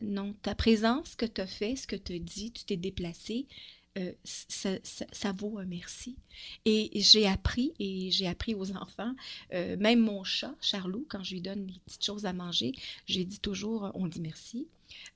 Non, 0.00 0.32
ta 0.42 0.54
présence, 0.54 1.08
ce 1.10 1.16
que 1.16 1.26
tu 1.26 1.40
as 1.40 1.48
fait, 1.48 1.74
ce 1.74 1.88
que 1.88 1.96
tu 1.96 2.14
as 2.14 2.18
dit, 2.20 2.52
tu 2.52 2.62
t'es 2.62 2.76
déplacé, 2.76 3.48
euh, 3.96 4.12
ça, 4.24 5.32
vaut 5.32 5.58
un 5.58 5.64
merci. 5.64 6.16
Et 6.64 6.90
j'ai 6.94 7.26
appris, 7.26 7.72
et 7.78 8.10
j'ai 8.10 8.26
appris 8.26 8.54
aux 8.54 8.72
enfants, 8.76 9.14
euh, 9.54 9.76
même 9.78 10.00
mon 10.00 10.22
chat, 10.22 10.54
Charlot, 10.60 11.06
quand 11.08 11.22
je 11.22 11.34
lui 11.34 11.40
donne 11.40 11.66
des 11.66 11.80
petites 11.86 12.04
choses 12.04 12.26
à 12.26 12.32
manger, 12.32 12.72
j'ai 13.06 13.24
dit 13.24 13.40
toujours, 13.40 13.90
on 13.94 14.06
dit 14.06 14.20
merci. 14.20 14.66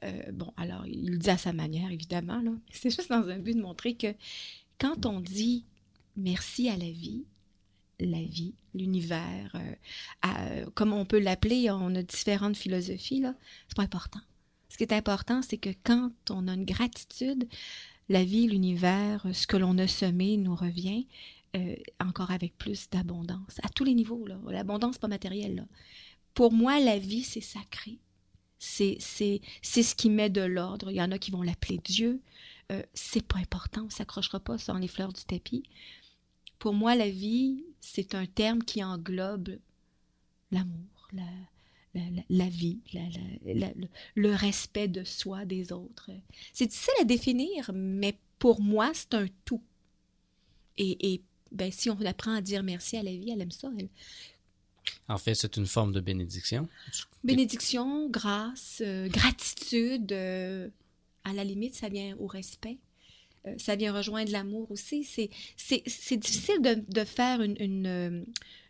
Euh, 0.02 0.32
bon, 0.32 0.52
alors, 0.56 0.86
il 0.86 1.10
le 1.10 1.18
dit 1.18 1.30
à 1.30 1.36
sa 1.36 1.52
manière, 1.52 1.90
évidemment, 1.90 2.40
là. 2.40 2.52
C'est 2.72 2.90
juste 2.96 3.10
dans 3.10 3.28
un 3.28 3.38
but 3.38 3.54
de 3.54 3.62
montrer 3.62 3.94
que 3.94 4.14
quand 4.78 5.04
on 5.04 5.20
dit 5.20 5.64
merci 6.16 6.68
à 6.68 6.76
la 6.76 6.90
vie, 6.90 7.24
la 7.98 8.22
vie, 8.22 8.54
l'univers, 8.74 9.54
comme 10.74 10.94
on 10.94 11.04
peut 11.04 11.18
l'appeler, 11.18 11.70
on 11.70 11.94
a 11.94 12.02
différentes 12.02 12.56
philosophies, 12.56 13.20
là, 13.20 13.34
c'est 13.68 13.76
pas 13.76 13.82
important. 13.82 14.20
Ce 14.70 14.78
qui 14.78 14.84
est 14.84 14.92
important, 14.94 15.42
c'est 15.42 15.58
que 15.58 15.70
quand 15.84 16.12
on 16.30 16.48
a 16.48 16.54
une 16.54 16.64
gratitude, 16.64 17.46
la 18.10 18.24
vie, 18.24 18.48
l'univers, 18.48 19.24
ce 19.32 19.46
que 19.46 19.56
l'on 19.56 19.78
a 19.78 19.86
semé 19.86 20.36
nous 20.36 20.56
revient 20.56 21.06
euh, 21.56 21.76
encore 22.00 22.32
avec 22.32 22.58
plus 22.58 22.90
d'abondance, 22.90 23.60
à 23.62 23.68
tous 23.68 23.84
les 23.84 23.94
niveaux. 23.94 24.26
L'abondance 24.48 24.98
pas 24.98 25.06
matérielle. 25.06 25.66
Pour 26.34 26.52
moi, 26.52 26.80
la 26.80 26.98
vie, 26.98 27.22
c'est 27.22 27.40
sacré. 27.40 27.98
C'est 28.58 28.98
ce 29.00 29.94
qui 29.94 30.10
met 30.10 30.28
de 30.28 30.42
l'ordre. 30.42 30.90
Il 30.90 30.96
y 30.96 31.02
en 31.02 31.12
a 31.12 31.18
qui 31.18 31.30
vont 31.30 31.42
l'appeler 31.42 31.78
Dieu. 31.78 32.20
Euh, 32.72 32.82
c'est 32.94 33.24
pas 33.24 33.38
important, 33.38 33.84
on 33.86 33.90
s'accrochera 33.90 34.40
pas 34.40 34.58
sans 34.58 34.78
les 34.78 34.88
fleurs 34.88 35.12
du 35.12 35.22
tapis. 35.24 35.62
Pour 36.58 36.74
moi, 36.74 36.96
la 36.96 37.08
vie, 37.08 37.64
c'est 37.80 38.14
un 38.16 38.26
terme 38.26 38.62
qui 38.62 38.82
englobe 38.82 39.56
l'amour, 40.50 41.08
la, 41.12 41.22
la, 41.94 42.48
vie, 42.48 42.78
le 44.14 44.34
respect 44.34 44.88
de 44.88 45.04
soi, 45.04 45.44
des 45.44 45.72
autres. 45.72 46.10
C'est 46.52 46.66
difficile 46.66 46.94
à 47.00 47.04
définir, 47.04 47.70
mais 47.74 48.16
pour 48.38 48.60
moi, 48.60 48.90
c'est 48.94 49.14
un 49.14 49.26
tout. 49.44 49.62
Et, 50.78 51.14
et 51.14 51.22
ben, 51.52 51.70
si 51.72 51.90
on 51.90 52.00
apprend 52.04 52.32
à 52.32 52.40
dire 52.40 52.62
merci 52.62 52.96
à 52.96 53.02
la 53.02 53.10
vie, 53.10 53.30
elle 53.30 53.40
aime 53.40 53.50
ça. 53.50 53.70
En 55.08 55.18
fait, 55.18 55.34
c'est 55.34 55.56
une 55.56 55.66
forme 55.66 55.92
de 55.92 56.00
bénédiction. 56.00 56.68
Bénédiction, 57.24 58.08
grâce, 58.08 58.82
euh, 58.84 59.08
gratitude. 59.08 60.12
Euh, 60.12 60.68
à 61.24 61.32
la 61.32 61.44
limite, 61.44 61.74
ça 61.74 61.88
vient 61.88 62.16
au 62.18 62.26
respect. 62.26 62.78
Euh, 63.46 63.54
ça 63.58 63.76
vient 63.76 63.92
rejoindre 63.92 64.30
l'amour 64.32 64.70
aussi. 64.70 65.04
C'est 65.04 66.16
difficile 66.16 66.62
de, 66.62 66.82
de 66.88 67.04
faire 67.04 67.42
une, 67.42 67.56
une, 67.60 68.26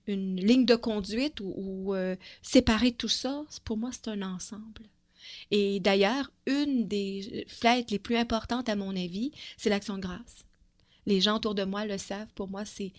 une 0.06 0.36
ligne 0.36 0.64
de 0.64 0.74
conduite 0.74 1.40
ou, 1.40 1.94
euh, 1.94 2.16
séparer 2.42 2.92
tout 2.92 3.08
ça, 3.08 3.44
pour 3.64 3.76
moi, 3.76 3.90
c'est 3.92 4.08
un 4.08 4.22
ensemble. 4.22 4.88
Et 5.50 5.80
d'ailleurs, 5.80 6.30
une 6.46 6.86
des 6.88 7.44
fêtes 7.48 7.90
les 7.90 7.98
plus 7.98 8.16
importantes, 8.16 8.68
à 8.68 8.76
mon 8.76 8.96
avis, 8.96 9.32
c'est 9.56 9.70
l'action 9.70 9.96
de 9.96 10.02
grâce. 10.02 10.44
Les 11.06 11.20
gens 11.20 11.36
autour 11.36 11.54
de 11.54 11.64
moi 11.64 11.86
le 11.86 11.98
savent. 11.98 12.32
Pour 12.34 12.48
moi, 12.48 12.64
c'est, 12.64 12.92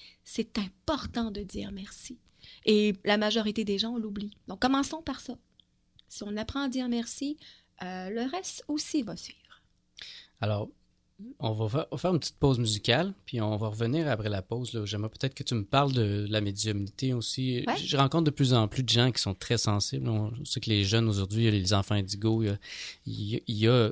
important 0.57 1.31
de 1.31 1.41
dire 1.41 1.71
merci. 1.71 2.17
Et 2.65 2.93
la 3.03 3.17
majorité 3.17 3.63
des 3.63 3.77
gens 3.77 3.97
l'oublient. 3.97 4.37
Donc, 4.47 4.59
commençons 4.59 5.01
par 5.01 5.19
ça. 5.19 5.37
Si 6.07 6.23
on 6.23 6.35
apprend 6.37 6.63
à 6.63 6.69
dire 6.69 6.89
merci, 6.89 7.37
euh, 7.83 8.09
le 8.09 8.29
reste 8.29 8.63
aussi 8.67 9.03
va 9.03 9.15
suivre. 9.15 9.61
Alors, 10.41 10.69
on 11.39 11.53
va 11.53 11.87
faire 11.97 12.13
une 12.13 12.19
petite 12.19 12.37
pause 12.37 12.59
musicale, 12.59 13.13
puis 13.25 13.41
on 13.41 13.57
va 13.57 13.67
revenir 13.67 14.07
après 14.07 14.29
la 14.29 14.41
pause. 14.41 14.79
J'aimerais 14.85 15.09
peut-être 15.09 15.33
que 15.33 15.43
tu 15.43 15.55
me 15.55 15.63
parles 15.63 15.91
de 15.93 16.27
la 16.29 16.41
médiumnité 16.41 17.13
aussi. 17.13 17.65
Je 17.83 17.97
rencontre 17.97 18.25
de 18.25 18.31
plus 18.31 18.53
en 18.53 18.67
plus 18.67 18.83
de 18.83 18.89
gens 18.89 19.11
qui 19.11 19.21
sont 19.21 19.33
très 19.33 19.57
sensibles. 19.57 20.07
On 20.09 20.31
sait 20.45 20.59
que 20.59 20.69
les 20.69 20.83
jeunes 20.83 21.07
aujourd'hui, 21.07 21.49
les 21.49 21.73
enfants 21.73 21.95
indigos, 21.95 22.43
il 23.05 23.41
y 23.47 23.67
a, 23.67 23.91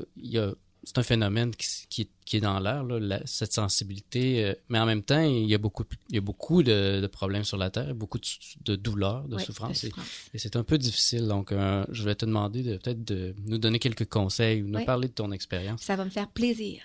c'est 0.84 0.98
un 0.98 1.04
phénomène 1.04 1.52
qui, 1.56 2.10
est 2.34 2.40
dans 2.40 2.60
l'air, 2.60 2.84
cette 3.26 3.54
sensibilité. 3.54 4.46
Euh, 4.46 4.54
mais 4.70 4.80
en 4.80 4.86
même 4.86 5.04
temps, 5.04 5.22
il 5.22 5.46
y 5.46 5.54
a 5.54 5.58
beaucoup, 5.58 5.84
il 6.10 6.16
y 6.16 6.18
a 6.18 6.22
beaucoup 6.22 6.64
de, 6.64 7.06
problèmes 7.08 7.44
sur 7.44 7.58
la 7.58 7.70
Terre, 7.70 7.94
beaucoup 7.94 8.20
de, 8.66 8.76
douleurs, 8.76 9.28
de 9.28 9.38
souffrances. 9.40 9.84
Et, 9.84 9.92
c'est 10.36 10.56
un 10.56 10.64
peu 10.64 10.78
difficile. 10.78 11.28
Donc, 11.28 11.52
euh, 11.52 11.86
je 11.92 12.04
vais 12.04 12.16
te 12.16 12.26
demander 12.26 12.64
de 12.64 12.78
peut-être 12.78 13.04
de 13.04 13.36
nous 13.46 13.58
donner 13.58 13.80
quelques 13.80 14.08
conseils 14.08 14.64
ou 14.64 14.68
nous 14.68 14.84
parler 14.86 15.10
de 15.10 15.14
ton 15.14 15.32
expérience. 15.32 15.82
Ça 15.82 15.96
va 15.96 16.06
me 16.06 16.10
faire 16.10 16.30
plaisir. 16.30 16.82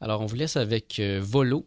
Alors, 0.00 0.20
on 0.20 0.26
vous 0.26 0.36
laisse 0.36 0.56
avec 0.56 0.98
euh, 0.98 1.20
Volo 1.22 1.66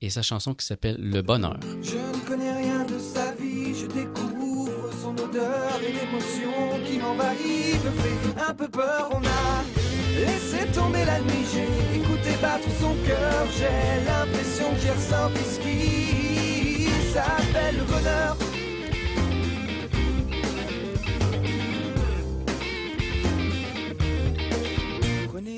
et 0.00 0.10
sa 0.10 0.22
chanson 0.22 0.54
qui 0.54 0.64
s'appelle 0.64 0.96
Le 0.98 1.22
Bonheur. 1.22 1.58
Je 1.82 1.96
ne 1.96 2.28
connais 2.28 2.52
rien 2.52 2.84
de 2.84 2.98
sa 2.98 3.32
vie, 3.32 3.74
je 3.74 3.86
découvre 3.86 4.90
son 5.02 5.16
odeur 5.22 5.80
et 5.82 5.92
l'émotion 5.92 6.80
qui 6.86 6.98
m'envahit 6.98 7.84
me 7.84 7.90
fait 7.90 8.48
un 8.48 8.54
peu 8.54 8.68
peur. 8.68 9.10
On 9.12 9.22
a 9.24 9.64
laissé 10.18 10.66
tomber 10.72 11.04
la 11.04 11.20
nuit, 11.20 11.44
j'ai 11.52 11.98
écouté 11.98 12.36
battre 12.40 12.68
son 12.80 12.94
cœur, 13.06 13.46
j'ai 13.58 14.04
l'impression 14.06 14.66
qu'il 14.80 14.90
ressent 14.90 15.30
ce 15.34 15.60
qui 15.60 16.88
s'appelle 17.12 17.76
le 17.78 17.84
bonheur? 17.84 18.53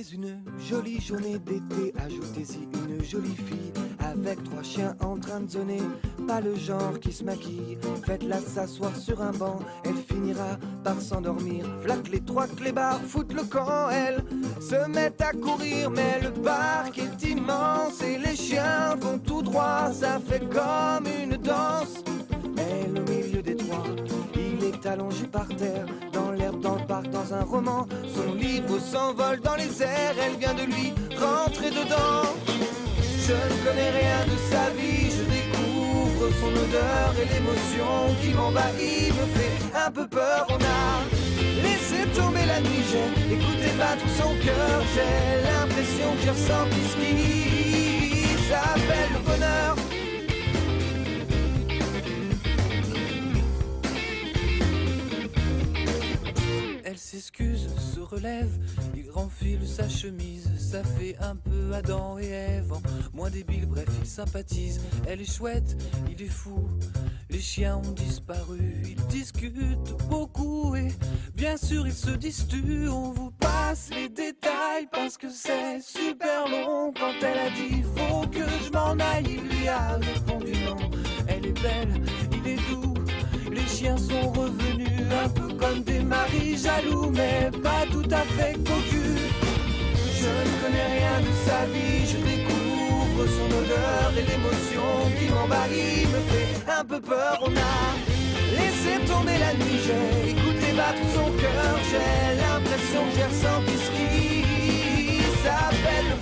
Une 0.02 0.42
jolie 0.59 1.00
journée 1.00 1.38
d'été, 1.38 1.94
ajoutez-y 2.04 2.68
une 2.87 3.02
jolie 3.02 3.35
fille 3.35 3.72
avec 3.98 4.44
trois 4.44 4.62
chiens 4.62 4.94
en 5.00 5.16
train 5.16 5.40
de 5.40 5.48
zoner. 5.48 5.80
Pas 6.28 6.42
le 6.42 6.54
genre 6.54 7.00
qui 7.00 7.12
se 7.12 7.24
maquille, 7.24 7.78
faites-la 8.04 8.40
s'asseoir 8.40 8.94
sur 8.94 9.22
un 9.22 9.30
banc, 9.30 9.59
elle 9.85 9.96
finira 9.96 10.59
par 10.85 11.00
s'endormir. 11.00 11.64
Flaque 11.80 12.09
les 12.11 12.20
trois 12.20 12.46
clébards, 12.46 13.00
foutent 13.00 13.32
le 13.32 13.44
camp, 13.44 13.88
elle 13.90 14.22
se 14.61 14.87
met 14.87 15.12
à 15.22 15.32
courir, 15.32 15.90
mais 15.90 16.20
le 16.22 16.30
parc 16.42 16.98
est 16.98 17.30
immense 17.30 18.02
et 18.02 18.18
les 18.18 18.37
chiens 18.37 18.96
vont 18.96 19.18
tout 19.18 19.40
droit, 19.40 19.90
ça 19.94 20.20
fait 20.20 20.46
comme 20.46 21.06
une 21.22 21.38
danse. 21.38 22.04
Elle 22.58 22.98
au 22.98 23.10
milieu 23.10 23.40
des 23.40 23.56
trois, 23.56 23.85
il 24.35 24.62
est 24.62 24.85
allongé 24.85 25.27
par 25.27 25.48
terre 25.48 25.87
dans 26.12 26.25
le 26.63 26.87
parc 26.87 27.11
dans 27.11 27.35
un 27.35 27.42
roman. 27.42 27.87
Son 28.15 28.35
livre 28.35 28.79
s'envole 28.79 29.40
dans 29.40 29.57
les 29.57 29.83
airs, 29.83 30.17
elle 30.25 30.37
vient 30.38 30.54
de 30.54 30.65
lui 30.65 30.92
rentrer 31.19 31.71
dedans. 31.71 32.29
Je 33.27 33.33
ne 33.33 33.57
connais 33.65 33.90
rien 33.90 34.21
de 34.33 34.37
sa 34.50 34.71
vie, 34.79 35.11
je 35.11 35.25
découvre 35.38 36.29
son 36.40 36.52
odeur 36.65 37.13
et 37.21 37.27
l'émotion 37.33 38.15
qui 38.23 38.35
m'envahit 38.35 39.13
me 39.19 39.27
fait 39.37 39.59
un 39.87 39.90
peu 39.90 40.07
peur. 40.07 40.46
On 40.48 40.54
a 40.54 41.02
laissé 41.63 42.07
tomber 42.15 42.46
la 42.46 42.61
nuit, 42.61 42.85
j'ai 42.90 43.35
écouté 43.35 43.69
battre 43.77 44.07
son 44.17 44.33
cœur, 44.44 44.83
j'ai 44.94 45.42
l'impression 45.48 46.09
que 46.15 46.23
j'ai 46.23 46.31
ressenti 46.31 46.83
ce 46.90 46.96
qui 46.96 48.48
s'appelle 48.48 49.11
le 49.15 49.21
bonheur. 49.31 49.65
S'excuse, 56.99 57.69
se 57.94 58.01
relève, 58.01 58.51
il 58.94 59.11
enfile 59.15 59.67
sa 59.67 59.88
chemise, 59.88 60.51
ça 60.59 60.83
fait 60.83 61.17
un 61.21 61.37
peu 61.37 61.73
Adam 61.75 62.19
et 62.19 62.29
Ève, 62.29 62.73
moins 63.13 63.31
débile, 63.31 63.67
bref, 63.67 63.88
il 64.01 64.07
sympathise. 64.07 64.81
Elle 65.07 65.21
est 65.21 65.31
chouette, 65.31 65.77
il 66.11 66.23
est 66.23 66.29
fou. 66.29 66.69
Les 67.29 67.40
chiens 67.40 67.79
ont 67.85 67.92
disparu, 67.92 68.83
ils 68.87 69.07
discutent 69.07 69.97
beaucoup 70.09 70.77
et 70.77 70.88
bien 71.35 71.57
sûr 71.57 71.87
ils 71.87 71.92
se 71.92 72.11
disent 72.11 72.47
On 72.88 73.11
vous 73.11 73.33
passe 73.33 73.90
les 73.90 74.09
détails 74.09 74.87
parce 74.92 75.19
que 75.19 75.29
c'est 75.29 75.81
super 75.81 76.49
long. 76.49 76.92
Quand 76.97 77.13
elle 77.21 77.38
a 77.38 77.51
dit 77.51 77.83
faut 77.97 78.27
que 78.29 78.47
je 78.65 78.71
m'en 78.71 78.97
aille, 78.99 79.25
il 79.38 79.59
lui 79.59 79.69
a 79.69 79.97
répondu 79.97 80.53
non. 80.65 80.77
Elle 81.27 81.47
est 81.47 81.61
belle, 81.61 82.03
chiens 83.77 83.96
sont 83.98 84.31
revenus 84.31 85.02
un 85.24 85.29
peu 85.29 85.48
comme 85.54 85.83
des 85.83 86.00
maris 86.00 86.56
jaloux, 86.56 87.10
mais 87.12 87.50
pas 87.62 87.85
tout 87.92 88.08
à 88.10 88.22
fait 88.37 88.54
cocus. 88.68 89.20
Je 90.20 90.33
ne 90.46 90.52
connais 90.60 90.88
rien 90.96 91.16
de 91.27 91.33
sa 91.46 91.60
vie, 91.72 92.00
je 92.12 92.18
découvre 92.33 93.22
son 93.37 93.48
odeur 93.62 94.12
et 94.18 94.24
l'émotion 94.31 94.88
qui 95.18 95.27
m'envahit 95.35 96.06
me 96.14 96.20
fait 96.31 96.52
un 96.81 96.85
peu 96.85 97.00
peur. 97.00 97.38
On 97.42 97.52
a 97.72 97.79
laissé 98.58 98.92
tomber 99.06 99.38
la 99.46 99.52
nuit, 99.60 99.79
j'ai 99.87 100.31
écouté 100.31 100.72
battre 100.74 101.04
son 101.14 101.29
cœur, 101.42 101.74
j'ai 101.90 102.08
l'impression 102.42 103.02
que 103.06 103.12
j'ai 103.16 103.29
ressenti 103.33 103.77
ce 103.85 103.90
qui 103.96 105.20
s'appelle 105.42 106.06
le 106.12 106.16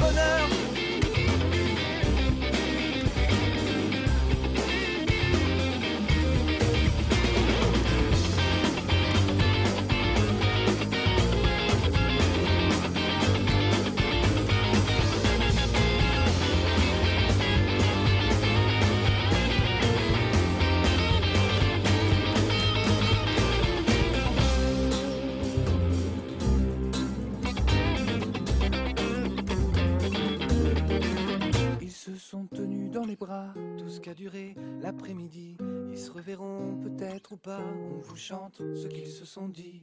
qu'a 34.05 34.13
duré 34.13 34.55
l'après-midi. 34.83 35.57
Ils 35.91 35.99
se 35.99 36.11
reverront 36.11 36.79
peut-être 36.83 37.33
ou 37.33 37.37
pas, 37.39 37.59
on 37.59 38.01
vous 38.03 38.17
chante 38.17 38.61
ce 38.75 38.87
qu'ils 38.87 39.07
se 39.07 39.25
sont 39.25 39.49
dit. 39.49 39.83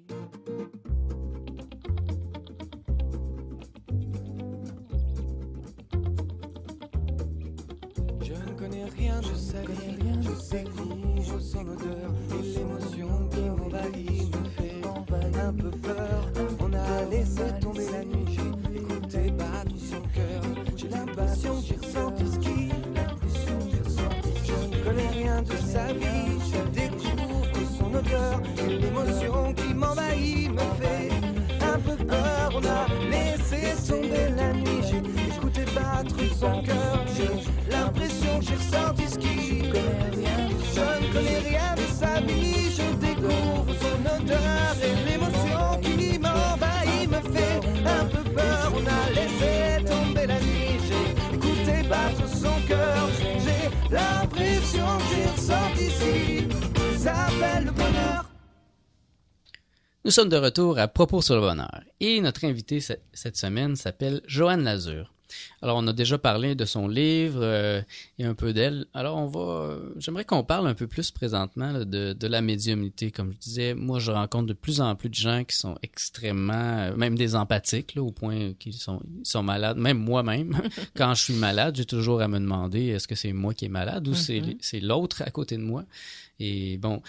Je 8.22 8.34
ne 8.34 8.60
connais 8.60 8.86
rien 8.86 9.20
de 9.22 9.34
sa 9.34 9.62
vie, 9.62 9.98
je 10.22 10.36
sais 10.40 10.66
je 11.18 11.40
sens 11.40 11.66
l'odeur 11.66 12.12
et 12.30 12.44
l'émotion 12.44 13.28
qui 13.32 13.42
m'envahit 13.42 14.36
me 14.36 14.50
fait 14.50 14.82
un 15.40 15.54
peu 15.54 15.72
peur. 15.72 16.32
On 16.60 16.72
a 16.74 17.06
laissé 17.06 17.42
tomber 17.60 17.90
la 17.92 18.06
nuit, 18.06 18.38
j'ai 18.38 18.78
écouté 18.78 19.32
battre 19.32 19.76
son 19.78 20.02
cœur. 20.14 20.44
J'ai 20.76 20.90
l'impression 20.90 21.60
que 21.60 21.66
j'ai 21.66 21.76
ressenti 21.76 22.32
ce 22.32 22.38
qui 22.38 22.72
connais 24.84 25.10
rien 25.10 25.42
de 25.42 25.56
sa 25.56 25.94
vie, 25.94 26.40
je 26.52 26.80
découvre 26.80 27.41
nous 60.04 60.12
sommes 60.12 60.30
de 60.30 60.38
retour 60.38 60.80
à 60.80 60.88
Propos 60.88 61.22
sur 61.22 61.36
le 61.36 61.42
bonheur 61.42 61.82
et 62.00 62.22
notre 62.22 62.46
invité 62.46 62.80
cette 62.80 63.38
semaine 63.38 63.76
s'appelle 63.76 64.22
Joanne 64.26 64.64
Lazure. 64.64 65.12
Alors, 65.62 65.78
on 65.78 65.88
a 65.88 65.94
déjà 65.94 66.18
parlé 66.18 66.56
de 66.56 66.66
son 66.66 66.88
livre 66.88 67.40
euh, 67.42 67.82
et 68.20 68.26
un 68.26 68.34
peu 68.34 68.54
d'elle. 68.54 68.86
Alors, 68.94 69.18
on 69.18 69.28
va. 69.28 69.78
J'aimerais 69.98 70.26
qu'on 70.26 70.44
parle 70.44 70.68
un 70.68 70.74
peu 70.74 70.88
plus 70.88 71.12
présentement 71.12 71.74
de, 71.74 72.14
de, 72.14 72.28
la 72.28 72.42
médiumnité. 72.42 73.12
Comme 73.12 73.32
je 73.34 73.38
disais, 73.38 73.74
moi, 73.74 74.00
je 74.00 74.12
rencontre 74.12 74.48
de 74.48 74.54
plus 74.54 74.82
en 74.82 74.96
plus 74.96 75.10
de 75.10 75.16
gens 75.16 75.44
qui 75.44 75.56
sont 75.56 75.78
extrêmement, 75.84 76.80
euh, 76.80 76.96
même 76.96 77.18
des 77.18 77.36
empathiques, 77.36 77.96
là, 77.96 78.04
au 78.04 78.12
point 78.12 78.54
qu'ils 78.60 78.74
sont, 78.74 79.02
ils 79.20 79.26
sont 79.26 79.44
malades. 79.44 79.78
Même 79.78 80.00
moi-même, 80.00 80.60
quand 80.96 81.14
je 81.14 81.22
suis 81.22 81.36
malade, 81.36 81.76
j'ai 81.76 81.86
toujours 81.86 82.22
à 82.22 82.28
me 82.28 82.40
demander 82.40 82.88
est-ce 82.88 83.08
que 83.08 83.16
c'est 83.16 83.34
moi 83.34 83.54
qui 83.54 83.66
est 83.66 83.70
malade 83.70 84.08
ou 84.08 84.14
mm-hmm. 84.14 84.58
c'est 84.62 84.80
l'autre 84.80 85.22
à 85.26 85.30
côté 85.32 85.58
de 85.58 85.64
moi? 85.64 85.86
Et 86.40 86.78
bon, 86.78 87.02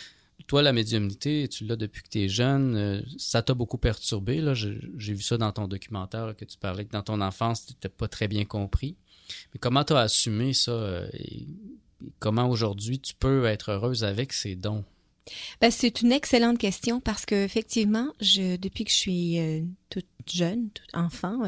toi, 0.47 0.62
la 0.62 0.72
médiumnité, 0.72 1.49
tu 1.49 1.64
l'as 1.64 1.76
depuis 1.76 2.03
que 2.03 2.09
tu 2.09 2.20
es 2.20 2.28
jeune. 2.28 2.76
Euh, 2.76 3.01
ça 3.18 3.43
t'a 3.43 3.55
beaucoup 3.55 3.78
perturbé. 3.78 4.43
J'ai 4.55 5.14
vu 5.14 5.22
ça 5.22 5.36
dans 5.36 5.53
ton 5.53 5.68
documentaire 5.68 6.34
que 6.36 6.45
tu 6.45 6.59
parlais 6.59 6.84
que 6.84 6.93
dans 6.93 7.03
ton 7.03 7.20
enfance, 7.20 7.66
tu 7.66 7.72
n'étais 7.72 7.88
pas 7.88 8.09
très 8.09 8.28
bien 8.28 8.45
compris. 8.45 8.97
Mais 9.53 9.61
comment 9.61 9.84
tu 9.84 9.93
as 9.93 10.01
assumé 10.01 10.53
ça 10.53 10.72
euh, 10.72 11.09
et 11.14 11.47
comment 12.18 12.49
aujourd'hui 12.49 12.99
tu 12.99 13.14
peux 13.14 13.45
être 13.47 13.70
heureuse 13.70 14.05
avec 14.05 14.32
ces 14.32 14.57
dons? 14.57 14.84
Ben, 15.61 15.70
c'est 15.70 16.03
une 16.03 16.11
excellente 16.11 16.59
question 16.59 17.01
parce 17.01 17.24
que 17.24 17.45
effectivement, 17.45 18.09
depuis 18.20 18.84
que 18.84 18.90
je 18.90 18.97
suis 18.97 19.38
euh, 19.38 19.62
toute 19.88 20.07
jeune, 20.26 20.70
toute 20.70 20.95
enfant, 20.95 21.43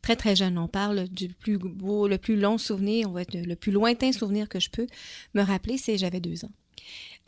très 0.00 0.14
très 0.14 0.36
jeune, 0.36 0.58
on 0.58 0.68
parle 0.68 1.08
du 1.08 1.28
plus 1.28 1.58
beau, 1.58 2.06
le 2.06 2.18
plus 2.18 2.36
long 2.36 2.56
souvenir, 2.56 3.08
on 3.08 3.12
va 3.12 3.22
être 3.22 3.34
le 3.34 3.56
plus 3.56 3.72
lointain 3.72 4.12
souvenir 4.12 4.48
que 4.48 4.60
je 4.60 4.70
peux 4.70 4.86
me 5.34 5.42
rappeler, 5.42 5.76
c'est 5.76 5.98
j'avais 5.98 6.20
deux 6.20 6.44
ans. 6.44 6.52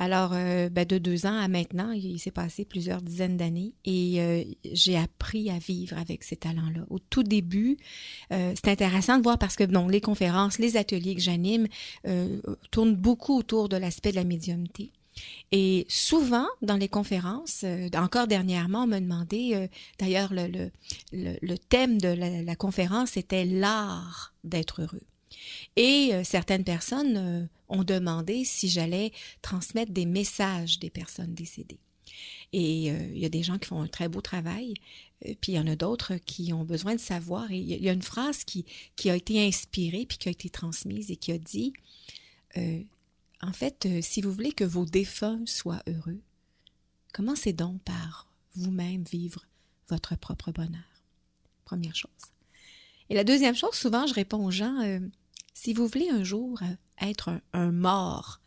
Alors, 0.02 0.32
euh, 0.34 0.68
ben, 0.68 0.84
de 0.84 0.98
deux 0.98 1.26
ans 1.26 1.38
à 1.38 1.46
maintenant, 1.46 1.92
il 1.92 2.18
s'est 2.18 2.32
passé 2.32 2.64
plusieurs 2.64 3.02
dizaines 3.02 3.36
d'années 3.36 3.72
et 3.84 4.20
euh, 4.20 4.42
j'ai 4.72 4.98
appris 4.98 5.48
à 5.48 5.60
vivre 5.60 5.96
avec 5.96 6.24
ces 6.24 6.34
talents-là. 6.34 6.80
Au 6.90 6.98
tout 6.98 7.22
début, 7.22 7.76
euh, 8.32 8.52
c'est 8.56 8.68
intéressant 8.68 9.18
de 9.18 9.22
voir 9.22 9.38
parce 9.38 9.54
que 9.54 9.62
les 9.62 10.00
conférences, 10.00 10.58
les 10.58 10.76
ateliers 10.76 11.14
que 11.14 11.20
j'anime 11.20 11.68
tournent 12.72 12.96
beaucoup 12.96 13.38
autour 13.38 13.68
de 13.68 13.76
l'aspect 13.76 14.10
de 14.10 14.16
la 14.16 14.24
médiumnité. 14.24 14.90
Et 15.52 15.86
souvent, 15.88 16.48
dans 16.62 16.76
les 16.76 16.88
conférences, 16.88 17.64
encore 17.94 18.26
dernièrement, 18.26 18.82
on 18.82 18.86
m'a 18.88 18.98
demandé, 18.98 19.68
d'ailleurs, 20.00 20.32
le, 20.32 21.56
thème 21.68 22.00
de 22.00 22.08
la 22.08 22.56
conférence 22.56 23.16
était 23.16 23.44
l'art 23.44 24.34
d'être 24.42 24.82
heureux. 24.82 25.02
Et 25.76 26.12
certaines 26.24 26.64
personnes 26.64 27.48
ont 27.68 27.84
demandé 27.84 28.44
si 28.44 28.68
j'allais 28.68 29.12
transmettre 29.40 29.92
des 29.92 30.06
messages 30.06 30.78
des 30.78 30.90
personnes 30.90 31.34
décédées. 31.34 31.80
Et 32.52 32.90
euh, 32.90 33.10
il 33.14 33.18
y 33.18 33.24
a 33.24 33.30
des 33.30 33.42
gens 33.42 33.58
qui 33.58 33.68
font 33.68 33.80
un 33.80 33.88
très 33.88 34.08
beau 34.08 34.20
travail, 34.20 34.74
euh, 35.26 35.34
puis 35.40 35.52
il 35.52 35.54
y 35.54 35.58
en 35.58 35.66
a 35.66 35.76
d'autres 35.76 36.16
qui 36.16 36.52
ont 36.52 36.64
besoin 36.64 36.94
de 36.94 37.00
savoir. 37.00 37.50
Et 37.50 37.58
il 37.58 37.82
y 37.82 37.88
a 37.88 37.92
une 37.92 38.02
phrase 38.02 38.44
qui, 38.44 38.64
a 39.08 39.16
été 39.16 39.46
inspirée, 39.46 40.06
puis 40.06 40.18
qui 40.18 40.28
a 40.28 40.32
été 40.32 40.50
transmise 40.50 41.10
et 41.10 41.16
qui 41.16 41.32
a 41.32 41.38
dit, 41.38 41.72
euh, 42.56 42.82
en 43.40 43.52
fait, 43.52 43.88
si 44.02 44.20
vous 44.20 44.32
voulez 44.32 44.52
que 44.52 44.64
vos 44.64 44.84
défunts 44.84 45.40
soient 45.46 45.82
heureux, 45.88 46.20
commencez 47.12 47.52
donc 47.52 47.80
par 47.82 48.28
vous-même 48.54 49.04
vivre 49.10 49.46
votre 49.88 50.16
propre 50.16 50.52
bonheur. 50.52 50.80
Première 51.64 51.96
chose. 51.96 52.10
Et 53.08 53.14
la 53.14 53.24
deuxième 53.24 53.56
chose, 53.56 53.74
souvent, 53.74 54.06
je 54.06 54.14
réponds 54.14 54.44
aux 54.44 54.50
gens, 54.50 55.00
si 55.54 55.72
vous 55.72 55.86
voulez 55.86 56.08
un 56.08 56.24
jour 56.24 56.60
être 57.00 57.40
un, 57.52 57.72
mort, 57.72 58.40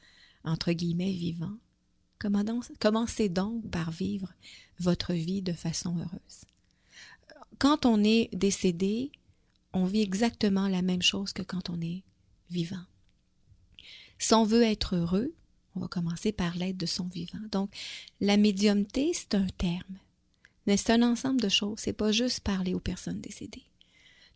entre 0.43 0.72
guillemets, 0.72 1.12
vivant, 1.12 1.58
commencez 2.80 3.30
donc 3.30 3.70
par 3.70 3.91
vivre 3.91 4.34
votre 4.80 5.14
vie 5.14 5.41
de 5.41 5.53
façon 5.53 5.97
heureuse. 5.97 6.45
Quand 7.60 7.86
on 7.86 8.03
est 8.03 8.30
décédé, 8.34 9.12
on 9.74 9.86
vit 9.86 10.01
exactement 10.01 10.68
la 10.68 10.82
même 10.82 11.01
chose 11.01 11.34
que 11.34 11.41
quand 11.41 11.70
on 11.70 11.80
est 11.82 12.03
vivant. 12.49 12.84
Si 14.18 14.34
on 14.34 14.45
veut 14.45 14.64
être 14.64 14.95
heureux, 14.95 15.34
on 15.76 15.82
va 15.82 15.88
commencer 15.88 16.32
par 16.32 16.56
l'aide 16.56 16.78
de 16.78 16.86
son 16.86 17.08
vivant. 17.08 17.39
Donc, 17.51 17.70
la 18.22 18.38
médiumté, 18.38 19.12
c'est 19.14 19.36
un 19.36 19.47
terme, 19.58 19.99
mais 20.66 20.78
c'est 20.78 20.93
un 20.93 21.03
ensemble 21.03 21.41
de 21.41 21.49
choses. 21.49 21.80
C'est 21.80 21.93
pas 21.93 22.12
juste 22.12 22.39
parler 22.39 22.74
aux 22.74 22.80
personnes 22.80 23.22
décédées. 23.22 23.66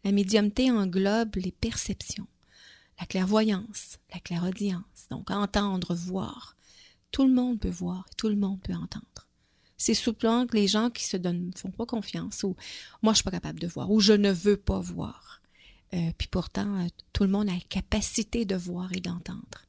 La 0.03 0.11
médiumté 0.11 0.71
englobe 0.71 1.35
les 1.35 1.51
perceptions, 1.51 2.27
la 2.99 3.05
clairvoyance, 3.05 3.97
la 4.13 4.19
clairaudience, 4.19 5.07
donc 5.09 5.31
entendre, 5.31 5.95
voir. 5.95 6.55
Tout 7.11 7.25
le 7.25 7.33
monde 7.33 7.59
peut 7.59 7.69
voir 7.69 8.05
tout 8.17 8.29
le 8.29 8.35
monde 8.35 8.59
peut 8.61 8.73
entendre. 8.73 9.27
C'est 9.77 9.93
souvent 9.93 10.45
que 10.45 10.57
les 10.57 10.67
gens 10.67 10.89
qui 10.89 11.05
se 11.05 11.15
donnent 11.15 11.51
font 11.55 11.71
pas 11.71 11.85
confiance 11.85 12.43
ou 12.43 12.55
moi 13.01 13.13
je 13.13 13.17
suis 13.17 13.23
pas 13.23 13.31
capable 13.31 13.59
de 13.59 13.67
voir 13.67 13.89
ou 13.89 14.01
je 14.01 14.13
ne 14.13 14.31
veux 14.31 14.57
pas 14.57 14.79
voir. 14.79 15.41
Euh, 15.93 16.11
puis 16.17 16.27
pourtant 16.27 16.81
euh, 16.81 16.87
tout 17.13 17.23
le 17.23 17.29
monde 17.29 17.49
a 17.49 17.53
la 17.53 17.59
capacité 17.69 18.45
de 18.45 18.55
voir 18.55 18.91
et 18.93 18.99
d'entendre. 18.99 19.65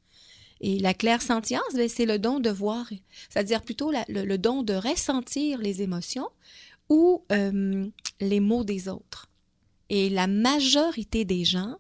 Et 0.60 0.78
la 0.78 0.92
claire-sentience, 0.92 1.72
ben, 1.74 1.88
c'est 1.88 2.04
le 2.04 2.18
don 2.18 2.38
de 2.38 2.50
voir, 2.50 2.86
c'est-à-dire 3.30 3.62
plutôt 3.62 3.90
le, 4.08 4.36
don 4.36 4.62
de 4.62 4.74
ressentir 4.74 5.58
les 5.58 5.80
émotions 5.80 6.28
ou 6.90 7.24
euh, 7.32 7.88
les 8.20 8.40
mots 8.40 8.64
des 8.64 8.88
autres. 8.88 9.28
Et 9.88 10.10
la 10.10 10.26
majorité 10.26 11.24
des 11.24 11.44
gens 11.44 11.78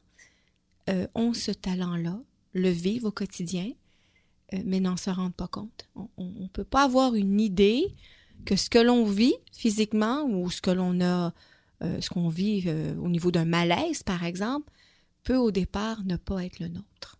ont 1.14 1.32
ce 1.32 1.50
talent-là, 1.50 2.20
le 2.52 2.68
vivent 2.68 3.04
au 3.04 3.12
quotidien, 3.12 3.70
mais 4.64 4.80
n'en 4.80 4.96
se 4.96 5.10
rendent 5.10 5.34
pas 5.34 5.48
compte. 5.48 5.88
On 5.94 6.24
ne 6.24 6.48
peut 6.48 6.64
pas 6.64 6.84
avoir 6.84 7.14
une 7.14 7.40
idée 7.40 7.94
que 8.44 8.56
ce 8.56 8.70
que 8.70 8.78
l'on 8.78 9.04
vit 9.04 9.34
physiquement 9.52 10.24
ou 10.24 10.50
ce 10.50 10.60
que 10.60 10.70
l'on 10.70 11.00
a, 11.00 11.32
euh, 11.82 12.00
ce 12.00 12.10
qu'on 12.10 12.28
vit 12.28 12.64
euh, 12.66 12.94
au 12.96 13.08
niveau 13.08 13.30
d'un 13.30 13.44
malaise, 13.44 14.02
par 14.02 14.24
exemple, 14.24 14.70
peut 15.22 15.36
au 15.36 15.50
départ 15.50 16.04
ne 16.04 16.16
pas 16.16 16.44
être 16.44 16.58
le 16.60 16.68
nôtre. 16.68 17.18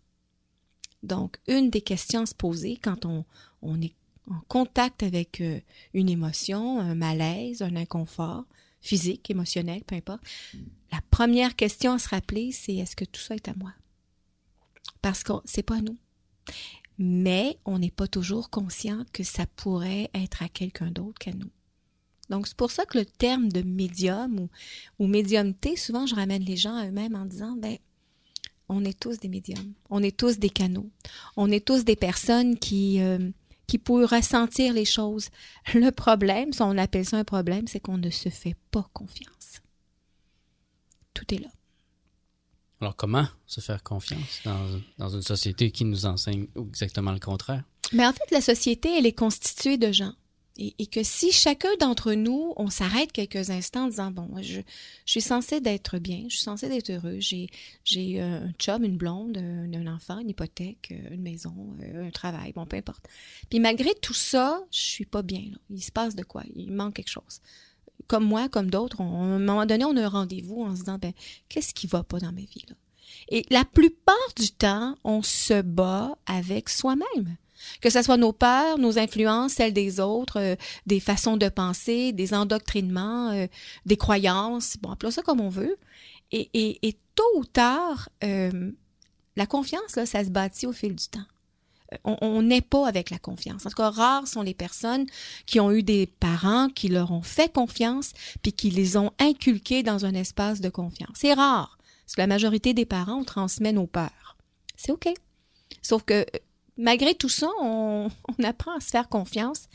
Donc, 1.03 1.39
une 1.49 1.71
des 1.71 1.81
questions 1.81 2.23
à 2.23 2.27
se 2.27 2.35
poser 2.35 2.77
quand 2.77 3.07
on, 3.07 3.25
est 3.81 3.95
en 4.31 4.41
contact 4.49 5.03
avec 5.03 5.41
euh, 5.41 5.61
une 5.95 6.09
émotion, 6.09 6.79
un 6.79 6.95
malaise, 6.95 7.63
un 7.63 7.77
inconfort 7.77 8.45
physique, 8.81 9.31
émotionnel, 9.31 9.83
peu 9.85 9.95
importe, 9.95 10.23
la 10.93 11.01
première 11.11 11.57
question 11.57 11.93
à 11.93 11.99
se 11.99 12.09
rappeler, 12.09 12.53
c'est 12.53 12.75
est-ce 12.75 12.97
que 12.97 13.05
tout 13.05 13.21
ça 13.21 13.35
est 13.35 13.49
à 13.49 13.55
moi? 13.55 13.73
Parce 15.03 15.23
que 15.23 15.33
c'est 15.45 15.63
pas 15.63 15.77
à 15.77 15.81
nous 15.81 15.97
mais 17.03 17.59
on 17.65 17.79
n'est 17.79 17.91
pas 17.91 18.07
toujours 18.07 18.51
conscient 18.51 19.07
que 19.15 19.25
ça 19.25 19.47
pourrait 19.57 20.11
être 20.13 20.43
à 20.43 20.51
quelqu'un 20.51 20.91
d'autre 20.91 21.19
qu'à 21.19 21.33
nous. 21.33 21.49
Donc, 22.29 22.47
c'est 22.47 22.57
pour 22.57 22.71
ça 22.71 22.85
que 22.85 22.99
le 22.99 23.07
terme 23.07 23.51
de 23.51 23.63
médium 23.63 24.39
ou, 24.39 24.51
ou 24.99 25.07
médiumté, 25.07 25.77
souvent, 25.77 26.07
je 26.07 26.15
ramène 26.15 26.45
les 26.45 26.59
gens 26.59 26.77
à 26.77 26.87
eux-mêmes 26.87 27.17
en 27.17 27.25
disant, 27.25 27.57
ben, 27.57 27.79
on 28.69 28.85
est 28.85 29.01
tous 29.01 29.19
des 29.19 29.29
médiums, 29.29 29.73
on 29.89 30.03
est 30.03 30.15
tous 30.15 30.39
des 30.39 30.51
canaux, 30.51 30.91
on 31.39 31.51
est 31.51 31.67
tous 31.67 31.85
des 31.85 31.97
personnes 31.97 32.59
qui, 32.59 33.01
euh, 33.01 33.31
qui 33.71 33.79
pourraient 33.79 34.17
ressentir 34.17 34.73
les 34.73 34.85
choses. 34.85 35.29
Le 35.75 35.91
problème, 35.91 36.53
si 36.53 36.61
on 36.61 36.77
appelle 36.77 37.05
ça 37.05 37.19
un 37.19 37.25
problème, 37.25 37.69
c'est 37.69 37.79
qu'on 37.79 37.99
ne 37.99 38.11
se 38.11 38.29
fait 38.29 38.57
pas 38.73 38.91
confiance. 38.93 39.61
Tout 41.15 41.33
est 41.33 41.39
là. 41.39 41.51
Alors, 42.81 42.97
comment 42.97 43.29
se 43.47 43.61
faire 43.61 43.85
confiance 43.85 44.41
dans, 44.99 45.09
une 45.09 45.23
société 45.23 45.71
qui 45.71 45.85
nous 45.85 46.05
enseigne 46.05 46.49
exactement 46.57 47.13
le 47.13 47.21
contraire? 47.21 47.63
Mais 47.93 48.05
en 48.05 48.13
fait, 48.13 48.29
la 48.33 48.41
société, 48.41 48.99
elle 48.99 49.07
est 49.07 49.13
constituée 49.13 49.79
de 49.79 49.93
gens. 49.93 50.15
Et, 50.63 50.87
que 50.87 51.03
si 51.03 51.33
chacun 51.33 51.71
d'entre 51.81 52.13
nous, 52.13 52.53
on 52.57 52.69
s'arrête 52.69 53.13
quelques 53.13 53.49
instants 53.49 53.85
en 53.85 53.89
disant, 53.89 54.11
bon, 54.11 54.29
je, 54.43 54.61
suis 55.07 55.23
censé 55.23 55.61
d'être 55.61 55.99
bien, 55.99 56.25
je 56.29 56.37
suis 56.37 56.45
censé 56.45 56.69
d'être 56.69 56.91
heureux, 56.91 57.19
j'ai, 57.19 57.49
euh, 57.99 58.45
un 58.45 58.53
chum, 58.59 58.85
une 58.85 58.99
blonde, 58.99 59.39
un, 59.39 59.87
enfant, 59.87 60.19
une 60.19 60.29
hypothèque, 60.29 60.93
euh, 60.93 61.15
une 61.15 61.23
maison, 61.23 61.55
euh, 61.83 62.09
un 62.09 62.11
travail, 62.11 62.53
bon, 62.53 62.67
peu 62.67 62.77
importe. 62.77 63.09
Puis 63.49 63.59
malgré 63.59 63.95
tout 64.03 64.15
ça, 64.15 64.63
je 64.71 64.81
suis 64.81 65.07
pas 65.07 65.23
bien. 65.23 65.45
Il 65.71 65.83
se 65.83 65.91
passe 65.91 66.15
de 66.15 66.23
quoi? 66.23 66.43
Il 66.55 66.73
manque 66.73 66.95
quelque 66.95 67.09
chose 67.09 67.41
comme 68.07 68.25
moi, 68.25 68.49
comme 68.49 68.71
d'autres, 68.71 69.03
à 69.03 69.05
un 69.05 69.39
moment 69.39 69.67
donné, 69.67 69.85
on 69.85 69.97
a 69.97 70.05
un 70.05 70.09
rendez-vous 70.09 70.63
en 70.63 70.75
se 70.75 70.81
disant, 70.81 70.99
ben, 70.99 71.13
qu'est-ce 71.49 71.73
qui 71.73 71.87
va 71.87 72.03
pas 72.03 72.19
dans 72.19 72.33
ma 72.33 72.41
vie, 72.41 72.65
là? 72.69 72.75
Et 73.29 73.45
la 73.51 73.65
plupart 73.65 74.17
du 74.37 74.51
temps, 74.51 74.97
on 75.05 75.23
se 75.23 75.63
bat 75.63 76.17
avec 76.27 76.69
soi-même. 76.69 77.37
Que 77.81 77.91
ce 77.91 78.03
soit 78.03 78.17
nos 78.17 78.33
peurs, 78.33 78.79
nos 78.79 78.99
influences, 78.99 79.55
celles 79.55 79.73
des 79.73 80.01
autres, 80.01 80.41
euh, 80.41 80.57
des 80.87 81.01
façons 81.01 81.37
de 81.37 81.49
penser, 81.49 82.13
des 82.13 82.35
endoctrinements, 82.35 83.31
euh, 83.31 83.47
des 83.87 83.97
croyances, 83.97 84.77
bon, 84.81 84.91
appelons 84.91 85.11
ça 85.11 85.23
comme 85.23 85.41
on 85.41 85.49
veut. 85.49 85.77
Et, 86.33 86.49
et, 86.55 86.97
tôt 87.17 87.39
ou 87.39 87.45
tard, 87.45 88.09
euh, 88.23 88.71
la 89.37 89.47
confiance, 89.47 89.97
là, 89.97 90.07
ça 90.07 90.25
se 90.25 90.31
bâtit 90.31 90.67
au 90.67 90.73
fil 90.73 90.95
du 90.95 91.09
temps 91.09 91.27
on 92.05 92.43
n'est 92.43 92.61
pas 92.61 92.87
avec 92.87 93.11
la 93.11 93.19
confiance. 93.19 93.67
En 93.67 93.71
tout 93.71 93.77
cas, 93.77 93.91
rares 93.91 94.29
sont 94.29 94.43
les 94.43 94.55
personnes 94.55 95.07
qui 95.47 95.61
ont 95.61 95.73
eu 95.73 95.83
des 95.83 96.07
parents 96.07 96.69
qui 96.69 96.89
leur 96.89 97.11
ont 97.11 97.23
fait 97.23 97.53
confiance 97.53 98.13
puis 98.43 98.53
qui 98.53 98.71
les 98.71 98.97
ont 98.97 99.11
inculqués 99.19 99.83
dans 99.83 100.05
un 100.05 100.15
espace 100.15 100.61
de 100.61 100.69
confiance. 100.69 101.17
C'est 101.17 101.33
rare, 101.33 101.79
parce 102.05 102.15
que 102.15 102.21
la 102.21 102.27
majorité 102.27 102.75
des 102.75 102.87
parents, 102.87 103.21
on 103.21 103.25
transmet 103.25 103.73
nos 103.73 103.87
peurs. 103.87 104.37
C'est 104.77 104.93
OK. 104.93 105.09
Sauf 105.83 106.05
que 106.05 106.25
malgré 106.81 107.15
tout 107.15 107.29
ça, 107.29 107.49
on, 107.61 108.09
apprend 108.43 108.77
à 108.77 108.81
se 108.81 108.91
faire 108.91 109.09
confiance 109.09 109.69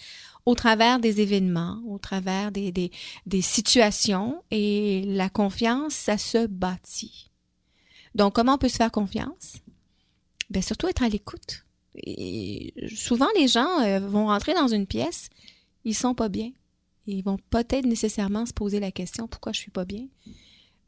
au 0.46 0.56
travers 0.56 1.00
des 1.00 1.22
événements, 1.22 1.82
au 1.88 1.98
travers 1.98 2.52
des, 2.52 2.92
situations, 3.42 4.44
et 4.52 5.04
la 5.06 5.30
confiance, 5.30 5.94
ça 5.94 6.18
se 6.18 6.46
bâtit. 6.46 7.32
Donc, 8.14 8.34
comment 8.34 8.56
on 8.56 8.58
peut 8.58 8.70
se 8.70 8.78
faire 8.78 8.92
confiance? 8.92 9.56
Bien, 10.50 10.62
surtout 10.62 10.88
être 10.88 11.04
à 11.04 11.10
l'écoute 11.10 11.66
souvent, 12.96 13.28
les 13.38 13.48
gens 13.48 13.80
euh, 13.82 14.00
vont 14.00 14.28
rentrer 14.28 14.54
dans 14.54 14.68
une 14.68 14.88
pièce, 14.88 15.30
ils 15.84 15.96
sont 15.96 16.16
pas 16.16 16.30
bien. 16.30 16.52
Ils 17.08 17.24
vont 17.24 17.38
peut-être 17.50 17.86
nécessairement 17.86 18.46
se 18.46 18.54
poser 18.54 18.80
la 18.80 18.92
question 18.92 19.28
pourquoi 19.28 19.52
je 19.52 19.60
suis 19.60 19.72
pas 19.72 19.86
bien? 19.86 20.08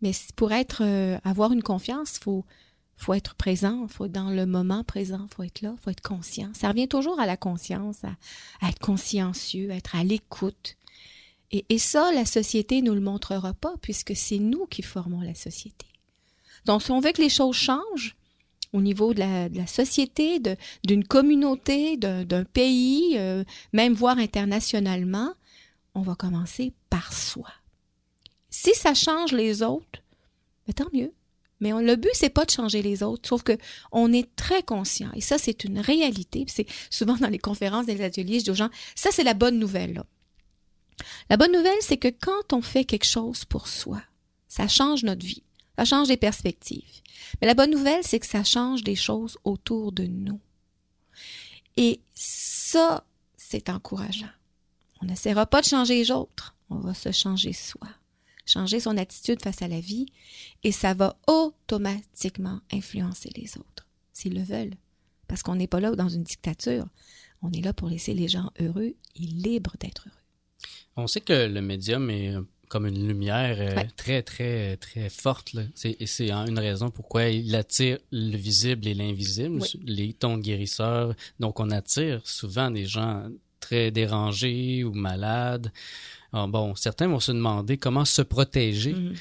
Mais 0.02 0.12
pour 0.36 0.52
être, 0.52 0.84
euh, 0.84 1.18
avoir 1.24 1.52
une 1.54 1.64
confiance, 1.64 2.18
faut, 2.20 2.46
faut 2.98 3.14
être 3.14 3.36
présent, 3.36 3.88
faut 3.88 4.06
être 4.06 4.12
dans 4.12 4.32
le 4.32 4.46
moment 4.46 4.84
présent, 4.84 5.28
faut 5.34 5.44
être 5.44 5.62
là, 5.62 5.76
faut 5.82 5.92
être 5.92 6.02
conscient. 6.02 6.52
Ça 6.54 6.70
revient 6.70 6.88
toujours 6.88 7.20
à 7.20 7.26
la 7.26 7.38
conscience, 7.38 8.04
à, 8.04 8.70
être 8.70 8.80
consciencieux, 8.80 9.72
à 9.72 9.76
être 9.76 9.96
à 9.96 10.04
l'écoute. 10.04 10.76
Et, 11.52 11.66
et 11.70 11.78
ça, 11.78 12.12
la 12.12 12.26
société 12.26 12.82
nous 12.82 12.94
le 12.94 13.00
montrera 13.00 13.54
pas 13.54 13.76
puisque 13.82 14.16
c'est 14.16 14.40
nous 14.40 14.66
qui 14.66 14.82
formons 14.82 15.22
la 15.22 15.36
société. 15.36 15.86
Donc, 16.66 16.84
si 16.84 16.92
on 16.92 17.00
veut 17.00 17.14
que 17.14 17.22
les 17.22 17.30
choses 17.30 17.56
changent, 17.56 18.18
au 18.74 18.82
niveau 18.82 19.14
de 19.14 19.20
la, 19.20 19.68
société, 19.68 20.42
d'une 20.84 21.04
communauté, 21.06 21.98
d'un 21.98 22.44
pays, 22.44 23.18
euh, 23.18 23.44
même 23.74 23.94
voire 23.94 24.18
internationalement, 24.18 25.34
on 25.96 26.02
va 26.02 26.16
commencer 26.16 26.74
par 26.90 27.14
soi. 27.14 27.50
Si 28.50 28.74
ça 28.74 28.94
change 28.94 29.32
les 29.32 29.64
autres, 29.64 30.02
ben, 30.66 30.74
tant 30.74 30.90
mieux. 30.94 31.14
Mais 31.60 31.72
le 31.72 31.96
but, 31.96 32.12
c'est 32.14 32.30
pas 32.30 32.46
de 32.46 32.52
changer 32.52 32.82
les 32.82 33.02
autres, 33.02 33.28
sauf 33.28 33.44
que 33.44 33.58
on 33.92 34.14
est 34.14 34.36
très 34.36 34.62
conscient. 34.62 35.10
Et 35.16 35.22
ça, 35.22 35.38
c'est 35.38 35.64
une 35.64 35.80
réalité. 35.80 36.46
C'est 36.48 36.68
souvent 36.90 37.16
dans 37.16 37.30
les 37.30 37.40
conférences, 37.40 37.88
les 37.88 38.02
ateliers, 38.02 38.40
je 38.40 38.46
dis 38.46 38.52
aux 38.52 38.56
gens, 38.56 38.70
ça, 38.96 39.10
c'est 39.12 39.24
la 39.24 39.34
bonne 39.34 39.58
nouvelle. 39.58 40.04
La 41.30 41.38
bonne 41.38 41.52
nouvelle, 41.52 41.78
c'est 41.82 41.98
que 41.98 42.08
quand 42.08 42.54
on 42.54 42.62
fait 42.62 42.86
quelque 42.86 43.06
chose 43.06 43.46
pour 43.46 43.68
soi, 43.68 44.02
ça 44.48 44.68
change 44.68 45.04
notre 45.04 45.26
vie. 45.26 45.44
Ça 45.78 45.86
change 45.86 46.08
des 46.08 46.18
perspectives. 46.18 47.02
Mais 47.40 47.48
la 47.48 47.54
bonne 47.54 47.72
nouvelle, 47.72 48.04
c'est 48.04 48.20
que 48.20 48.26
ça 48.26 48.44
change 48.44 48.84
des 48.84 48.96
choses 48.96 49.38
autour 49.44 49.92
de 49.92 50.04
nous. 50.04 50.40
Et 51.76 52.00
ça, 52.16 53.06
c'est 53.36 53.70
encourageant. 53.70 54.30
On 55.02 55.06
n'essaiera 55.06 55.46
pas 55.46 55.62
de 55.62 55.68
changer 55.68 55.96
les 55.96 56.12
autres. 56.12 56.56
On 56.70 56.80
va 56.80 56.94
se 56.94 57.12
changer 57.12 57.54
soi. 57.54 57.88
Changer 58.48 58.80
son 58.80 58.98
attitude 58.98 59.42
face 59.42 59.62
à 59.62 59.68
la 59.68 59.80
vie. 59.80 60.08
Et 60.64 60.72
ça 60.72 60.94
va 60.94 61.20
automatiquement 61.28 62.62
influencer 62.72 63.30
les 63.36 63.58
autres, 63.58 63.86
s'ils 64.14 64.34
le 64.34 64.44
veulent. 64.44 64.76
Parce 65.28 65.44
qu'on 65.44 65.56
n'est 65.56 65.68
pas 65.68 65.80
là 65.80 65.96
dans 65.96 66.10
une 66.10 66.24
dictature. 66.24 66.88
On 67.42 67.52
est 67.52 67.62
là 67.62 67.74
pour 67.74 67.90
laisser 67.90 68.14
les 68.14 68.28
gens 68.28 68.52
heureux 68.60 68.96
et 69.16 69.20
libres 69.20 69.76
d'être 69.80 70.08
heureux. 70.08 70.18
On 70.96 71.06
sait 71.06 71.22
que 71.22 71.48
le 71.48 71.62
médium 71.62 72.10
est 72.10 72.34
comme 72.68 72.86
une 72.86 73.08
lumière 73.08 73.58
euh, 73.60 73.84
très, 73.96 74.24
très, 74.24 74.78
très 74.78 75.10
forte. 75.10 75.56
Et 75.84 76.06
c'est 76.06 76.32
une 76.32 76.60
raison 76.60 76.90
pourquoi 76.90 77.28
il 77.28 77.56
attire 77.56 77.98
le 78.12 78.36
visible 78.36 78.88
et 78.88 78.94
l'invisible, 78.94 79.64
les 79.84 80.14
tons 80.14 80.38
guérisseurs. 80.38 81.16
Donc, 81.40 81.60
on 81.60 81.70
attire 81.72 82.26
souvent 82.26 82.72
des 82.72 82.86
gens 82.86 83.30
très 83.68 83.92
dérangés 83.92 84.84
ou 84.84 84.94
malades. 84.94 85.72
Ah, 86.34 86.48
bon, 86.48 86.76
certains 86.76 87.08
vont 87.08 87.20
se 87.20 87.32
demander 87.32 87.78
comment 87.78 88.06
se 88.06 88.22
protéger. 88.22 88.94
Mm-hmm. 88.94 89.16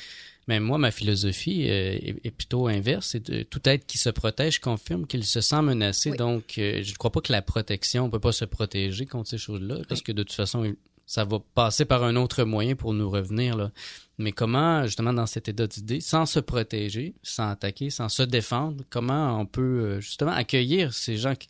Mais 0.49 0.61
moi, 0.61 0.79
ma 0.79 0.93
philosophie 0.93 1.67
euh, 1.69 1.99
est, 2.23 2.31
plutôt 2.31 2.69
inverse. 2.69 3.09
C'est 3.09 3.51
tout 3.51 3.61
être 3.65 3.85
qui 3.87 3.99
se 3.99 4.11
protège 4.11 4.61
confirme 4.61 5.07
qu'il 5.07 5.25
se 5.25 5.41
sent 5.41 5.63
menacé. 5.63 6.13
Donc, 6.13 6.55
euh, 6.59 6.83
je 6.85 6.93
ne 6.93 6.97
crois 6.97 7.11
pas 7.11 7.21
que 7.21 7.33
la 7.33 7.43
protection, 7.43 8.05
on 8.05 8.11
peut 8.11 8.21
pas 8.21 8.33
se 8.33 8.45
protéger 8.45 9.07
contre 9.07 9.29
ces 9.29 9.39
choses-là, 9.39 9.79
parce 9.89 10.03
que 10.03 10.13
de 10.13 10.23
toute 10.23 10.37
façon, 10.37 10.73
ça 11.05 11.25
va 11.25 11.41
passer 11.55 11.85
par 11.85 12.05
un 12.05 12.15
autre 12.15 12.45
moyen 12.45 12.77
pour 12.77 12.95
nous 12.95 13.11
revenir. 13.11 13.57
Là. 13.57 13.73
Mais 14.19 14.31
comment, 14.31 14.85
justement, 14.85 15.13
dans 15.13 15.27
cet 15.27 15.49
état 15.49 15.67
d'idée, 15.67 16.01
sans 16.01 16.27
se 16.27 16.39
protéger, 16.39 17.15
sans 17.23 17.51
attaquer, 17.51 17.91
sans 17.91 18.09
se 18.09 18.23
défendre, 18.23 18.85
comment 18.89 19.41
on 19.41 19.47
peut 19.47 19.63
euh, 19.63 20.01
justement 20.01 20.33
accueillir 20.33 20.95
ces 20.95 21.17
gens, 21.17 21.35
qui, 21.35 21.49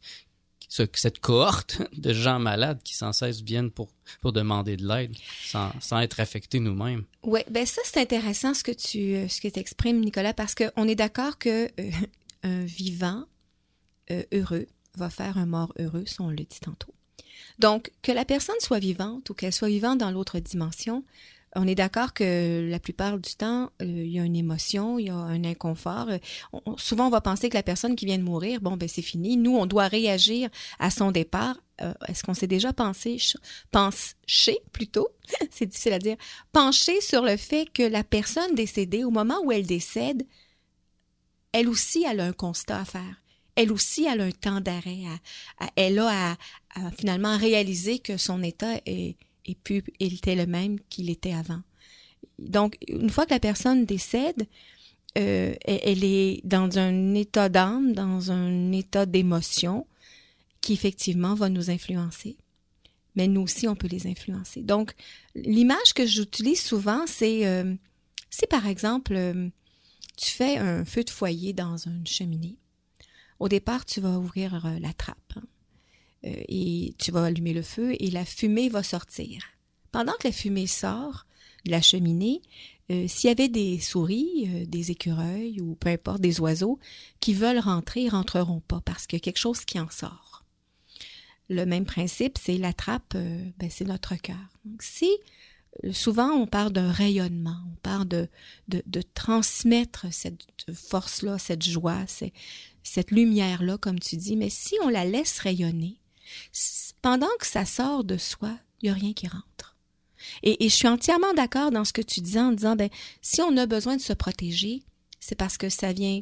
cette 0.69 1.21
cohorte 1.21 1.83
de 1.97 2.13
gens 2.13 2.39
malades 2.39 2.81
qui 2.83 2.95
sans 2.95 3.13
cesse 3.13 3.41
viennent 3.41 3.71
pour, 3.71 3.89
demander 4.25 4.77
de 4.77 4.87
l'aide, 4.87 5.15
sans, 5.45 6.01
être 6.01 6.21
affectés 6.21 6.61
nous-mêmes? 6.61 7.05
Oui, 7.23 7.41
ben 7.51 7.67
ça, 7.67 7.83
c'est 7.85 8.01
intéressant 8.01 8.55
ce 8.55 8.65
que 8.65 8.73
tu 8.73 9.15
euh, 9.15 9.29
ce 9.29 9.47
exprimes, 9.59 10.01
Nicolas, 10.01 10.35
parce 10.35 10.55
qu'on 10.55 10.89
est 10.89 10.95
d'accord 10.95 11.39
que 11.39 11.67
euh, 11.81 11.91
un 12.43 12.65
vivant 12.65 13.25
heureux 14.33 14.67
va 14.95 15.11
faire 15.11 15.37
un 15.37 15.47
mort 15.47 15.73
heureux, 15.79 16.05
si 16.07 16.21
on 16.21 16.31
le 16.31 16.37
dit 16.37 16.61
tantôt. 16.61 16.95
Donc, 17.59 17.91
que 18.03 18.13
la 18.13 18.25
personne 18.25 18.57
soit 18.61 18.79
vivante 18.79 19.31
ou 19.31 19.35
qu'elle 19.35 19.53
soit 19.53 19.69
vivante 19.69 19.99
dans 19.99 20.11
l'autre 20.11 20.39
dimension, 20.39 21.05
on 21.57 21.67
est 21.67 21.75
d'accord 21.75 22.13
que 22.13 22.69
la 22.71 22.79
plupart 22.79 23.19
du 23.19 23.35
temps, 23.35 23.71
euh, 23.83 23.85
il 23.85 24.11
y 24.11 24.19
a 24.21 24.25
une 24.25 24.37
émotion, 24.37 24.99
il 24.99 25.07
y 25.07 25.11
a 25.11 25.15
un 25.17 25.43
inconfort. 25.45 26.09
Euh, 26.11 26.19
souvent, 26.77 27.07
on 27.07 27.11
va 27.11 27.21
penser 27.21 27.49
que 27.49 27.55
la 27.55 27.63
personne 27.63 27.97
qui 27.97 28.07
vient 28.07 28.19
de 28.19 28.23
mourir, 28.23 28.61
bon, 28.61 28.77
ben 28.77 28.89
c'est 28.89 29.03
fini. 29.03 29.37
Nous, 29.37 29.57
on 29.57 29.67
doit 29.67 29.89
réagir 29.89 30.49
à 30.79 30.91
son 30.91 31.11
départ. 31.11 31.57
Euh, 31.83 31.93
Est-ce 32.09 32.23
qu'on 32.23 32.35
s'est 32.35 32.47
déjà 32.47 32.73
pensé, 32.73 33.19
ch- 33.19 33.37
penché 33.71 34.59
plutôt, 34.73 35.09
c'est 35.51 35.67
difficile 35.67 35.93
à 35.95 35.99
dire, 35.99 36.17
penché 36.53 37.01
sur 37.01 37.23
le 37.23 37.37
fait 37.37 37.67
que 37.73 37.83
la 37.83 38.05
personne 38.05 38.55
décédée, 38.55 39.05
au 39.05 39.11
moment 39.11 39.41
où 39.45 39.53
elle 39.53 39.67
décède, 39.67 40.27
elle 41.53 41.69
aussi, 41.69 42.05
a 42.07 42.11
un 42.11 42.33
constat 42.33 42.81
à 42.81 42.85
faire. 42.85 43.23
Elle 43.55 43.73
aussi, 43.73 44.07
a 44.07 44.13
un 44.13 44.31
temps 44.31 44.61
d'arrêt. 44.61 45.05
Elle 45.77 45.99
a 45.99 46.37
finalement 46.99 47.39
réaliser 47.39 47.99
que 47.99 48.19
son 48.19 48.43
état 48.43 48.75
est, 48.85 49.17
et 49.47 49.55
puis 49.55 49.83
il 50.01 50.15
était 50.15 50.35
le 50.35 50.47
même 50.47 50.79
qu'il 50.91 51.09
était 51.11 51.33
avant. 51.33 51.63
Donc, 52.39 52.77
une 52.89 53.11
fois 53.11 53.25
que 53.25 53.33
la 53.33 53.41
personne 53.41 53.87
décède, 53.87 54.47
euh, 55.17 55.55
elle, 55.65 56.05
est 56.05 56.41
dans 56.45 56.79
un 56.79 57.15
état 57.15 57.49
d'âme, 57.49 57.93
dans 57.93 58.31
un 58.31 58.73
état 58.73 59.07
d'émotion 59.07 59.87
qui 60.61 60.75
effectivement 60.75 61.35
va 61.35 61.49
nous 61.49 61.71
influencer. 61.71 62.37
Mais 63.15 63.29
nous 63.29 63.43
aussi, 63.43 63.67
on 63.67 63.77
peut 63.77 63.89
les 63.89 64.07
influencer. 64.07 64.63
Donc, 64.63 64.93
l'image 65.35 65.95
que 65.95 66.05
j'utilise 66.05 66.61
souvent, 66.61 67.07
c'est, 67.07 67.47
euh, 67.47 67.75
c'est 68.29 68.49
par 68.49 68.67
exemple, 68.67 69.15
euh, 69.15 69.49
tu 70.19 70.31
fais 70.31 70.59
un 70.59 70.85
feu 70.85 71.03
de 71.03 71.11
foyer 71.11 71.55
dans 71.55 71.79
une 71.79 72.07
cheminée. 72.07 72.59
Au 73.39 73.49
départ, 73.49 73.87
tu 73.87 74.01
vas 74.01 74.19
ouvrir 74.19 74.67
la 74.81 74.93
trappe. 74.93 75.33
hein. 75.37 75.43
Euh, 76.25 76.33
et 76.49 76.95
tu 76.99 77.11
vas 77.11 77.25
allumer 77.25 77.53
le 77.53 77.63
feu 77.63 77.95
et 77.99 78.11
la 78.11 78.25
fumée 78.25 78.69
va 78.69 78.83
sortir. 78.83 79.43
Pendant 79.93 80.13
que 80.15 80.29
la 80.29 80.33
fumée 80.33 80.67
sort 80.67 81.27
de 81.65 81.71
la 81.71 81.83
cheminée, 81.83 82.43
euh, 82.91 83.09
s'il 83.09 83.29
y 83.29 83.31
avait 83.31 83.49
des 83.49 83.81
souris, 83.81 84.49
euh, 84.49 84.67
des 84.67 84.91
écureuils 84.91 85.61
ou 85.61 85.75
peu 85.75 85.89
importe 85.89 86.21
des 86.21 86.41
oiseaux 86.41 86.79
qui 87.21 87.35
veulent 87.35 87.59
rentrer, 87.59 88.03
ils 88.03 88.09
rentreront 88.09 88.61
pas 88.61 88.81
parce 88.81 89.07
qu'il 89.07 89.19
y 89.19 89.21
a 89.21 89.25
quelque 89.25 89.39
chose 89.39 89.65
qui 89.65 89.79
en 89.81 89.91
sort. 89.91 90.45
Le 91.49 91.65
même 91.65 91.85
principe, 91.85 92.39
c'est 92.39 92.59
la 92.59 92.73
trappe, 92.73 93.15
ben, 93.15 93.71
c'est 93.71 93.85
notre 93.85 94.17
cœur. 94.17 94.59
Si 94.81 95.11
souvent 95.93 96.31
on 96.31 96.47
parle 96.49 96.73
d'un 96.73 96.91
rayonnement, 96.91 97.59
on 97.73 97.77
parle 97.83 98.09
de, 98.09 98.29
de, 98.67 99.03
transmettre 99.15 100.07
cette 100.13 100.45
force-là, 100.73 101.39
cette 101.39 101.63
joie, 101.63 102.05
cette 102.83 103.11
lumière-là, 103.13 103.79
comme 103.79 104.01
tu 104.01 104.17
dis, 104.17 104.35
mais 104.35 104.51
si 104.51 104.75
on 104.83 104.89
la 104.89 105.05
laisse 105.05 105.39
rayonner, 105.39 106.01
pendant 107.03 107.29
que 107.39 107.47
ça 107.47 107.65
sort 107.65 108.05
de 108.05 108.17
soi, 108.17 108.59
il 108.81 108.87
n'y 108.87 108.91
a 108.91 108.95
rien 108.95 109.13
qui 109.13 109.29
rentre. 109.29 109.77
Et, 110.43 110.57
je 110.61 110.75
suis 110.75 110.89
entièrement 110.89 111.33
d'accord 111.35 111.71
dans 111.71 111.85
ce 111.85 111.93
que 111.93 112.03
tu 112.03 112.21
dis 112.21 112.39
en 112.39 112.53
disant, 112.53 112.77
ben, 112.77 112.89
si 113.23 113.43
on 113.43 113.57
a 113.57 113.67
besoin 113.67 113.97
de 113.97 114.03
se 114.03 114.13
protéger, 114.13 114.83
c'est 115.21 115.35
parce 115.35 115.57
que 115.57 115.69
ça 115.69 115.93
vient 115.93 116.21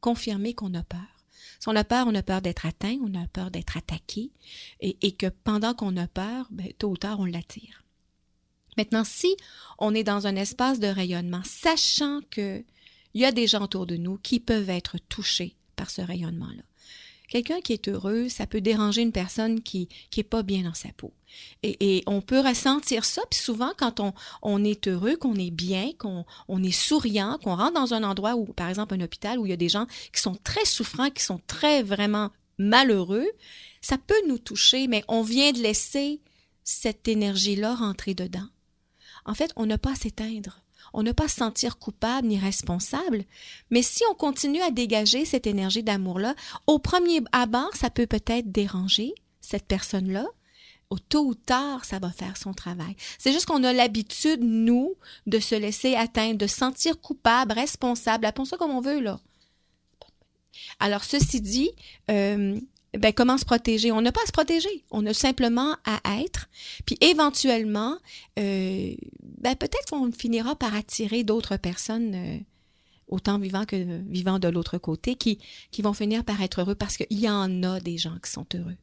confirmer 0.00 0.54
qu'on 0.54 0.74
a 0.74 0.82
peur. 0.82 1.00
Si 1.60 1.68
on 1.68 1.76
a 1.76 1.84
peur, 1.84 2.06
on 2.08 2.14
a 2.14 2.22
peur 2.22 2.42
d'être 2.42 2.66
atteint, 2.66 2.98
on 3.04 3.14
a 3.14 3.26
peur 3.28 3.50
d'être 3.50 3.76
attaqué, 3.76 4.30
et, 4.80 4.96
et 5.02 5.12
que 5.12 5.26
pendant 5.26 5.74
qu'on 5.74 5.96
a 5.96 6.08
peur, 6.08 6.48
ben, 6.50 6.72
tôt 6.78 6.90
ou 6.90 6.96
tard, 6.96 7.20
on 7.20 7.24
l'attire. 7.24 7.84
Maintenant, 8.76 9.04
si 9.04 9.36
on 9.78 9.94
est 9.94 10.04
dans 10.04 10.26
un 10.26 10.36
espace 10.36 10.80
de 10.80 10.86
rayonnement, 10.86 11.42
sachant 11.44 12.20
que 12.30 12.64
il 13.14 13.20
y 13.20 13.24
a 13.24 13.32
des 13.32 13.46
gens 13.46 13.62
autour 13.62 13.86
de 13.86 13.96
nous 13.96 14.16
qui 14.18 14.40
peuvent 14.40 14.70
être 14.70 14.96
touchés 14.98 15.56
par 15.76 15.90
ce 15.90 16.00
rayonnement-là. 16.00 16.62
Quelqu'un 17.32 17.62
qui 17.62 17.72
est 17.72 17.88
heureux, 17.88 18.28
ça 18.28 18.46
peut 18.46 18.60
déranger 18.60 19.00
une 19.00 19.10
personne 19.10 19.62
qui 19.62 19.88
qui 20.10 20.22
pas 20.22 20.42
bien 20.42 20.64
dans 20.64 20.74
sa 20.74 20.90
peau. 20.90 21.14
Et, 21.62 22.02
on 22.06 22.20
peut 22.20 22.40
ressentir 22.40 23.06
ça. 23.06 23.22
Puis 23.30 23.40
souvent, 23.40 23.72
quand 23.78 24.00
on, 24.00 24.12
on 24.42 24.62
est 24.62 24.86
heureux, 24.86 25.16
qu'on 25.16 25.36
est 25.36 25.50
bien, 25.50 25.92
qu'on 25.98 26.26
on 26.46 26.62
est 26.62 26.78
souriant, 26.78 27.38
qu'on 27.42 27.56
rentre 27.56 27.72
dans 27.72 27.94
un 27.94 28.02
endroit 28.02 28.34
où, 28.34 28.44
par 28.44 28.68
exemple, 28.68 28.92
un 28.92 29.00
hôpital 29.00 29.38
où 29.38 29.46
il 29.46 29.48
y 29.48 29.54
a 29.54 29.56
des 29.56 29.70
gens 29.70 29.86
qui 30.12 30.20
sont 30.20 30.36
très 30.44 30.66
souffrants, 30.66 31.08
qui 31.08 31.22
sont 31.22 31.40
très 31.46 31.82
vraiment 31.82 32.30
malheureux, 32.58 33.30
ça 33.80 33.96
peut 33.96 34.22
nous 34.28 34.36
toucher, 34.36 34.86
mais 34.86 35.02
on 35.08 35.22
vient 35.22 35.52
de 35.52 35.60
laisser 35.60 36.20
cette 36.64 37.08
énergie-là 37.08 37.76
rentrer 37.76 38.12
dedans. 38.12 38.48
En 39.24 39.32
fait, 39.32 39.52
on 39.56 39.64
n'a 39.64 39.78
pas 39.78 39.92
à 39.92 39.94
s'éteindre. 39.94 40.62
On 40.92 41.02
n'a 41.02 41.14
pas 41.14 41.28
se 41.28 41.36
sentir 41.36 41.78
coupable 41.78 42.28
ni 42.28 42.38
responsable. 42.38 43.24
Mais 43.70 43.82
si 43.82 44.02
on 44.10 44.14
continue 44.14 44.60
à 44.60 44.70
dégager 44.70 45.24
cette 45.24 45.46
énergie 45.46 45.82
d'amour-là, 45.82 46.34
au 46.66 46.78
premier 46.78 47.22
abord, 47.32 47.74
ça 47.74 47.90
peut 47.90 48.06
peut-être 48.06 48.52
déranger 48.52 49.14
cette 49.40 49.66
personne-là. 49.66 50.26
Au 50.90 50.98
tôt 50.98 51.24
ou 51.24 51.34
tard, 51.34 51.86
ça 51.86 51.98
va 51.98 52.10
faire 52.10 52.36
son 52.36 52.52
travail. 52.52 52.94
C'est 53.18 53.32
juste 53.32 53.46
qu'on 53.46 53.64
a 53.64 53.72
l'habitude, 53.72 54.40
nous, 54.42 54.94
de 55.26 55.40
se 55.40 55.54
laisser 55.54 55.94
atteindre, 55.94 56.36
de 56.36 56.46
se 56.46 56.56
sentir 56.56 57.00
coupable, 57.00 57.52
responsable, 57.52 58.26
appelons 58.26 58.44
ça 58.44 58.58
comme 58.58 58.72
on 58.72 58.82
veut, 58.82 59.00
là. 59.00 59.18
Alors, 60.80 61.04
ceci 61.04 61.40
dit, 61.40 61.70
euh, 62.10 62.60
ben, 62.98 63.12
comment 63.12 63.38
se 63.38 63.44
protéger? 63.44 63.90
On 63.92 64.00
n'a 64.02 64.12
pas 64.12 64.22
à 64.22 64.26
se 64.26 64.32
protéger. 64.32 64.84
On 64.90 65.04
a 65.06 65.14
simplement 65.14 65.76
à 65.84 66.00
être. 66.22 66.48
Puis 66.86 66.96
éventuellement, 67.00 67.96
euh, 68.38 68.94
ben, 69.38 69.54
peut-être 69.56 69.90
qu'on 69.90 70.10
finira 70.12 70.54
par 70.56 70.74
attirer 70.74 71.24
d'autres 71.24 71.56
personnes, 71.56 72.14
euh, 72.14 72.38
autant 73.08 73.38
vivants 73.38 73.64
que 73.64 73.76
vivants 74.08 74.38
de 74.38 74.48
l'autre 74.48 74.78
côté, 74.78 75.14
qui, 75.14 75.38
qui 75.70 75.82
vont 75.82 75.92
finir 75.94 76.24
par 76.24 76.40
être 76.42 76.60
heureux 76.60 76.74
parce 76.74 76.96
qu'il 76.96 77.18
y 77.18 77.28
en 77.28 77.62
a 77.62 77.80
des 77.80 77.98
gens 77.98 78.16
qui 78.24 78.30
sont 78.30 78.46
heureux. 78.54 78.76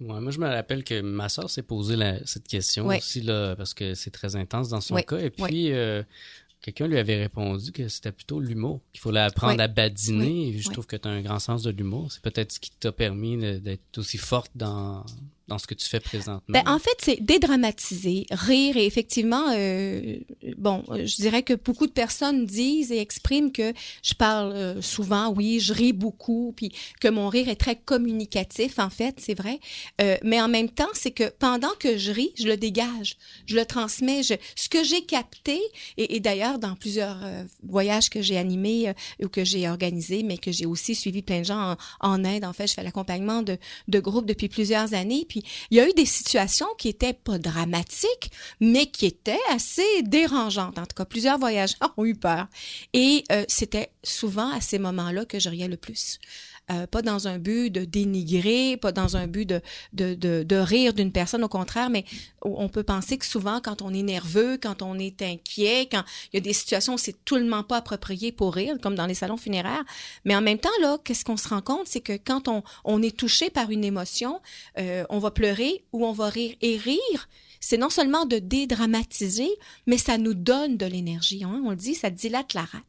Ouais, 0.00 0.20
moi, 0.20 0.32
je 0.32 0.38
me 0.40 0.48
rappelle 0.48 0.82
que 0.82 1.00
ma 1.00 1.28
soeur 1.28 1.48
s'est 1.48 1.62
posé 1.62 1.94
la- 1.94 2.24
cette 2.26 2.48
question 2.48 2.86
Ouais. 2.86 2.98
aussi, 2.98 3.20
là, 3.20 3.54
parce 3.54 3.72
que 3.72 3.94
c'est 3.94 4.10
très 4.10 4.34
intense 4.34 4.68
dans 4.68 4.80
son 4.80 4.94
Ouais, 4.94 5.04
cas. 5.04 5.18
Et 5.18 5.30
puis, 5.30 5.72
euh, 5.72 6.02
quelqu'un 6.62 6.86
lui 6.86 6.98
avait 6.98 7.16
répondu 7.16 7.72
que 7.72 7.88
c'était 7.88 8.12
plutôt 8.12 8.40
l'humour, 8.40 8.80
qu'il 8.92 9.00
fallait 9.00 9.20
apprendre 9.20 9.60
à 9.60 9.68
badiner. 9.68 10.48
Et 10.48 10.58
je 10.58 10.70
trouve 10.70 10.86
que 10.86 10.96
tu 10.96 11.06
as 11.08 11.10
un 11.10 11.20
grand 11.20 11.40
sens 11.40 11.62
de 11.62 11.70
l'humour. 11.70 12.10
C'est 12.10 12.22
peut-être 12.22 12.52
ce 12.52 12.60
qui 12.60 12.70
t'a 12.70 12.92
permis 12.92 13.36
d'être 13.60 13.98
aussi 13.98 14.16
forte 14.16 14.52
dans, 14.54 15.04
dans 15.48 15.58
ce 15.58 15.66
que 15.66 15.74
tu 15.74 15.88
fais 15.88 16.00
présentement? 16.00 16.40
Ben, 16.48 16.62
en 16.66 16.78
fait, 16.78 16.96
c'est 16.98 17.20
dédramatiser, 17.20 18.26
rire 18.30 18.76
et 18.76 18.86
effectivement, 18.86 19.46
euh, 19.50 20.18
bon, 20.56 20.84
je 20.90 21.16
dirais 21.16 21.42
que 21.42 21.54
beaucoup 21.54 21.86
de 21.86 21.92
personnes 21.92 22.46
disent 22.46 22.92
et 22.92 22.98
expriment 22.98 23.52
que 23.52 23.72
je 24.02 24.14
parle 24.14 24.52
euh, 24.52 24.82
souvent, 24.82 25.32
oui, 25.32 25.60
je 25.60 25.72
ris 25.72 25.92
beaucoup, 25.92 26.52
puis 26.56 26.72
que 27.00 27.08
mon 27.08 27.28
rire 27.28 27.48
est 27.48 27.56
très 27.56 27.76
communicatif, 27.76 28.78
en 28.78 28.90
fait, 28.90 29.16
c'est 29.18 29.34
vrai. 29.34 29.58
Euh, 30.00 30.16
mais 30.22 30.40
en 30.40 30.48
même 30.48 30.70
temps, 30.70 30.90
c'est 30.94 31.10
que 31.10 31.28
pendant 31.38 31.72
que 31.78 31.96
je 31.96 32.12
ris, 32.12 32.32
je 32.38 32.46
le 32.46 32.56
dégage, 32.56 33.16
je 33.46 33.56
le 33.56 33.66
transmets, 33.66 34.22
je, 34.22 34.34
ce 34.56 34.68
que 34.68 34.84
j'ai 34.84 35.04
capté, 35.04 35.60
et, 35.96 36.20
d'ailleurs 36.20 36.60
dans 36.60 36.76
plusieurs 36.76 37.18
voyages 37.64 38.08
que 38.08 38.22
j'ai 38.22 38.38
animés 38.38 38.92
ou 39.20 39.28
que 39.28 39.44
j'ai 39.44 39.68
organisés, 39.68 40.22
mais 40.22 40.38
que 40.38 40.52
j'ai 40.52 40.66
aussi 40.66 40.94
suivi 40.94 41.22
plein 41.22 41.40
de 41.40 41.44
gens 41.44 41.76
en, 42.00 42.12
en 42.12 42.24
Inde, 42.24 42.44
en 42.44 42.52
fait, 42.52 42.68
je 42.68 42.74
fais 42.74 42.82
l'accompagnement 42.84 43.42
de, 43.42 43.58
de 43.88 44.00
groupes 44.00 44.26
depuis 44.26 44.48
plusieurs 44.48 44.94
années, 44.94 45.26
il 45.70 45.76
y 45.76 45.80
a 45.80 45.88
eu 45.88 45.92
des 45.94 46.06
situations 46.06 46.66
qui 46.78 46.88
étaient 46.88 47.12
pas 47.12 47.38
dramatiques, 47.38 48.30
mais 48.60 48.86
qui 48.86 49.06
étaient 49.06 49.40
assez 49.50 50.02
dérangeantes. 50.02 50.78
En 50.78 50.86
tout 50.86 50.94
cas, 50.96 51.04
plusieurs 51.04 51.38
voyageurs 51.38 51.94
ont 51.96 52.04
eu 52.04 52.14
peur. 52.14 52.46
Et 52.92 53.24
euh, 53.32 53.44
c'était 53.48 53.90
souvent 54.02 54.50
à 54.50 54.60
ces 54.60 54.78
moments-là 54.78 55.24
que 55.24 55.38
je 55.38 55.48
riais 55.48 55.68
le 55.68 55.76
plus. 55.76 56.18
Euh, 56.72 56.86
pas 56.86 57.02
dans 57.02 57.28
un 57.28 57.38
but 57.38 57.70
de 57.70 57.84
dénigrer, 57.84 58.76
pas 58.76 58.92
dans 58.92 59.16
un 59.16 59.26
but 59.26 59.48
de, 59.92 60.56
rire 60.56 60.94
d'une 60.94 61.12
personne, 61.12 61.44
au 61.44 61.48
contraire, 61.48 61.90
mais 61.90 62.04
on 62.42 62.68
peut 62.68 62.82
penser 62.82 63.18
que 63.18 63.26
souvent, 63.26 63.60
quand 63.60 63.82
on 63.82 63.92
est 63.92 64.02
nerveux, 64.02 64.56
quand 64.56 64.82
on 64.82 64.98
est 64.98 65.22
inquiet, 65.22 65.88
quand 65.90 66.02
il 66.32 66.36
y 66.36 66.38
a 66.38 66.40
des 66.40 66.52
situations 66.52 66.94
où 66.94 66.98
c'est 66.98 67.24
tellement 67.24 67.62
pas 67.62 67.78
approprié 67.78 68.32
pour 68.32 68.54
rire, 68.54 68.76
comme 68.82 68.94
dans 68.94 69.06
les 69.06 69.14
salons 69.14 69.36
funéraires, 69.36 69.84
mais 70.24 70.34
en 70.34 70.40
même 70.40 70.58
temps, 70.58 70.70
là, 70.80 70.98
qu'est-ce 71.04 71.24
qu'on 71.24 71.36
se 71.36 71.48
rend 71.48 71.62
compte, 71.62 71.86
c'est 71.86 72.00
que 72.00 72.14
quand 72.14 72.48
on, 72.48 72.62
on 72.84 73.02
est 73.02 73.16
touché 73.16 73.50
par 73.50 73.70
une 73.70 73.84
émotion, 73.84 74.40
euh, 74.78 75.04
on 75.10 75.18
va 75.18 75.30
pleurer 75.30 75.84
ou 75.92 76.06
on 76.06 76.12
va 76.12 76.28
rire. 76.28 76.54
Et 76.62 76.76
rire, 76.76 77.28
c'est 77.60 77.78
non 77.78 77.90
seulement 77.90 78.26
de 78.26 78.38
dédramatiser, 78.38 79.50
mais 79.86 79.98
ça 79.98 80.18
nous 80.18 80.34
donne 80.34 80.76
de 80.76 80.86
l'énergie. 80.86 81.44
Hein? 81.44 81.62
On 81.64 81.70
le 81.70 81.76
dit, 81.76 81.94
ça 81.94 82.10
dilate 82.10 82.54
la 82.54 82.62
rate. 82.62 82.82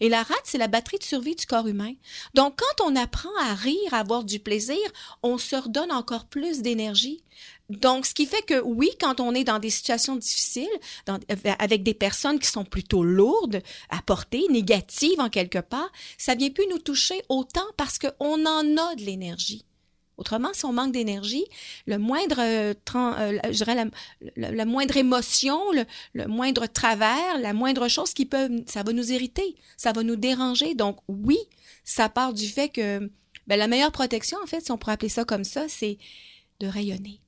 Et 0.00 0.08
la 0.08 0.22
rate, 0.22 0.42
c'est 0.44 0.58
la 0.58 0.68
batterie 0.68 0.98
de 0.98 1.04
survie 1.04 1.34
du 1.34 1.46
corps 1.46 1.66
humain. 1.66 1.94
Donc, 2.34 2.58
quand 2.58 2.84
on 2.86 2.96
apprend 2.96 3.34
à 3.40 3.54
rire, 3.54 3.92
à 3.92 3.98
avoir 3.98 4.24
du 4.24 4.38
plaisir, 4.38 4.78
on 5.22 5.38
se 5.38 5.56
redonne 5.56 5.92
encore 5.92 6.26
plus 6.26 6.62
d'énergie. 6.62 7.22
Donc, 7.70 8.06
ce 8.06 8.14
qui 8.14 8.26
fait 8.26 8.42
que 8.42 8.60
oui, 8.60 8.90
quand 9.00 9.20
on 9.20 9.34
est 9.34 9.44
dans 9.44 9.58
des 9.58 9.70
situations 9.70 10.16
difficiles, 10.16 10.68
dans, 11.06 11.18
avec 11.58 11.82
des 11.82 11.94
personnes 11.94 12.38
qui 12.38 12.48
sont 12.48 12.64
plutôt 12.64 13.02
lourdes 13.02 13.62
à 13.88 14.02
porter, 14.02 14.44
négatives 14.50 15.20
en 15.20 15.30
quelque 15.30 15.60
part, 15.60 15.90
ça 16.18 16.34
vient 16.34 16.50
plus 16.50 16.66
nous 16.68 16.78
toucher 16.78 17.22
autant 17.28 17.66
parce 17.76 17.98
qu'on 17.98 18.46
en 18.46 18.76
a 18.76 18.94
de 18.94 19.02
l'énergie. 19.02 19.64
Autrement, 20.16 20.50
si 20.52 20.64
on 20.64 20.72
manque 20.72 20.92
d'énergie, 20.92 21.44
le 21.86 21.98
moindre, 21.98 22.36
euh, 22.38 22.74
euh, 22.94 23.38
je 23.46 23.64
dirais 23.64 23.90
la, 24.36 24.64
moindre 24.64 24.96
émotion, 24.96 25.72
le, 25.72 25.84
le 26.12 26.26
moindre 26.26 26.66
travers, 26.66 27.38
la 27.38 27.52
moindre 27.52 27.88
chose 27.88 28.14
qui 28.14 28.26
peut, 28.26 28.62
ça 28.66 28.82
va 28.82 28.92
nous 28.92 29.10
irriter, 29.10 29.56
ça 29.76 29.92
va 29.92 30.02
nous 30.02 30.16
déranger. 30.16 30.74
Donc 30.74 30.98
oui, 31.08 31.38
ça 31.84 32.08
part 32.08 32.32
du 32.32 32.46
fait 32.46 32.68
que 32.68 33.10
ben, 33.46 33.58
la 33.58 33.66
meilleure 33.66 33.92
protection, 33.92 34.38
en 34.42 34.46
fait, 34.46 34.64
si 34.64 34.70
on 34.70 34.78
pourrait 34.78 34.92
appeler 34.92 35.08
ça 35.08 35.24
comme 35.24 35.44
ça, 35.44 35.68
c'est 35.68 35.98
de 36.60 36.66
rayonner. 36.66 37.20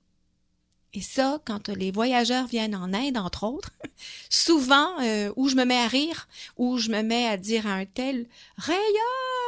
Et 0.94 1.02
ça, 1.02 1.40
quand 1.44 1.68
les 1.68 1.90
voyageurs 1.90 2.46
viennent 2.46 2.74
en 2.74 2.94
Inde, 2.94 3.18
entre 3.18 3.44
autres, 3.44 3.70
souvent, 4.30 4.98
euh, 5.02 5.30
où 5.36 5.48
je 5.48 5.56
me 5.56 5.64
mets 5.64 5.76
à 5.76 5.88
rire, 5.88 6.26
où 6.56 6.78
je 6.78 6.90
me 6.90 7.02
mets 7.02 7.26
à 7.26 7.36
dire 7.36 7.66
à 7.66 7.74
un 7.74 7.84
tel 7.84 8.26
rayonne. 8.56 9.45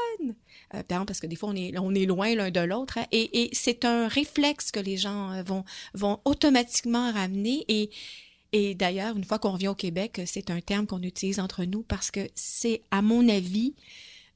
Euh, 0.75 0.83
parce 0.87 1.21
que 1.21 1.27
des 1.27 1.37
fois 1.37 1.49
on 1.49 1.57
est 1.57 1.79
on 1.79 1.95
est 1.95 2.05
loin 2.05 2.35
l'un 2.35 2.51
de 2.51 2.61
l'autre 2.61 2.99
hein, 2.99 3.07
et, 3.11 3.43
et 3.43 3.51
c'est 3.55 3.87
un 3.87 4.07
réflexe 4.07 4.71
que 4.71 4.81
les 4.81 4.99
gens 4.99 5.33
euh, 5.33 5.43
vont 5.43 5.65
vont 5.95 6.21
automatiquement 6.27 7.11
ramener 7.11 7.65
et 7.69 7.89
et 8.53 8.75
d'ailleurs 8.75 9.17
une 9.17 9.25
fois 9.25 9.39
qu'on 9.39 9.53
revient 9.53 9.69
au 9.69 9.75
Québec 9.75 10.21
c'est 10.27 10.51
un 10.51 10.61
terme 10.61 10.87
qu'on 10.87 11.03
utilise 11.03 11.41
entre 11.41 11.65
nous 11.65 11.83
parce 11.83 12.11
que 12.11 12.29
c'est 12.35 12.83
à 12.91 13.01
mon 13.01 13.29
avis 13.31 13.75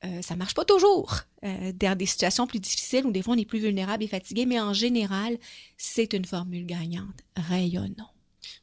euh, 0.05 0.21
ça 0.21 0.35
marche 0.35 0.55
pas 0.55 0.65
toujours 0.65 1.21
euh, 1.45 1.73
dans 1.73 1.97
des 1.97 2.07
situations 2.07 2.47
plus 2.49 2.59
difficiles 2.59 3.07
où 3.07 3.13
des 3.13 3.23
fois 3.23 3.35
on 3.35 3.39
est 3.39 3.45
plus 3.45 3.61
vulnérable 3.61 4.03
et 4.03 4.09
fatigué, 4.09 4.47
mais 4.47 4.59
en 4.59 4.73
général, 4.73 5.39
c'est 5.77 6.13
une 6.13 6.25
formule 6.25 6.67
gagnante. 6.67 7.21
Rayonnons. 7.37 8.09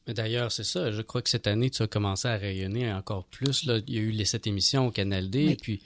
Mais 0.06 0.14
d'ailleurs, 0.14 0.52
c'est 0.52 0.66
ça. 0.66 0.92
Je 0.92 1.02
crois 1.02 1.22
que 1.22 1.30
cette 1.30 1.48
année, 1.48 1.70
tu 1.70 1.82
as 1.82 1.88
commencé 1.88 2.28
à 2.28 2.36
rayonner 2.36 2.92
encore 2.92 3.26
plus. 3.26 3.64
Là. 3.66 3.80
Il 3.88 3.94
y 3.94 3.98
a 3.98 4.02
eu 4.02 4.12
les 4.12 4.26
sept 4.26 4.48
émissions 4.48 4.88
au 4.88 4.92
Canal 4.92 5.30
D, 5.30 5.46
et 5.46 5.56
puis 5.56 5.82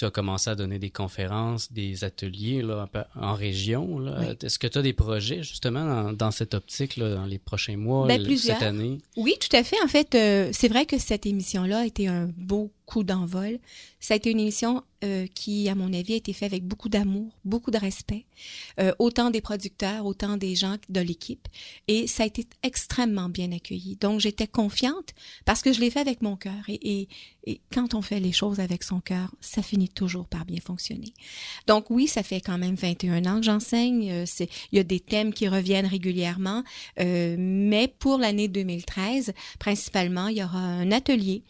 tu 0.00 0.06
as 0.06 0.10
commencé 0.10 0.48
à 0.48 0.54
donner 0.54 0.78
des 0.78 0.88
conférences, 0.88 1.70
des 1.70 2.04
ateliers 2.04 2.62
là, 2.62 2.88
en 3.20 3.34
région. 3.34 4.00
Est-ce 4.42 4.58
que 4.58 4.66
tu 4.66 4.78
as 4.78 4.82
des 4.82 4.94
projets 4.94 5.42
justement 5.42 6.10
dans, 6.14 6.30
cette 6.30 6.54
optique 6.54 6.96
là, 6.96 7.16
dans 7.16 7.26
les 7.26 7.38
prochains 7.38 7.76
mois, 7.76 8.06
ben, 8.06 8.24
cette 8.38 8.62
année? 8.62 8.96
Oui, 9.18 9.34
tout 9.38 9.54
à 9.54 9.62
fait. 9.62 9.76
En 9.84 9.88
fait, 9.88 10.14
euh, 10.14 10.48
c'est 10.54 10.68
vrai 10.68 10.86
que 10.86 10.96
cette 10.96 11.26
émission-là 11.26 11.80
a 11.80 11.84
été 11.84 12.08
un 12.08 12.30
beau 12.34 12.70
coup 12.90 13.04
d'envol. 13.04 13.58
Ça 14.00 14.14
a 14.14 14.16
été 14.16 14.30
une 14.30 14.40
émission 14.40 14.82
euh, 15.04 15.26
qui, 15.34 15.68
à 15.68 15.74
mon 15.74 15.92
avis, 15.92 16.14
a 16.14 16.16
été 16.16 16.32
faite 16.32 16.52
avec 16.52 16.64
beaucoup 16.64 16.88
d'amour, 16.88 17.38
beaucoup 17.44 17.70
de 17.70 17.78
respect, 17.78 18.26
euh, 18.80 18.92
autant 18.98 19.30
des 19.30 19.40
producteurs, 19.40 20.04
autant 20.04 20.36
des 20.36 20.54
gens 20.56 20.76
de 20.88 21.00
l'équipe. 21.00 21.46
Et 21.88 22.06
ça 22.06 22.24
a 22.24 22.26
été 22.26 22.46
extrêmement 22.62 23.28
bien 23.28 23.52
accueilli. 23.52 23.96
Donc, 23.96 24.20
j'étais 24.20 24.46
confiante 24.46 25.14
parce 25.44 25.62
que 25.62 25.72
je 25.72 25.80
l'ai 25.80 25.90
fait 25.90 26.00
avec 26.00 26.20
mon 26.20 26.36
cœur. 26.36 26.64
Et, 26.68 27.08
quand 27.72 27.94
on 27.94 28.02
fait 28.02 28.20
les 28.20 28.32
choses 28.32 28.60
avec 28.60 28.82
son 28.82 29.00
cœur, 29.00 29.34
ça 29.40 29.62
finit 29.62 29.88
toujours 29.88 30.26
par 30.26 30.44
bien 30.44 30.60
fonctionner. 30.60 31.14
Donc, 31.66 31.88
oui, 31.88 32.06
ça 32.06 32.22
fait 32.22 32.42
quand 32.42 32.58
même 32.58 32.74
21 32.74 33.24
ans 33.24 33.36
que 33.38 33.46
j'enseigne. 33.46 34.10
Euh, 34.10 34.24
il 34.72 34.76
y 34.76 34.78
a 34.78 34.84
des 34.84 35.00
thèmes 35.00 35.32
qui 35.32 35.48
reviennent 35.48 35.86
régulièrement. 35.86 36.62
Mais 36.98 37.88
pour 37.98 38.18
l'année 38.18 38.48
2013, 38.48 39.32
principalement, 39.58 40.28
il 40.28 40.36
y 40.36 40.44
aura 40.44 40.58
un 40.58 40.92
atelier 40.92 41.42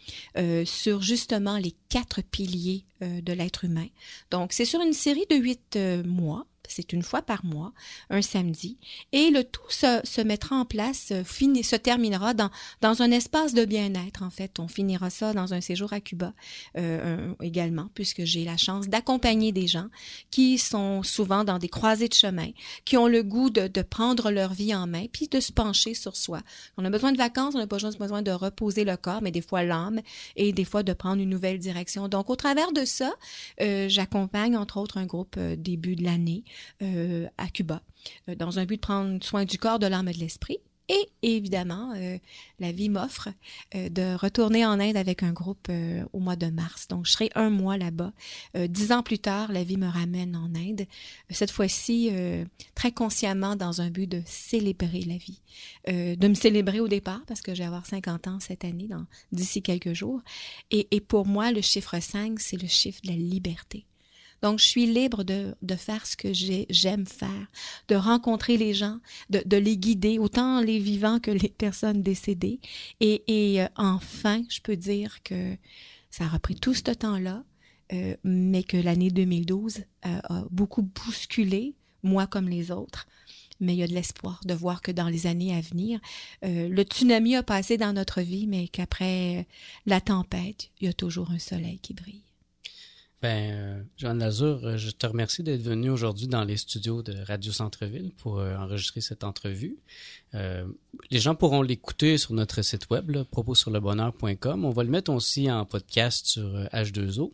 sur 0.64 1.02
justement 1.02 1.29
les 1.38 1.74
quatre 1.88 2.22
piliers 2.22 2.84
euh, 3.02 3.20
de 3.20 3.32
l'être 3.32 3.64
humain. 3.64 3.86
Donc, 4.30 4.52
c'est 4.52 4.64
sur 4.64 4.80
une 4.80 4.92
série 4.92 5.26
de 5.30 5.36
huit 5.36 5.76
euh, 5.76 6.02
mois 6.04 6.46
c'est 6.68 6.92
une 6.92 7.02
fois 7.02 7.22
par 7.22 7.44
mois, 7.44 7.72
un 8.10 8.22
samedi, 8.22 8.78
et 9.12 9.30
le 9.30 9.44
tout 9.44 9.68
se, 9.68 10.22
mettra 10.22 10.56
en 10.56 10.64
place, 10.64 11.08
euh, 11.12 11.24
finit, 11.24 11.64
se 11.64 11.76
terminera 11.76 12.34
dans, 12.34 12.50
dans 12.80 13.02
un 13.02 13.10
espace 13.10 13.54
de 13.54 13.64
bien-être, 13.64 14.22
en 14.22 14.30
fait. 14.30 14.58
On 14.58 14.68
finira 14.68 15.10
ça 15.10 15.32
dans 15.32 15.54
un 15.54 15.60
séjour 15.60 15.92
à 15.92 16.00
Cuba 16.00 16.32
euh, 16.76 17.34
également, 17.40 17.88
puisque 17.94 18.24
j'ai 18.24 18.44
la 18.44 18.56
chance 18.56 18.88
d'accompagner 18.88 19.52
des 19.52 19.66
gens 19.66 19.88
qui 20.30 20.58
sont 20.58 21.02
souvent 21.02 21.44
dans 21.44 21.58
des 21.58 21.68
croisées 21.68 22.08
de 22.08 22.14
chemin, 22.14 22.50
qui 22.84 22.96
ont 22.96 23.08
le 23.08 23.22
goût 23.22 23.50
de, 23.50 23.68
prendre 23.82 24.30
leur 24.30 24.52
vie 24.52 24.74
en 24.74 24.86
main, 24.86 25.06
puis 25.10 25.26
de 25.26 25.40
se 25.40 25.52
pencher 25.52 25.94
sur 25.94 26.14
soi. 26.14 26.40
On 26.76 26.84
a 26.84 26.90
besoin 26.90 27.12
de 27.12 27.16
vacances, 27.16 27.54
on 27.54 27.60
a 27.60 27.66
besoin 27.66 28.22
de 28.22 28.30
reposer 28.30 28.84
le 28.84 28.96
corps, 28.96 29.22
mais 29.22 29.30
des 29.30 29.40
fois 29.40 29.62
l'âme, 29.62 30.00
et 30.36 30.52
des 30.52 30.64
fois 30.64 30.82
de 30.82 30.92
prendre 30.92 31.20
une 31.20 31.30
nouvelle 31.30 31.58
direction. 31.58 32.08
Donc, 32.08 32.30
au 32.30 32.36
travers 32.36 32.72
de 32.72 32.84
ça, 32.84 33.12
euh, 33.60 33.88
j'accompagne 33.88 34.56
entre 34.56 34.76
autres 34.76 34.98
un 34.98 35.06
groupe 35.06 35.38
début 35.38 35.96
de 35.96 36.04
l'année 36.04 36.44
euh, 36.82 37.26
à 37.38 37.48
Cuba, 37.48 37.82
euh, 38.28 38.34
dans 38.34 38.58
un 38.58 38.64
but 38.64 38.76
de 38.76 38.80
prendre 38.80 39.22
soin 39.22 39.44
du 39.44 39.58
corps, 39.58 39.78
de 39.78 39.86
l'âme 39.86 40.08
et 40.08 40.12
de 40.12 40.18
l'esprit. 40.18 40.58
Et 40.88 41.08
évidemment, 41.22 41.92
euh, 41.94 42.18
la 42.58 42.72
vie 42.72 42.88
m'offre 42.88 43.28
de 43.72 44.16
retourner 44.16 44.66
en 44.66 44.80
Inde 44.80 44.96
avec 44.96 45.22
un 45.22 45.30
groupe 45.30 45.68
au 46.12 46.18
mois 46.18 46.34
de 46.34 46.46
mars. 46.46 46.88
Donc, 46.88 47.06
je 47.06 47.12
serai 47.12 47.30
un 47.36 47.48
mois 47.48 47.76
là-bas. 47.76 48.12
dix 48.66 48.90
ans 48.90 49.04
plus 49.04 49.20
tard, 49.20 49.52
la 49.52 49.62
vie 49.62 49.76
me 49.76 49.86
ramène 49.86 50.34
en 50.34 50.52
Inde. 50.52 50.86
cette 51.30 51.52
fois-ci, 51.52 52.10
très 52.74 52.90
consciemment, 52.90 53.54
dans 53.54 53.80
un 53.80 53.90
but 53.90 54.08
de 54.08 54.20
célébrer 54.26 55.02
la 55.02 55.16
vie. 55.16 55.40
de 55.86 56.26
me 56.26 56.34
célébrer 56.34 56.80
au 56.80 56.88
départ, 56.88 57.22
parce 57.28 57.40
que 57.40 57.54
je 57.54 57.60
vais 57.60 57.66
avoir 57.66 57.86
50 57.86 58.26
ans 58.26 58.40
cette 58.40 58.64
année, 58.64 58.88
d'ici 59.30 59.62
quelques 59.62 59.92
jours. 59.92 60.20
Et, 60.72 60.88
et 60.90 61.00
pour 61.00 61.24
moi, 61.24 61.52
le 61.52 61.60
chiffre 61.60 62.00
5, 62.00 62.40
c'est 62.40 62.60
le 62.60 62.66
chiffre 62.66 63.00
de 63.04 63.10
la 63.10 63.16
liberté. 63.16 63.86
Donc, 64.42 64.58
je 64.58 64.64
suis 64.64 64.86
libre 64.86 65.22
de, 65.22 65.54
de 65.62 65.74
faire 65.74 66.06
ce 66.06 66.16
que 66.16 66.32
j'aime 66.32 67.06
faire, 67.06 67.46
de 67.88 67.94
rencontrer 67.94 68.56
les 68.56 68.74
gens, 68.74 68.98
de, 69.28 69.56
les 69.56 69.76
guider, 69.76 70.18
autant 70.18 70.60
les 70.60 70.78
vivants 70.78 71.20
que 71.20 71.30
les 71.30 71.48
personnes 71.48 72.02
décédées. 72.02 72.60
Et, 73.00 73.22
et 73.26 73.62
euh, 73.62 73.68
enfin, 73.76 74.42
je 74.48 74.60
peux 74.60 74.76
dire 74.76 75.22
que 75.22 75.56
ça 76.10 76.24
a 76.24 76.28
repris 76.28 76.56
tout 76.56 76.74
ce 76.74 76.82
temps-là, 76.82 77.44
euh, 77.92 78.16
mais 78.24 78.62
que 78.62 78.76
l'année 78.76 79.10
2012 79.10 79.78
euh, 79.78 80.18
a 80.24 80.44
beaucoup 80.50 80.82
bousculé, 80.82 81.74
moi 82.02 82.26
comme 82.26 82.48
les 82.48 82.70
autres. 82.70 83.06
Mais 83.62 83.74
il 83.74 83.78
y 83.78 83.82
a 83.82 83.86
de 83.86 83.92
l'espoir 83.92 84.40
de 84.46 84.54
voir 84.54 84.80
que 84.80 84.90
dans 84.90 85.08
les 85.08 85.26
années 85.26 85.54
à 85.54 85.60
venir, 85.60 86.00
le 86.42 86.82
tsunami 86.82 87.36
a 87.36 87.42
passé 87.42 87.76
dans 87.76 87.92
notre 87.92 88.22
vie, 88.22 88.46
mais 88.46 88.68
qu'après 88.68 89.46
la 89.84 90.00
tempête, 90.00 90.70
il 90.80 90.86
y 90.86 90.88
a 90.88 90.94
toujours 90.94 91.30
un 91.30 91.38
soleil 91.38 91.78
qui 91.78 91.92
brille. 91.92 92.22
Ben, 93.22 93.52
euh, 93.52 93.82
Joanne 93.98 94.18
Lazur, 94.18 94.64
euh, 94.64 94.76
je 94.78 94.90
te 94.90 95.06
remercie 95.06 95.42
d'être 95.42 95.60
venu 95.60 95.90
aujourd'hui 95.90 96.26
dans 96.26 96.42
les 96.42 96.56
studios 96.56 97.02
de 97.02 97.14
Radio 97.26 97.52
Centre-Ville 97.52 98.12
pour 98.16 98.38
euh, 98.38 98.56
enregistrer 98.56 99.02
cette 99.02 99.24
entrevue. 99.24 99.76
les 100.32 101.18
gens 101.18 101.34
pourront 101.34 101.60
l'écouter 101.60 102.16
sur 102.16 102.32
notre 102.32 102.62
site 102.62 102.88
web, 102.88 103.24
propossurlebonheur.com. 103.30 104.64
On 104.64 104.70
va 104.70 104.84
le 104.84 104.90
mettre 104.90 105.12
aussi 105.12 105.50
en 105.50 105.66
podcast 105.66 106.26
sur 106.26 106.48
H2O. 106.72 107.32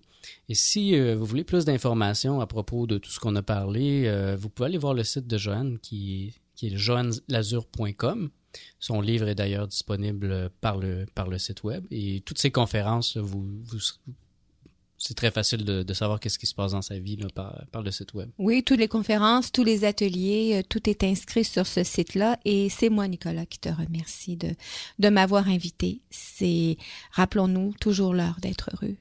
Et 0.48 0.54
si 0.56 0.98
vous 1.14 1.24
voulez 1.24 1.44
plus 1.44 1.64
d'informations 1.66 2.40
à 2.40 2.46
propos 2.46 2.86
de 2.86 2.98
tout 2.98 3.10
ce 3.10 3.20
qu'on 3.20 3.36
a 3.36 3.42
parlé, 3.42 4.10
vous 4.36 4.48
pouvez 4.48 4.68
aller 4.68 4.78
voir 4.78 4.94
le 4.94 5.04
site 5.04 5.26
de 5.26 5.38
Joanne 5.38 5.78
qui, 5.78 6.34
est 6.62 6.76
joannelazur.com. 6.76 8.30
Son 8.80 9.00
livre 9.02 9.28
est 9.28 9.34
d'ailleurs 9.34 9.68
disponible 9.68 10.50
par 10.62 10.78
le, 10.78 11.06
site 11.38 11.62
web. 11.62 11.84
Et 11.90 12.22
toutes 12.24 12.38
ces 12.38 12.50
conférences, 12.50 13.18
vous, 13.18 13.46
vous, 13.62 13.78
c'est 14.98 15.14
très 15.14 15.30
facile 15.30 15.64
de, 15.64 15.94
savoir 15.94 16.20
qu'est-ce 16.20 16.38
qui 16.38 16.46
se 16.46 16.54
passe 16.54 16.72
dans 16.72 16.82
sa 16.82 16.98
vie 16.98 17.18
par, 17.34 17.82
le 17.82 17.90
site 17.90 18.14
web. 18.14 18.30
Oui, 18.38 18.62
toutes 18.62 18.78
les 18.78 18.88
conférences, 18.88 19.52
tous 19.52 19.64
les 19.64 19.84
ateliers, 19.84 20.56
euh, 20.56 20.62
tout 20.68 20.88
est 20.88 21.04
inscrit 21.04 21.44
sur 21.44 21.66
ce 21.66 21.84
site-là 21.84 22.38
et 22.44 22.68
c'est 22.68 22.88
moi, 22.88 23.06
Nicolas, 23.08 23.46
qui 23.46 23.58
te 23.58 23.68
remercie 23.68 24.36
de, 24.36 24.50
de 24.98 25.08
m'avoir 25.08 25.48
invité. 25.48 26.00
C'est, 26.10 26.76
rappelons-nous, 27.12 27.74
toujours 27.80 28.14
l'heure 28.14 28.38
d'être 28.40 28.70
heureux. 28.74 28.96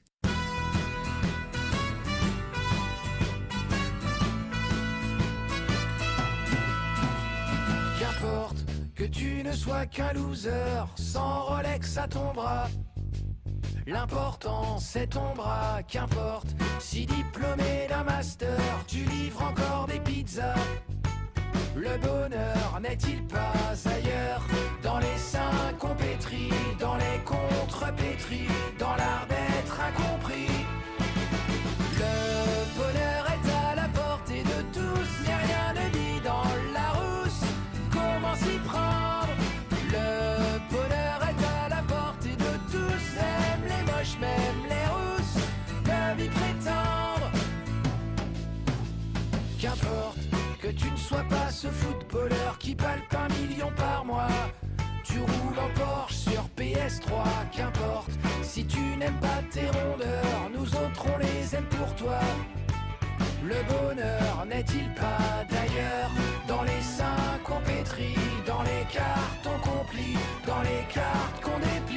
Qu'importe 8.00 8.58
que 8.96 9.04
tu 9.06 9.44
ne 9.44 9.54
sois 9.54 9.86
qu'un 9.86 10.14
loser, 10.14 10.86
sans 10.96 11.44
Rolex 11.46 11.98
à 11.98 12.08
ton 12.08 12.34
bras 12.34 12.70
L'important 13.88 14.78
c'est 14.80 15.08
ton 15.08 15.34
bras, 15.36 15.82
qu'importe. 15.88 16.48
Si 16.80 17.06
diplômé 17.06 17.88
d'un 17.88 18.04
master, 18.04 18.58
tu 18.88 19.04
livres 19.06 19.44
encore 19.44 19.88
des 19.88 20.00
pizzas. 20.00 20.56
Le 21.76 21.98
bonheur 21.98 22.80
n'est-il 22.82 23.22
pas 23.28 23.74
ailleurs? 23.86 24.42
Dans 24.82 24.98
les 25.00 25.18
seins 25.18 25.74
qu'on 25.78 25.96
dans 26.80 26.96
les 26.96 27.20
contrepétris 27.26 28.48
Dans 28.80 28.96
l'art 28.96 29.28
d'être 29.28 29.80
incompris. 29.80 30.48
Le 32.00 32.78
bonheur 32.78 33.15
pas 51.24 51.50
ce 51.52 51.68
footballeur 51.68 52.58
qui 52.60 52.76
palpe 52.76 53.16
un 53.16 53.28
million 53.42 53.72
par 53.76 54.06
mois. 54.06 54.28
Tu 55.04 55.20
roules 55.20 55.60
en 55.60 55.80
Porsche 55.80 56.16
sur 56.16 56.44
PS3, 56.58 57.24
qu'importe. 57.52 58.12
Si 58.44 58.66
tu 58.66 58.80
n'aimes 58.98 59.20
pas 59.22 59.42
tes 59.52 59.68
rondeurs, 59.68 60.50
nous 60.54 60.68
autres 60.76 61.06
on 61.14 61.18
les 61.18 61.56
aime 61.56 61.66
pour 61.66 61.94
toi. 61.96 62.20
Le 63.44 63.56
bonheur 63.72 64.46
n'est-il 64.48 64.92
pas 64.94 65.46
d'ailleurs 65.50 66.12
dans 66.48 66.64
les 66.64 66.82
seins 66.82 67.40
qu'on 67.44 67.62
pétrit, 67.62 68.16
dans 68.46 68.64
les 68.64 68.86
cartes 68.92 69.62
qu'on 69.62 69.86
plie, 69.86 70.18
dans 70.48 70.62
les 70.62 70.86
cartes 70.94 71.42
qu'on 71.42 71.60
déplie? 71.60 71.95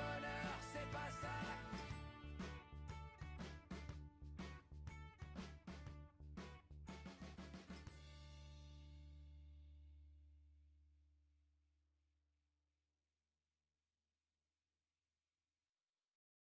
corner. 0.00 0.39